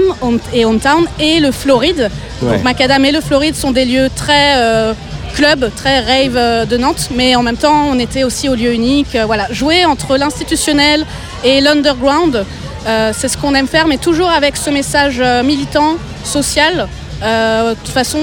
[0.52, 2.10] et Hometown et le Floride.
[2.42, 2.52] Ouais.
[2.52, 4.94] Donc Macadam et le Floride sont des lieux très
[5.34, 8.72] club, très rave euh, de Nantes, mais en même temps on était aussi au lieu
[8.72, 9.14] unique.
[9.14, 11.04] euh, voilà, jouer entre l'institutionnel
[11.42, 12.44] et l'underground,
[12.86, 16.88] euh, c'est ce qu'on aime faire, mais toujours avec ce message militant, social.
[17.20, 18.18] De toute façon,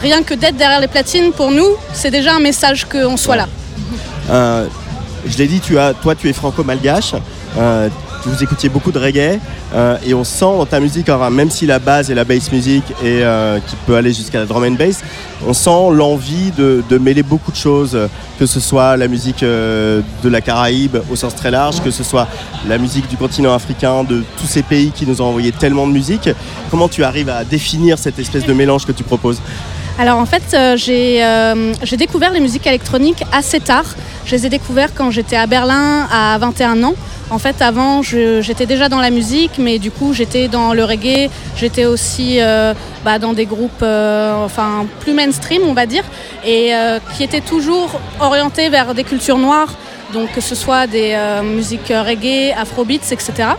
[0.00, 3.48] rien que d'être derrière les platines, pour nous, c'est déjà un message qu'on soit là.
[5.26, 7.14] Je l'ai dit, tu as, toi tu es franco-malgache,
[8.28, 9.38] vous écoutiez beaucoup de reggae
[9.74, 12.84] euh, et on sent dans ta musique, même si la base est la bass music
[13.02, 15.02] et euh, qui peut aller jusqu'à la drum and bass,
[15.46, 17.98] on sent l'envie de, mêler beaucoup de choses,
[18.38, 22.04] que ce soit la musique euh, de la Caraïbe au sens très large, que ce
[22.04, 22.28] soit
[22.68, 25.92] la musique du continent africain, de tous ces pays qui nous ont envoyé tellement de
[25.92, 26.28] musique.
[26.70, 29.40] Comment tu arrives à définir cette espèce de mélange que tu proposes?
[29.98, 33.84] Alors en fait, euh, j'ai euh, j'ai découvert les musiques électroniques assez tard.
[34.24, 36.94] Je les ai découvertes quand j'étais à Berlin à 21 ans.
[37.30, 41.30] En fait, avant, j'étais déjà dans la musique, mais du coup, j'étais dans le reggae.
[41.56, 43.84] J'étais aussi euh, bah, dans des groupes
[45.00, 46.02] plus mainstream, on va dire,
[46.44, 46.72] et
[47.14, 49.72] qui étaient toujours orientés vers des cultures noires,
[50.12, 53.50] donc que ce soit des musiques reggae, afrobeats, etc.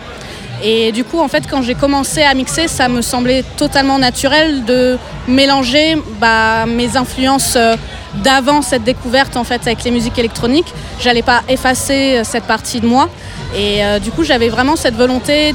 [0.63, 4.63] Et du coup, en fait, quand j'ai commencé à mixer, ça me semblait totalement naturel
[4.65, 4.97] de
[5.27, 7.75] mélanger bah, mes influences euh,
[8.15, 10.73] d'avant cette découverte en fait avec les musiques électroniques.
[10.99, 13.09] J'allais pas effacer euh, cette partie de moi.
[13.55, 15.53] Et euh, du coup, j'avais vraiment cette volonté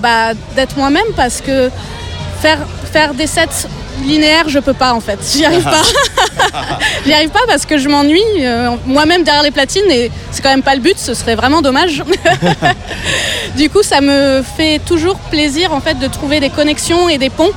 [0.00, 1.70] bah, d'être moi-même parce que
[2.40, 3.68] faire des sets
[4.04, 5.18] linéaires, je peux pas en fait.
[5.32, 5.82] J'y arrive pas.
[7.04, 10.50] J'y arrive pas parce que je m'ennuie euh, moi-même derrière les platines et c'est quand
[10.50, 10.98] même pas le but.
[10.98, 12.02] Ce serait vraiment dommage.
[13.56, 17.30] du coup, ça me fait toujours plaisir en fait de trouver des connexions et des
[17.30, 17.52] ponts.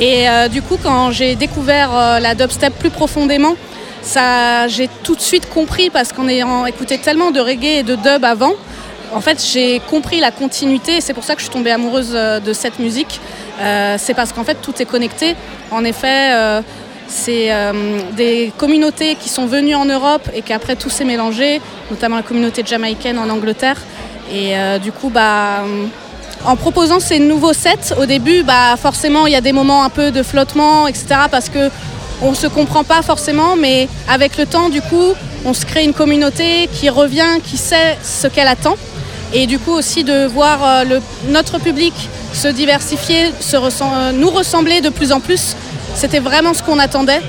[0.00, 3.56] Et euh, du coup, quand j'ai découvert euh, la dubstep plus profondément,
[4.02, 7.96] ça, j'ai tout de suite compris parce qu'en ayant écouté tellement de reggae et de
[7.96, 8.54] dub avant,
[9.12, 12.12] en fait, j'ai compris la continuité et c'est pour ça que je suis tombée amoureuse
[12.12, 13.20] de cette musique.
[13.60, 15.34] Euh, c'est parce qu'en fait, tout est connecté.
[15.70, 16.62] En effet, euh,
[17.06, 17.72] c'est euh,
[18.16, 21.60] des communautés qui sont venues en Europe et qu'après tout s'est mélangé,
[21.90, 23.78] notamment la communauté jamaïcaine en Angleterre.
[24.30, 24.52] Et
[24.82, 25.64] du coup, bah,
[26.44, 29.88] en proposant ces nouveaux sets, au début, bah, forcément, il y a des moments un
[29.88, 31.06] peu de flottement, etc.
[31.30, 31.70] Parce que
[32.20, 35.14] on se comprend pas forcément, mais avec le temps, du coup,
[35.46, 38.76] on se crée une communauté qui revient, qui sait ce qu'elle attend.
[39.32, 40.84] Et du coup aussi de voir
[41.28, 41.94] notre public
[42.32, 45.56] se diversifier, se ressem- euh, nous ressembler de plus en plus,
[45.94, 47.22] c'était vraiment ce qu'on attendait.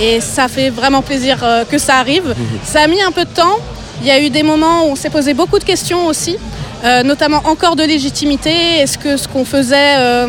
[0.00, 2.34] Et ça fait vraiment plaisir euh, que ça arrive.
[2.64, 3.56] Ça a mis un peu de temps.
[4.00, 6.36] Il y a eu des moments où on s'est posé beaucoup de questions aussi,
[6.84, 8.50] euh, notamment encore de légitimité.
[8.80, 10.26] Est-ce que ce qu'on faisait, euh,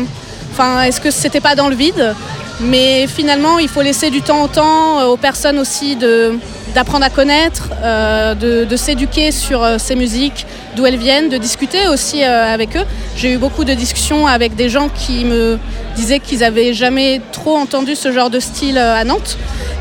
[0.52, 2.14] enfin, est-ce que c'était pas dans le vide?
[2.60, 6.38] Mais finalement, il faut laisser du temps au temps, aux personnes aussi de
[6.74, 10.44] d'apprendre à connaître, euh, de, s'éduquer sur euh, ces musiques,
[10.74, 12.84] d'où elles viennent, de discuter aussi euh, avec eux.
[13.16, 15.58] J'ai eu beaucoup de discussions avec des gens qui me
[15.94, 19.38] disaient qu'ils avaient jamais trop entendu ce genre de style à Nantes.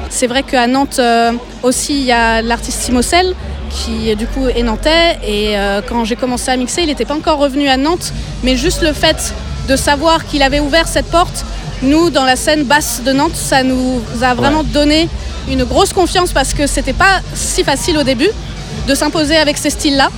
[0.09, 1.01] C'est vrai qu'à Nantes
[1.63, 3.33] aussi, il y a l'artiste Simocel
[3.71, 5.55] qui du coup est nantais et
[5.89, 8.13] quand j'ai commencé à mixer, il n'était pas encore revenu à Nantes,
[8.43, 9.33] mais juste le fait
[9.67, 11.45] de savoir qu'il avait ouvert cette porte,
[11.83, 15.07] nous dans la scène basse de Nantes, ça nous a vraiment donné
[15.49, 18.29] une grosse confiance parce que c'était pas si facile au début
[18.87, 20.09] de s'imposer avec ces styles-là.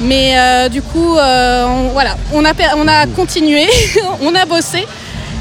[0.00, 3.66] Mais euh, du coup, euh, on, voilà, on a, per- on a continué,
[4.22, 4.86] on a bossé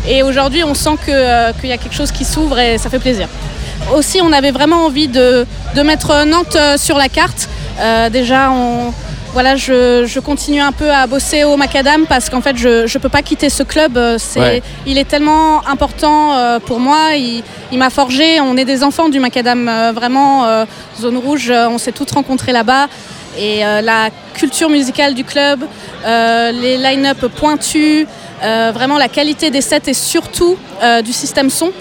[0.07, 2.89] Et aujourd'hui, on sent que, euh, qu'il y a quelque chose qui s'ouvre et ça
[2.89, 3.27] fait plaisir.
[3.95, 7.49] Aussi, on avait vraiment envie de, de mettre Nantes sur la carte.
[8.11, 8.93] Déjà, on,
[9.33, 12.99] voilà, je, je continue un peu à bosser au Macadam parce qu'en fait, je ne
[13.01, 13.97] peux pas quitter ce club.
[14.17, 14.63] C'est, Ouais.
[14.85, 17.15] Il est tellement important euh, pour moi.
[17.15, 18.41] Il, il m'a forgé.
[18.41, 20.45] On est des enfants du Macadam, euh, vraiment.
[20.45, 20.65] euh,
[20.99, 22.87] zone rouge, on s'est tous rencontrés là-bas.
[23.37, 25.61] Et la culture musicale du club,
[26.05, 28.05] les line-up pointus,
[28.41, 30.57] vraiment la qualité des sets et surtout
[31.05, 31.71] du système son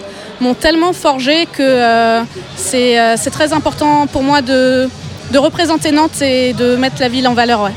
[0.41, 2.23] m'ont tellement forgé que
[2.57, 4.89] c'est c'est très important pour moi de,
[5.31, 7.71] de représenter Nantes et de mettre la ville en valeur.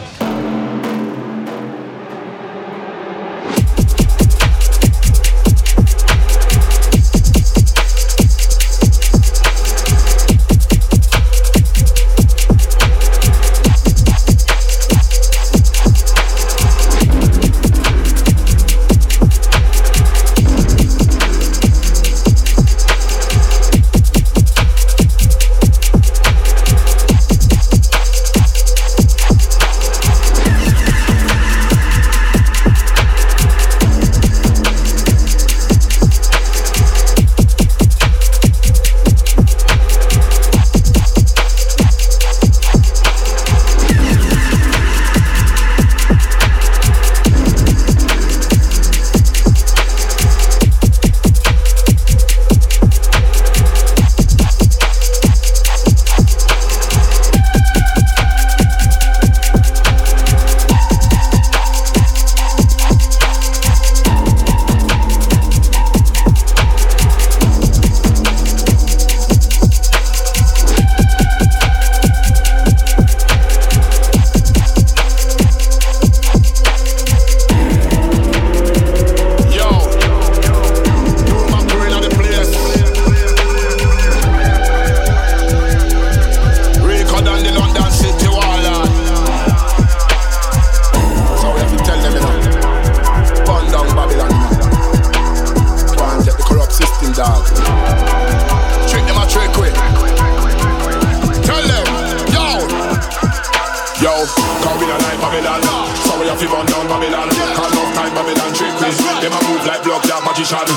[106.44, 107.32] We burn down Babylon.
[107.56, 110.68] Cause enough time Babylon trick we Them a move like blood clot magician.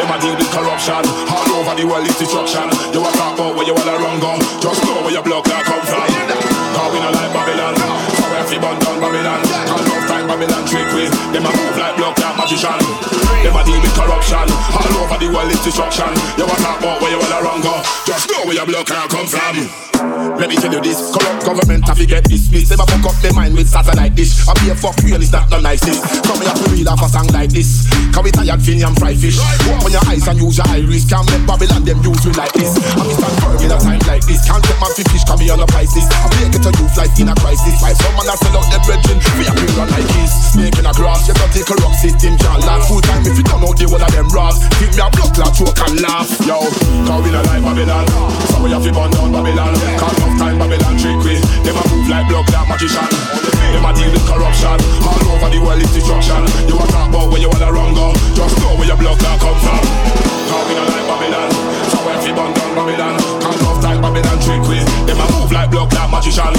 [0.00, 1.04] Them a deal with corruption.
[1.28, 2.64] All over the world it's destruction.
[2.96, 5.68] You a talk about where you wanna run go Just know where your blood clot
[5.68, 6.08] come from.
[6.08, 7.76] Cause we not like Babylon.
[7.76, 9.40] So we to burn down Babylon.
[9.68, 12.80] Cause enough time Babylon trick we Them a move like blood clot magician.
[13.44, 14.48] Them a deal with corruption.
[14.48, 16.08] All over the world it's destruction.
[16.40, 19.12] You a talk about where you wanna run go Just know where your blood clot
[19.12, 19.91] come from
[20.38, 22.70] let me tell you this, corrupt government have to get dismissed.
[22.70, 24.34] Them a fuck up their mind with satellite dish.
[24.48, 26.02] I be a fuck real, it's not no nice this.
[26.26, 27.86] Come here to read off a song like this.
[28.10, 29.38] Can we tired fin and fry fish?
[29.70, 31.06] Open your eyes and use your iris.
[31.06, 32.74] Can't let Babylon them use me like this.
[32.74, 34.42] I be stand firm in a time like this.
[34.42, 36.06] Can't get man fi fish, come me on the prices.
[36.10, 37.76] I be get a youth life in a crisis.
[37.78, 39.18] Why some man sell out their brethren?
[39.38, 40.32] We a bring on like this.
[40.58, 42.88] In a grass, you got the corrupt system can't last.
[42.88, 44.66] Full time if you don't know the one of them rats.
[44.80, 46.28] Give me a blood clot, choke and laugh.
[46.42, 46.58] Yo,
[47.06, 48.06] cause we not like Babylon.
[48.50, 49.91] So we have to burn down Babylon.
[49.98, 51.36] Cause enough time Babylon trick we.
[51.64, 53.08] Them a move like blood clot magician.
[53.72, 54.76] Them a deal with corruption.
[55.04, 56.42] All over the world it's destruction.
[56.68, 58.12] You a talk about where you wanna run go.
[58.34, 59.82] Just know where your blood clot come from.
[60.48, 61.50] Not like Babylon.
[61.90, 62.32] So we have to
[62.74, 63.31] Babylon.
[64.02, 64.82] Babylon trick we.
[65.06, 66.50] Them a move like blood clot magician.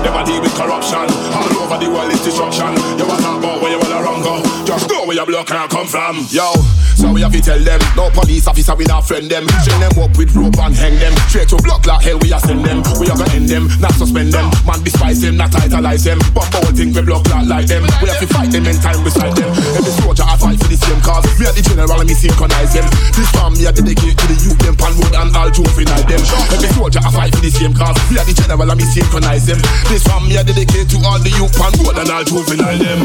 [0.00, 1.04] Them a deal with corruption.
[1.36, 2.72] All over the world it's destruction.
[2.96, 4.40] You a talk about where you wanna run go.
[4.64, 6.24] Just know where your blood clot come from.
[6.32, 6.48] Yo,
[6.96, 7.80] so we have to tell them.
[7.92, 9.44] No police officer we not friend them.
[9.68, 11.12] Chain them up with rope and hang them.
[11.28, 12.80] Straight to block like hell we a send them.
[12.96, 14.48] We a gonna end them, not suspend them.
[14.64, 16.18] Man despise them, not idolize them.
[16.32, 17.84] But whole thing we block like like them.
[18.00, 19.52] We have to fight them in time beside them.
[19.76, 21.28] Every soldier I fight for the same cause.
[21.36, 22.88] Me and the general and me synchronize them.
[23.12, 26.22] This farm me a dedicate to the youth them pan road and all to them.
[26.54, 27.98] Every soldier I fight for the same cause.
[28.06, 29.58] Me and the general and me synchronize them.
[29.90, 33.02] This farm me a dedicate to all the youth pan road and all finite them.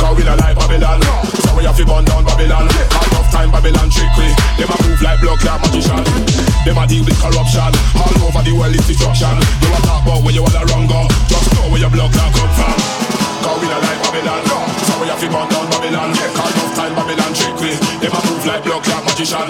[0.00, 0.98] Cause we not like Babylon.
[1.44, 2.64] So we have to burn down Babylon.
[2.64, 4.32] All enough time Babylon trick we.
[4.56, 6.00] Them a move like blood clot magician.
[6.64, 7.70] Them a deal with corruption.
[8.00, 9.36] All over the world it's destruction.
[9.60, 11.04] You a talk about where you wanna run go.
[11.28, 13.31] Just know where your blood clot come from.
[13.42, 14.42] Cause we not like Babylon.
[14.86, 16.10] So we have to burn down Babylon.
[16.14, 17.74] Cause enough time Babylon trick we.
[17.98, 19.46] Them a move like blood clot magician.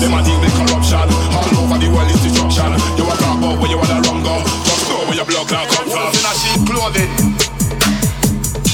[0.00, 1.06] Them a deal with corruption.
[1.34, 2.70] All over the world it's destruction.
[2.94, 4.38] You a talk about where you wanna run go.
[4.62, 6.10] Just know where your blood clot come from.
[6.14, 7.10] In a sheep clothing.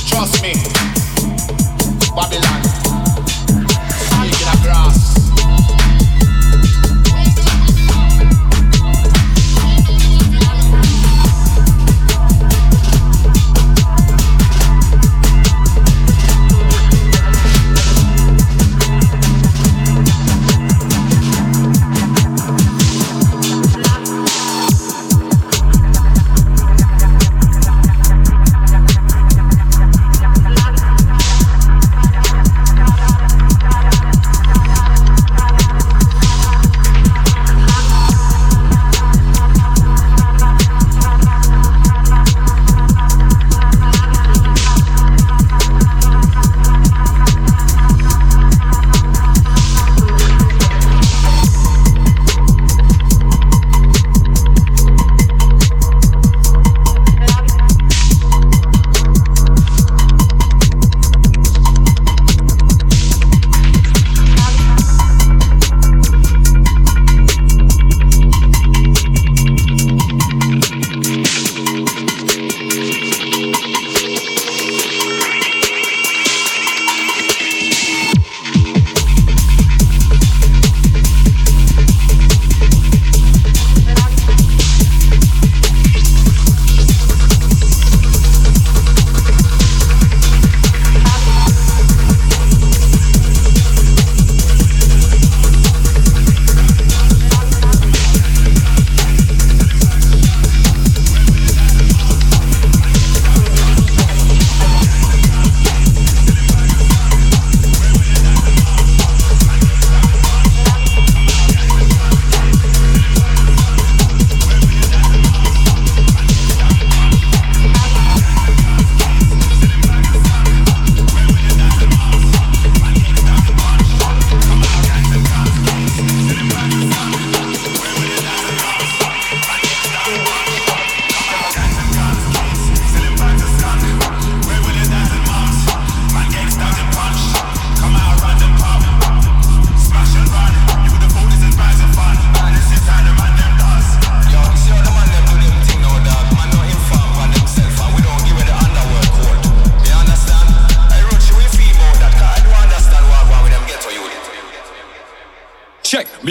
[0.06, 0.89] Trust me.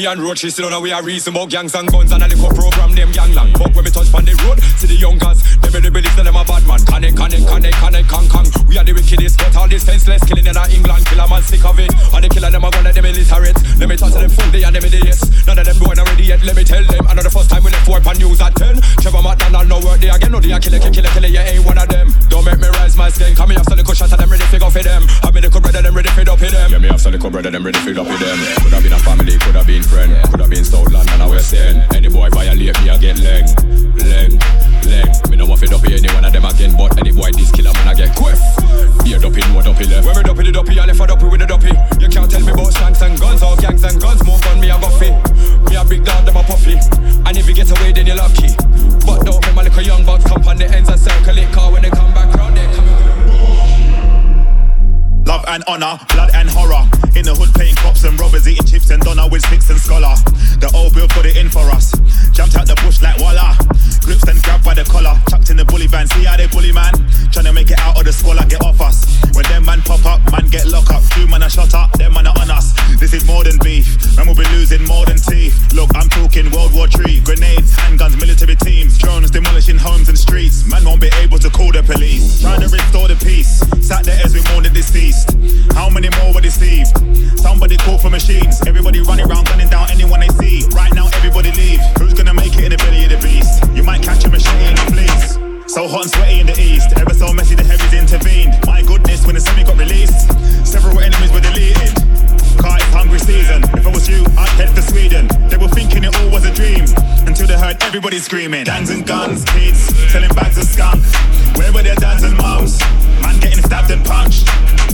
[0.09, 2.49] And Roach, she still know we are reason about gangs and guns and a little
[2.49, 3.53] program named Gangland.
[3.53, 6.25] But when we touch on the road, see the young guns, them really believe that
[6.25, 6.81] them a bad man.
[6.81, 8.49] Connect, connect, connect, connect, kang, kang.
[8.65, 11.05] We are the wickedest, but all this senseless killing in our England.
[11.05, 11.93] Kill a man sick of it.
[11.93, 13.59] And the killer them a gonna them illiterate.
[13.77, 15.21] Let me talk to them full day and them idiots.
[15.45, 17.05] None of them born already yet, let me tell them.
[17.05, 18.81] The first time we left work on news at 10.
[19.03, 20.31] Trevor McDonald, no word they again.
[20.31, 22.09] No, they a killer, killer, killer, killer, you ain't one of them.
[22.31, 23.35] Don't make me rise my skin.
[23.35, 25.03] Come some little shot and them ready to go for them.
[25.29, 26.71] Me the good brother, them ready to feed up with them.
[26.71, 28.39] Yeah, me have some little brother, them ready to feed up with them.
[28.63, 30.31] Could have been a family, could have been friend.
[30.31, 31.83] Could have been Southland and a West End.
[31.95, 33.43] Any boy violate me, I get leg.
[33.99, 34.31] Leg,
[34.87, 35.09] leg.
[35.29, 36.75] Me no want to up any one of them again.
[36.77, 38.39] But any boy this killer man, I get quiff.
[39.03, 40.05] Here dopey, no dopey left.
[40.05, 41.73] When we dopey the dopey, I left a dopey with the dopey.
[41.99, 44.23] You can't tell me about shanks and guns or gangs and guns.
[44.23, 45.11] More gun, me a buffy.
[45.67, 46.79] Me a big dog, them a puffy.
[47.27, 48.55] And if you get away, then you're lucky.
[49.05, 51.51] But don't make my little young bucks come on the ends and circle it.
[51.51, 53.18] Car when they come back round, they come
[55.29, 56.81] Love and honor, blood and horror.
[57.13, 60.17] In the hood playing cops and robbers, eating chips and doner with sticks and scholar.
[60.57, 61.93] The old bill put it in for us.
[62.33, 63.53] Jumped out the bush like voila.
[64.01, 65.13] Grips and grabbed by the collar.
[65.29, 66.07] Chucked in the bully van.
[66.09, 66.97] See how they bully man?
[67.29, 69.05] Trying to make it out of the squalor, get off us.
[69.37, 71.05] When them man pop up, man get locked up.
[71.13, 72.73] Two man are shot up, them man are on us.
[72.97, 73.85] This is more than beef.
[74.17, 75.53] Man will be losing more than teeth.
[75.77, 77.21] Look, I'm talking World War III.
[77.21, 78.97] Grenades, handguns, military teams.
[78.97, 80.65] Drones demolishing homes and streets.
[80.65, 82.41] Man won't be able to call the police.
[82.41, 83.61] Trying to restore the peace.
[83.85, 85.18] Sat there as we mourn the deceased.
[85.73, 86.91] How many more were deceived?
[87.39, 88.61] Somebody call for machines.
[88.67, 90.67] Everybody running around, gunning down anyone they see.
[90.75, 91.81] Right now, everybody leave.
[91.99, 93.63] Who's gonna make it in the belly of the beast?
[93.75, 95.39] You might catch a machete in the fleece.
[95.71, 96.93] So hot and sweaty in the east.
[96.97, 98.57] Ever so messy, the heavies intervened.
[98.65, 100.29] My goodness, when the semi got released,
[100.65, 101.93] several enemies were deleted.
[102.59, 103.63] Car it's hungry season.
[103.63, 105.27] If I was you, I'd head for Sweden.
[105.47, 106.83] They were thinking it all was a dream
[107.25, 108.65] until they heard everybody screaming.
[108.65, 109.79] Gangs and guns, kids
[110.11, 111.03] selling bags of skunk.
[111.55, 112.79] Where were their dads and mums?
[113.23, 114.47] Man getting stabbed and punched.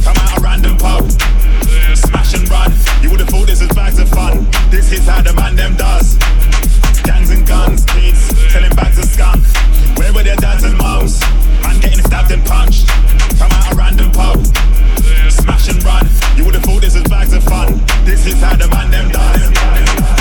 [0.05, 1.09] Come out a random pub,
[1.97, 2.71] smash and run.
[3.01, 4.45] You would have thought this was bags of fun.
[4.69, 6.17] This is how the man them does.
[7.01, 9.41] Gangs and guns, kids selling bags of skunk.
[9.97, 11.19] Where were their dads and mums?
[11.63, 12.87] Man getting stabbed and punched.
[13.41, 14.37] Come out a random pub,
[15.29, 16.07] smash and run.
[16.35, 17.79] You would have thought this was bags of fun.
[18.05, 20.14] This is how the man them does.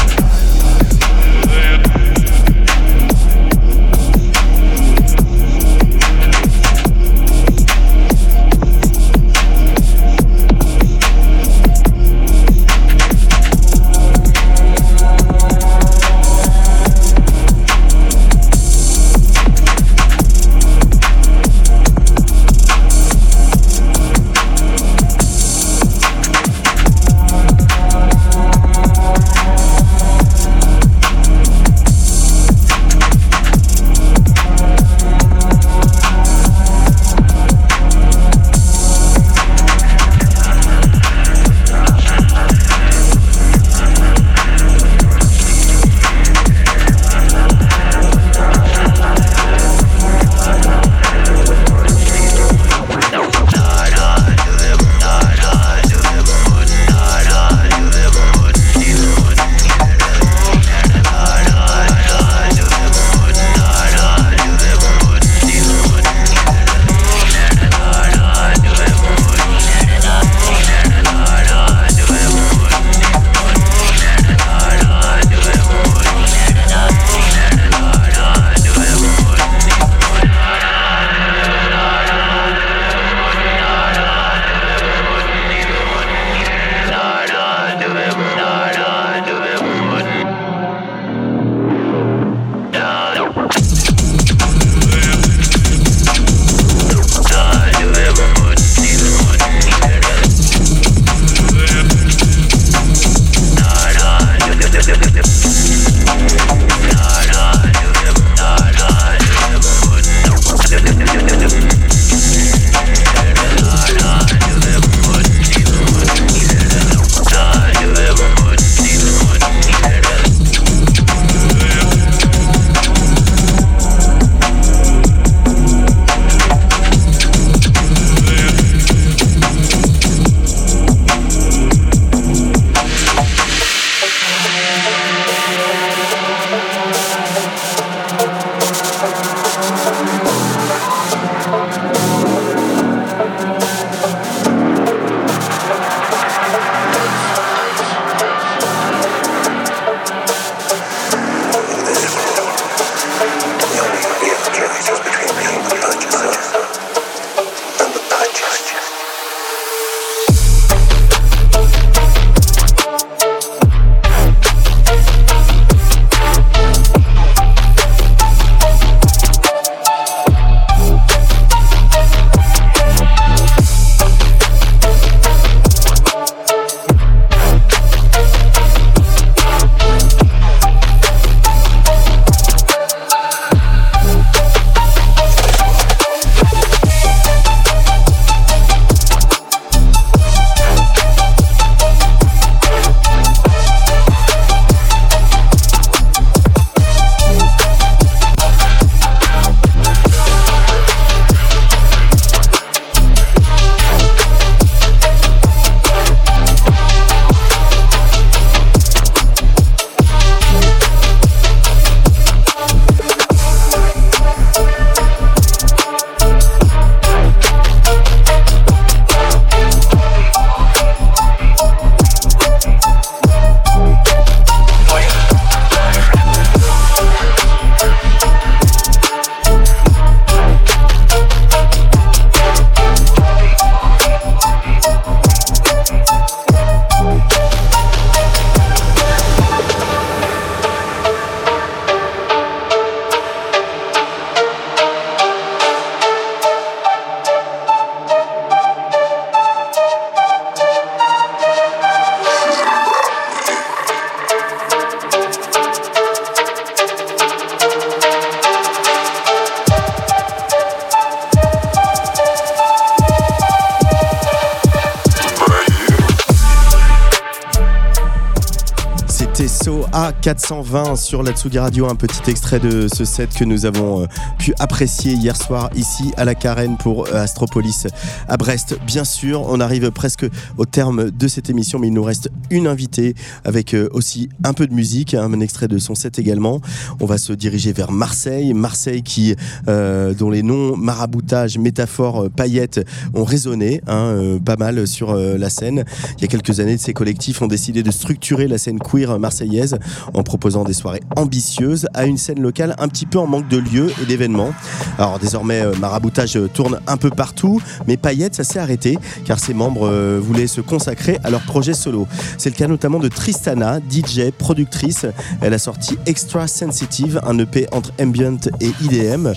[270.25, 274.07] A420 sur la Tsugi Radio, un petit extrait de ce set que nous avons euh,
[274.39, 277.87] pu apprécier hier soir ici à la Carène pour euh, Astropolis
[278.27, 278.79] à Brest.
[278.87, 280.25] Bien sûr, on arrive presque
[280.57, 283.15] au terme de cette émission, mais il nous reste une invitée
[283.45, 286.63] avec euh, aussi un peu de musique, un extrait de son set également.
[287.01, 289.37] On va se diriger vers Marseille, Marseille qui,
[289.67, 292.81] dont les noms maraboutage, métaphores, euh, paillettes
[293.13, 295.85] ont résonné hein, pas mal sur la scène.
[296.17, 299.77] Il y a quelques années, ces collectifs ont décidé de structurer la scène queer marseillaise
[300.15, 303.59] en proposant des soirées ambitieuses à une scène locale un petit peu en manque de
[303.59, 304.53] lieux et d'événements.
[304.99, 309.39] Alors désormais, euh, Maraboutage euh, tourne un peu partout, mais Paillettes, ça s'est arrêté car
[309.39, 312.07] ses membres euh, voulaient se consacrer à leur projet solo.
[312.39, 315.07] C'est le cas notamment de Tristana, DJ, productrice.
[315.41, 319.33] Elle a sorti Extra Sensitive, un EP entre ambient et IDM,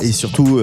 [0.00, 0.60] et surtout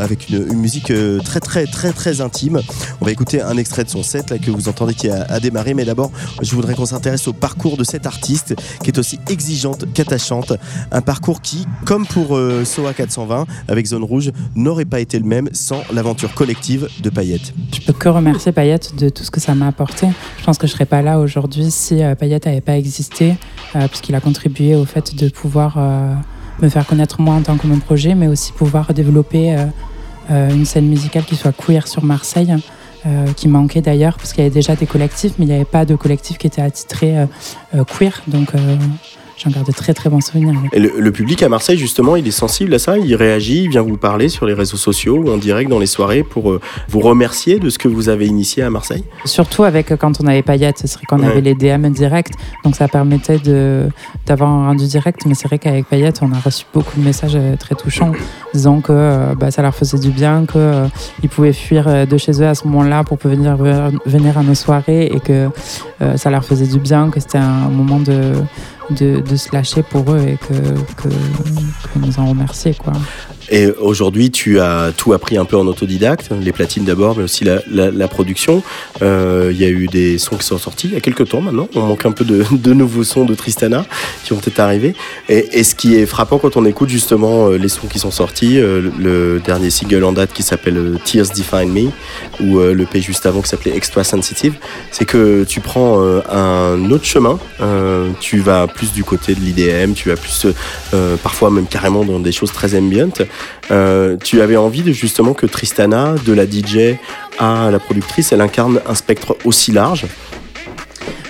[0.00, 0.92] avec une, musique
[1.24, 2.60] très très très très intime.
[3.00, 5.40] On va écouter un extrait de son set là que vous entendez qui a, a
[5.40, 6.10] démarré, mais d'abord
[6.42, 10.52] je voudrais qu'on s'intéresse au parcours de cette artiste qui est aussi exigeante qu'attachante.
[10.92, 15.24] Un parcours qui, comme pour euh, SOA 420 avec Zone Rouge, n'aurait pas été le
[15.24, 17.52] même sans l'aventure collective de Payette.
[17.74, 20.08] Je peux que remercier Payette de tout ce que ça m'a apporté.
[20.38, 23.36] Je pense que je serais pas là aujourd'hui si euh, Payette n'avait pas existé,
[23.74, 25.78] euh, puisqu'il a contribué au fait de pouvoir
[26.62, 29.56] me faire connaître moi en tant que mon projet, mais aussi pouvoir développer
[30.30, 32.54] une scène musicale qui soit queer sur Marseille.
[33.06, 35.64] Euh, qui manquait d'ailleurs parce qu'il y avait déjà des collectifs mais il n'y avait
[35.64, 37.26] pas de collectif qui était attitré euh,
[37.76, 38.22] euh, queer.
[38.26, 38.52] Donc
[39.38, 40.54] j'en garde de très très bons souvenirs.
[40.62, 40.68] oui.
[40.72, 43.70] Et le, le public à Marseille, justement, il est sensible à ça, il réagit, il
[43.70, 46.60] vient vous parler sur les réseaux sociaux ou en direct dans les soirées pour euh,
[46.88, 49.04] vous remercier de ce que vous avez initié à Marseille?
[49.24, 51.26] Surtout avec euh, quand on avait Payette, ce serait qu'on Ouais.
[51.26, 52.34] avait les DM direct,
[52.64, 53.38] donc ça permettait
[54.26, 55.24] d'avoir un rendu direct.
[55.26, 58.12] Mais c'est vrai qu'avec Payette, on a reçu beaucoup de messages euh, très touchants,
[58.54, 60.86] disant que euh, bah, ça leur faisait du bien, euh,
[61.22, 63.56] ils pouvaient fuir de chez eux à ce moment-là pour venir
[64.06, 65.48] venir à nos soirées et que
[66.16, 68.32] ça leur faisait du bien, que c'était un moment de
[68.90, 70.54] de, de se lâcher pour eux et que,
[70.94, 72.92] que, que nous en remercier quoi.
[73.50, 77.44] Et aujourd'hui, tu as tout appris un peu en autodidacte, les platines d'abord, mais aussi
[77.44, 78.62] la, la- la production.
[79.02, 81.40] Euh, Il y a eu des sons qui sont sortis il y a quelques temps
[81.40, 81.68] maintenant.
[81.74, 83.84] On manque un peu de, de nouveaux sons de Tristana
[84.24, 84.94] qui ont peut-être arrivé.
[85.28, 88.10] Et, et ce qui est frappant quand on écoute justement euh, les sons qui sont
[88.10, 91.90] sortis, euh, le dernier single en date qui s'appelle Tears Define Me,
[92.42, 94.54] ou le P juste avant qui s'appelait Extra Sensitive,
[94.90, 96.00] c'est que tu prends
[96.30, 97.38] un autre chemin.
[98.20, 100.46] Tu vas plus du côté de l'IDM, tu vas plus
[100.94, 103.10] euh, parfois même carrément dans des choses très ambient.
[103.70, 106.96] Euh, tu avais envie de justement que Tristana, de la DJ
[107.38, 110.06] à la productrice, elle incarne un spectre aussi large.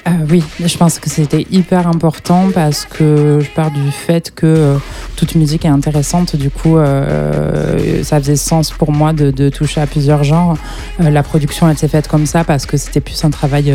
[0.07, 4.47] Euh, oui, je pense que c'était hyper important parce que je pars du fait que
[4.47, 4.77] euh,
[5.17, 6.37] toute musique est intéressante.
[6.37, 10.57] Du coup, euh, ça faisait sens pour moi de, toucher à plusieurs genres.
[10.99, 13.73] La production elle s'est faite comme ça parce que c'était plus un travail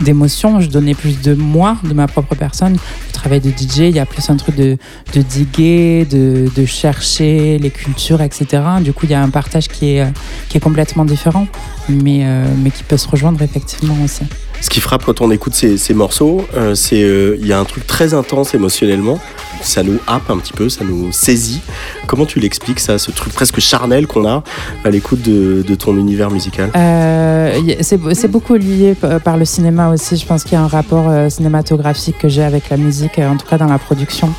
[0.00, 0.60] d'émotion.
[0.60, 2.74] Je donnais plus de moi, de ma propre personne.
[2.74, 4.76] Le travail de DJ, il y a plus un truc de,
[5.14, 8.62] diguer, de, chercher les cultures, etc.
[8.82, 11.46] Du coup, il y a un partage qui est, complètement différent,
[11.88, 12.24] mais,
[12.62, 14.24] mais qui peut se rejoindre effectivement aussi.
[14.62, 17.64] Ce qui frappe quand on écoute ces, morceaux, euh, c'est euh, il y a un
[17.64, 19.18] truc très intense émotionnellement.
[19.60, 21.60] Ça nous happe un petit peu, ça nous saisit.
[22.06, 24.44] Comment tu l'expliques ça, ce truc presque charnel qu'on a
[24.84, 26.70] à l'écoute de, ton univers musical?
[26.76, 28.94] Euh, c'est beaucoup lié
[29.24, 30.16] par le cinéma aussi.
[30.16, 33.28] Je pense qu'il y a un rapport euh, cinématographique que j'ai avec la musique, euh,
[33.28, 34.32] en tout cas dans la production,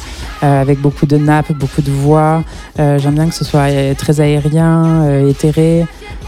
[0.43, 2.43] euh, avec beaucoup de nappes, beaucoup de voix.
[2.79, 5.85] Euh, J'aime bien que ce soit euh, très aérien, euh, éthéré.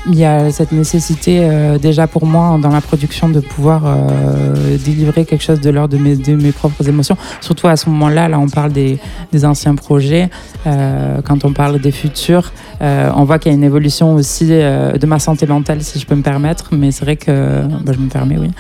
[0.07, 4.77] Il y a cette nécessité euh, déjà pour moi dans la production de pouvoir euh,
[4.77, 7.17] délivrer quelque chose de l'ordre de mes, de mes propres émotions.
[7.41, 8.99] Surtout à ce moment-là, là on parle des,
[9.31, 10.29] des anciens projets.
[10.67, 12.51] Euh, quand on parle des futurs,
[12.81, 16.15] on voit qu'il y a une évolution aussi de ma santé mentale, si je peux
[16.15, 16.69] me permettre.
[16.71, 18.51] Mais c'est vrai que bah, je me permets, oui.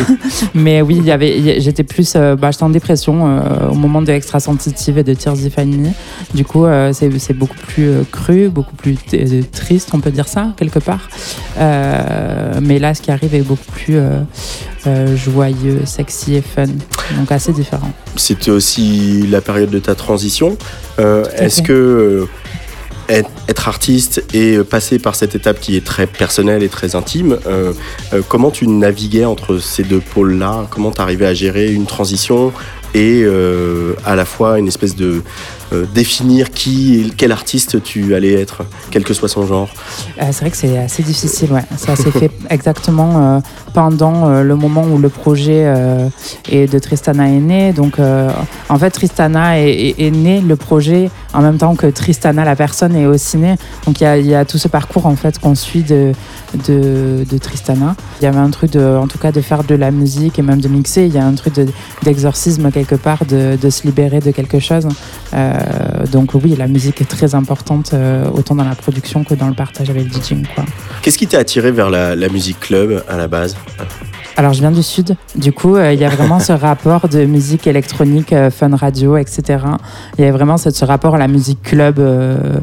[0.54, 3.40] mais oui, y avait, j'étais plus, bah, j'étais en dépression
[3.70, 5.90] au moment de Extra Sensitive et de Tears Me.
[6.34, 8.96] Du coup, c'est beaucoup plus cru, beaucoup plus
[9.52, 10.93] triste, on peut dire ça quelque part.
[11.58, 14.20] Euh, mais là, ce qui arrive est beaucoup plus euh,
[14.86, 16.66] euh, joyeux, sexy et fun.
[17.16, 17.92] Donc assez différent.
[18.16, 20.56] C'était aussi la période de ta transition.
[20.98, 22.28] Est-ce que
[23.08, 27.72] être, artiste et passer par cette étape qui est très personnelle et très intime, euh,
[28.12, 30.66] euh, comment tu naviguais entre ces deux pôles-là?
[30.70, 32.52] Comment tu arrivais à gérer une transition
[32.94, 35.22] et euh, à la fois une espèce de
[35.74, 39.68] euh, définir qui, quel artiste tu allais être, quel que soit son genre
[40.20, 41.64] Euh, c'est vrai que c'est assez difficile, ouais.
[41.76, 43.40] Ça s'est fait exactement euh,
[43.74, 45.66] pendant le moment où le projet
[46.50, 47.72] est de Tristana est né.
[47.72, 47.98] Donc,
[48.68, 52.54] en fait, Tristana est, est- est né, le projet, en même temps que Tristana, la
[52.56, 53.56] personne, est au ciné.
[53.86, 56.12] Donc il y a, il y a tout ce parcours en fait qu'on suit de,
[56.68, 57.96] de, de Tristana.
[58.20, 60.42] Il y avait un truc de, en tout cas, de faire de la musique et
[60.42, 61.06] même de mixer.
[61.06, 61.66] Il y a un truc de-
[62.04, 64.86] d'exorcisme quelque part, de, de se libérer de quelque chose.
[65.34, 69.34] Euh, Uh, donc oui, la musique est très importante euh, autant dans la production que
[69.34, 70.46] dans le partage avec le DJing.
[71.02, 73.56] Qu'est-ce qui t'a attiré vers la, la musique club à la base?
[74.36, 75.16] Alors, je viens du Sud.
[75.36, 79.16] Du coup, euh, il y a vraiment ce rapport de musique électronique, euh, fun radio,
[79.16, 79.60] etc.
[80.18, 82.58] Il y a vraiment ce, ce rapport à la musique club euh,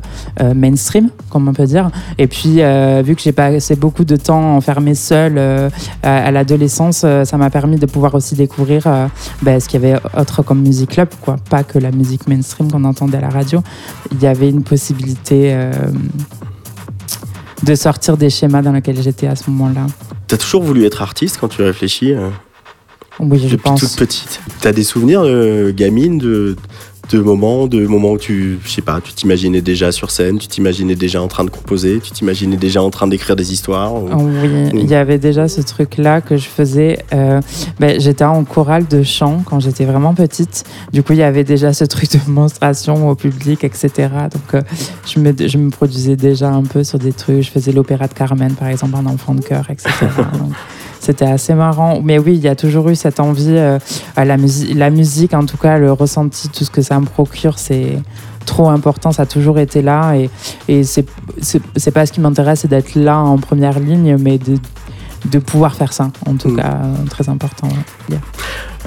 [0.54, 1.90] mainstream, comme on peut dire.
[2.18, 2.62] Et puis,
[3.04, 5.70] vu que j'ai passé beaucoup de temps enfermée seule euh,
[6.04, 8.84] à, à l'adolescence, ça m'a permis de pouvoir aussi découvrir
[9.42, 11.38] ben, ce qu'il y avait autre comme musique club, quoi.
[11.50, 13.62] Pas que la musique mainstream qu'on entendait à la radio.
[14.12, 15.72] Il y avait une possibilité euh,
[17.64, 19.88] de sortir des schémas dans lesquels j'étais à ce moment-là.
[20.28, 22.30] T'as toujours voulu être artiste quand tu réfléchis euh,
[23.20, 23.80] Oui, je depuis pense.
[23.82, 24.40] toute petite.
[24.62, 26.56] T'as des souvenirs de gamine, de,
[27.10, 30.48] de moments, de moments où tu, je sais pas, tu t'imaginais déjà sur scène, tu
[30.48, 34.08] t'imaginais déjà en train de composer, tu t'imaginais déjà en train d'écrire des histoires ou-
[34.14, 37.04] Oui, il y avait déjà ce truc-là que je faisais.
[37.14, 37.42] euh,
[37.80, 40.64] ben, j'étais en chorale de chant quand j'étais vraiment petite.
[40.94, 43.90] Du coup, il y avait déjà ce truc de démonstration au public, etc.
[44.32, 44.62] Donc, euh,
[45.06, 47.42] je, me, je me produisais déjà un peu sur des trucs.
[47.42, 49.90] Je faisais l'opéra de Carmen, par exemple, en enfant de chœur, etc.
[50.40, 50.52] Donc,
[51.02, 52.00] c'était assez marrant.
[52.04, 53.58] Mais oui, il y a toujours eu cette envie.
[53.58, 53.80] euh,
[54.16, 57.98] la, musique, en tout cas, le ressenti, tout ce que ça me procure, c'est
[58.46, 59.12] trop important.
[59.12, 60.14] Ça a toujours été là.
[60.16, 60.30] Et,
[60.68, 61.04] et c'est
[61.92, 64.58] pas ce qui m'intéresse, c'est d'être là en première ligne, mais de,
[65.26, 66.10] de pouvoir faire ça.
[66.26, 66.58] En tout Mm.
[66.58, 67.68] cas, euh, très important.
[68.10, 68.18] ouais.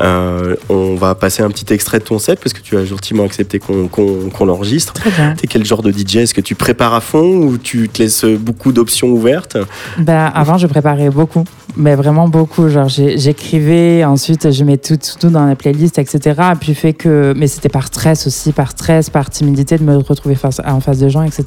[0.01, 3.23] Euh, on va passer un petit extrait de ton set parce que tu as gentiment
[3.23, 4.93] accepté qu'on qu'on l'enregistre.
[4.95, 5.35] Très bien.
[5.37, 8.25] T'es quel genre de DJ Est-ce que tu prépares à fond ou tu te laisses
[8.25, 9.57] beaucoup d'options ouvertes?
[9.99, 11.45] Ben, avant, je préparais beaucoup,
[11.77, 12.69] mais vraiment beaucoup.
[12.69, 16.41] Genre, j'écrivais, ensuite, je mettais tout, tout, tout dans la playlist, etc.
[16.61, 20.35] Puis fait que, mais c'était par stress aussi, par stress, par timidité de me retrouver
[20.35, 21.45] face, en face de gens, etc.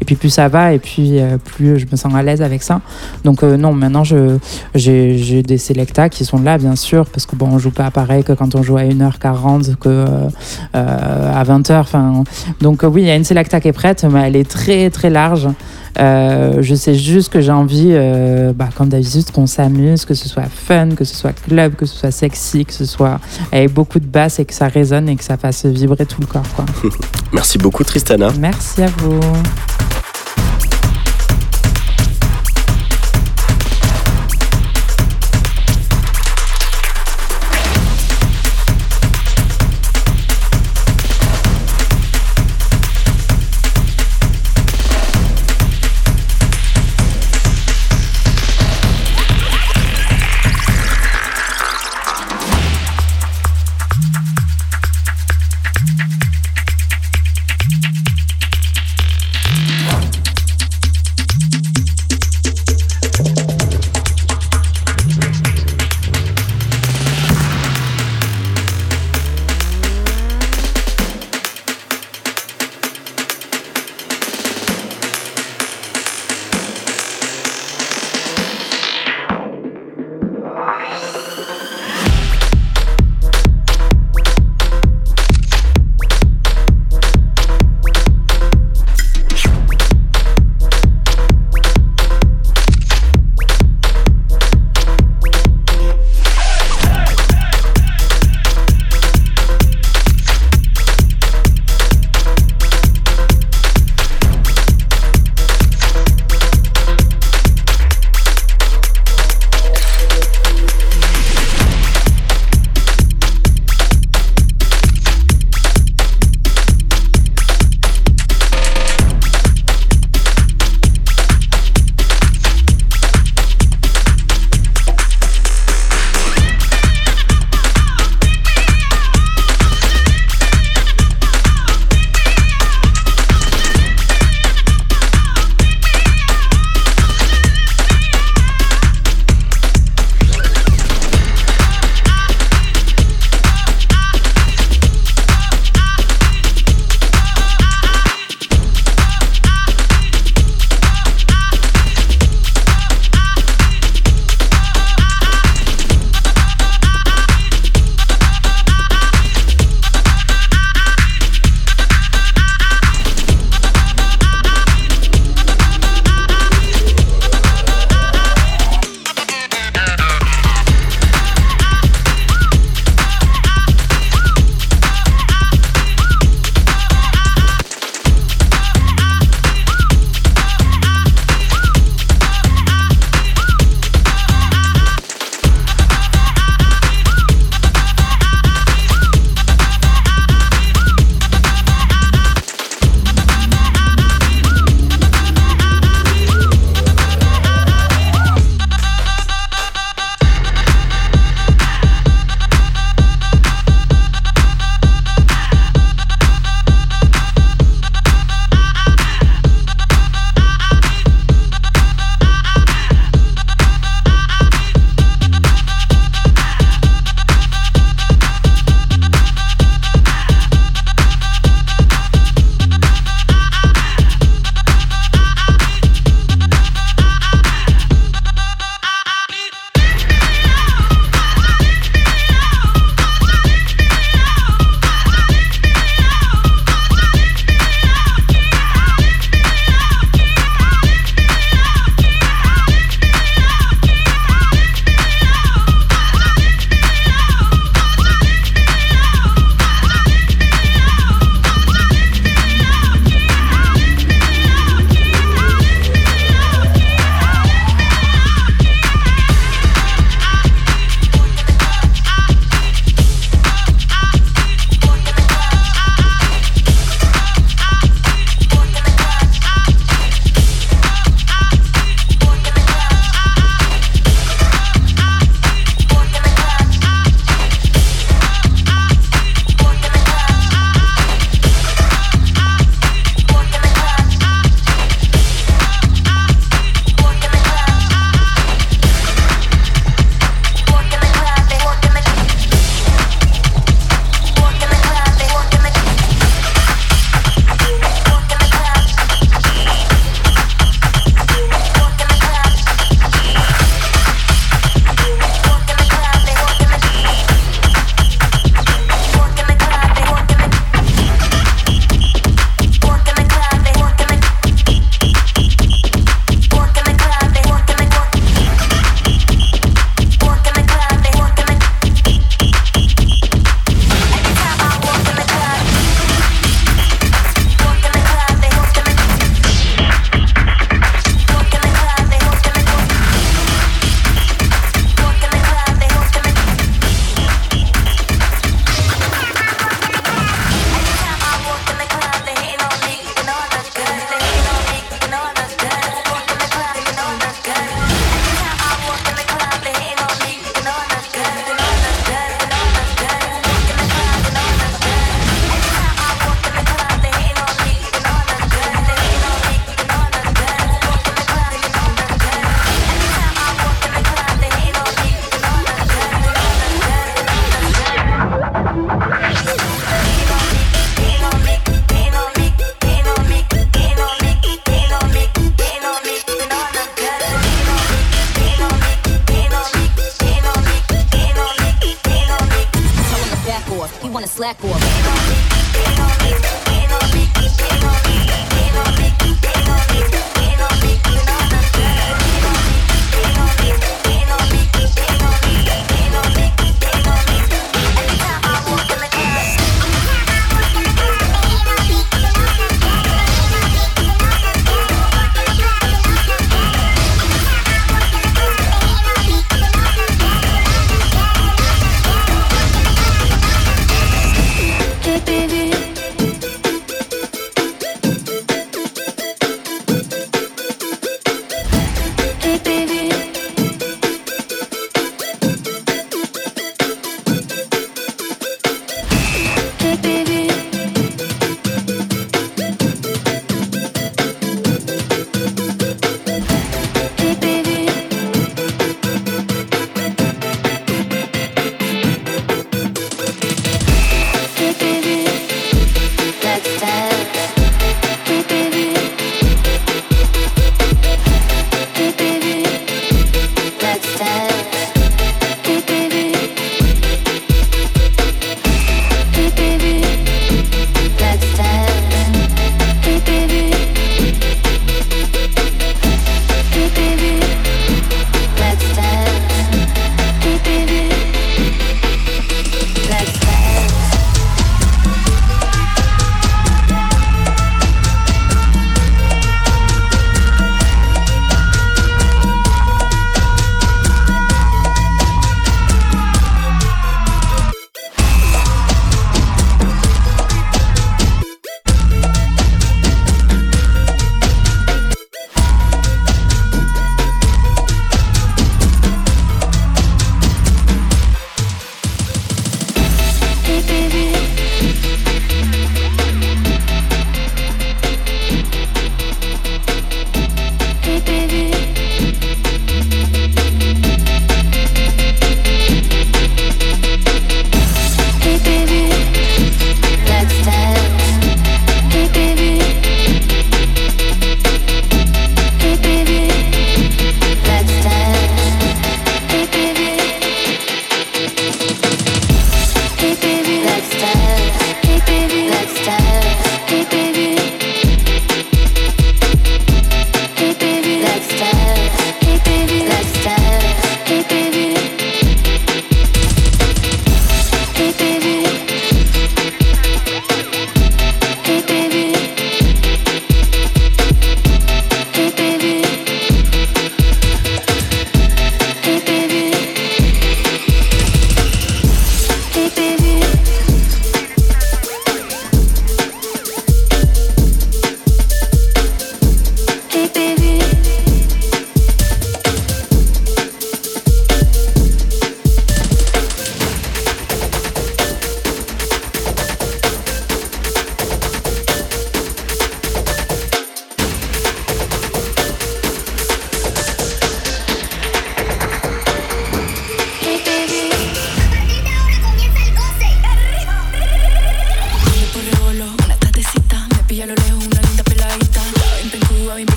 [0.00, 2.62] Et puis plus ça va, et puis euh, plus je me sens à l'aise avec
[2.62, 2.80] ça.
[3.24, 4.29] Donc euh, non, maintenant, je
[4.74, 8.24] j'ai des selecta qui sont là, bien sûr, parce que bon, on joue pas pareil
[8.24, 11.80] que quand on joue à 1h40 que euh, à 20h.
[11.80, 12.24] Enfin,
[12.60, 15.10] donc oui, il y a une selecta qui est prête, mais elle est très très
[15.10, 15.48] large.
[15.98, 20.28] Euh, je sais juste que j'ai envie, euh, bah, comme d'habitude, qu'on s'amuse, que ce
[20.28, 23.20] soit fun, que ce soit club, que ce soit sexy, que ce soit
[23.52, 26.26] avec beaucoup de basse et que ça résonne et que ça fasse vibrer tout le
[26.26, 26.48] corps.
[26.54, 26.64] Quoi.
[27.32, 28.30] Merci beaucoup Tristana.
[28.38, 29.20] Merci à vous.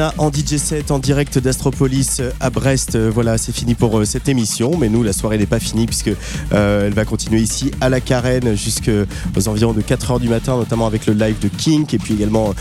[0.00, 2.94] En DJ set en direct d'Astropolis euh, à Brest.
[2.94, 4.78] Euh, Voilà, c'est fini pour euh, cette émission.
[4.78, 6.10] Mais nous, la soirée n'est pas finie puisque
[6.50, 11.06] elle va continuer ici à la Carène jusqu'aux environs de 4h du matin, notamment avec
[11.06, 12.54] le live de Kink et puis également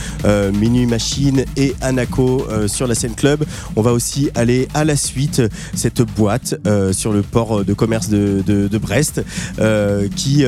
[0.59, 3.45] Minuit Machine et Anako euh, sur la scène club.
[3.77, 5.41] On va aussi aller à la suite
[5.73, 6.55] cette boîte
[6.91, 9.21] sur le port de commerce de, Brest
[10.15, 10.43] qui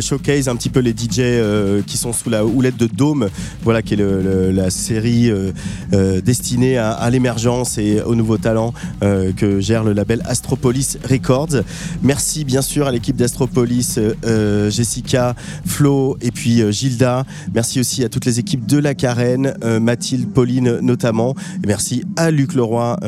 [0.00, 3.28] showcase un petit peu les DJ qui sont sous la houlette de Dome,
[3.62, 5.30] voilà qui est le- la série
[6.24, 8.72] destinée à, à l'émergence et aux nouveaux talents
[9.02, 11.62] euh, que gère le label Astropolis Records.
[12.02, 15.34] Merci bien sûr à l'équipe d'Astropolis, euh, euh, Jessica,
[15.66, 17.24] Flo et puis Gilda.
[17.54, 21.34] Merci aussi à toutes les équipes de la Carène, Mathilde, Pauline notamment.
[21.62, 22.98] Et merci à Luc Leroy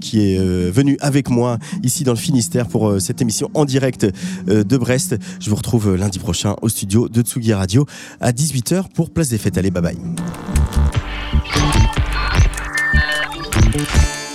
[0.00, 0.38] qui est
[0.70, 4.06] venu avec moi ici dans le Finistère pour cette émission en direct
[4.46, 5.16] de Brest.
[5.40, 7.86] Je vous retrouve lundi prochain au studio de Tsugi Radio
[8.20, 9.58] à 18h pour Place des Fêtes.
[9.58, 11.03] Allez, bye bye.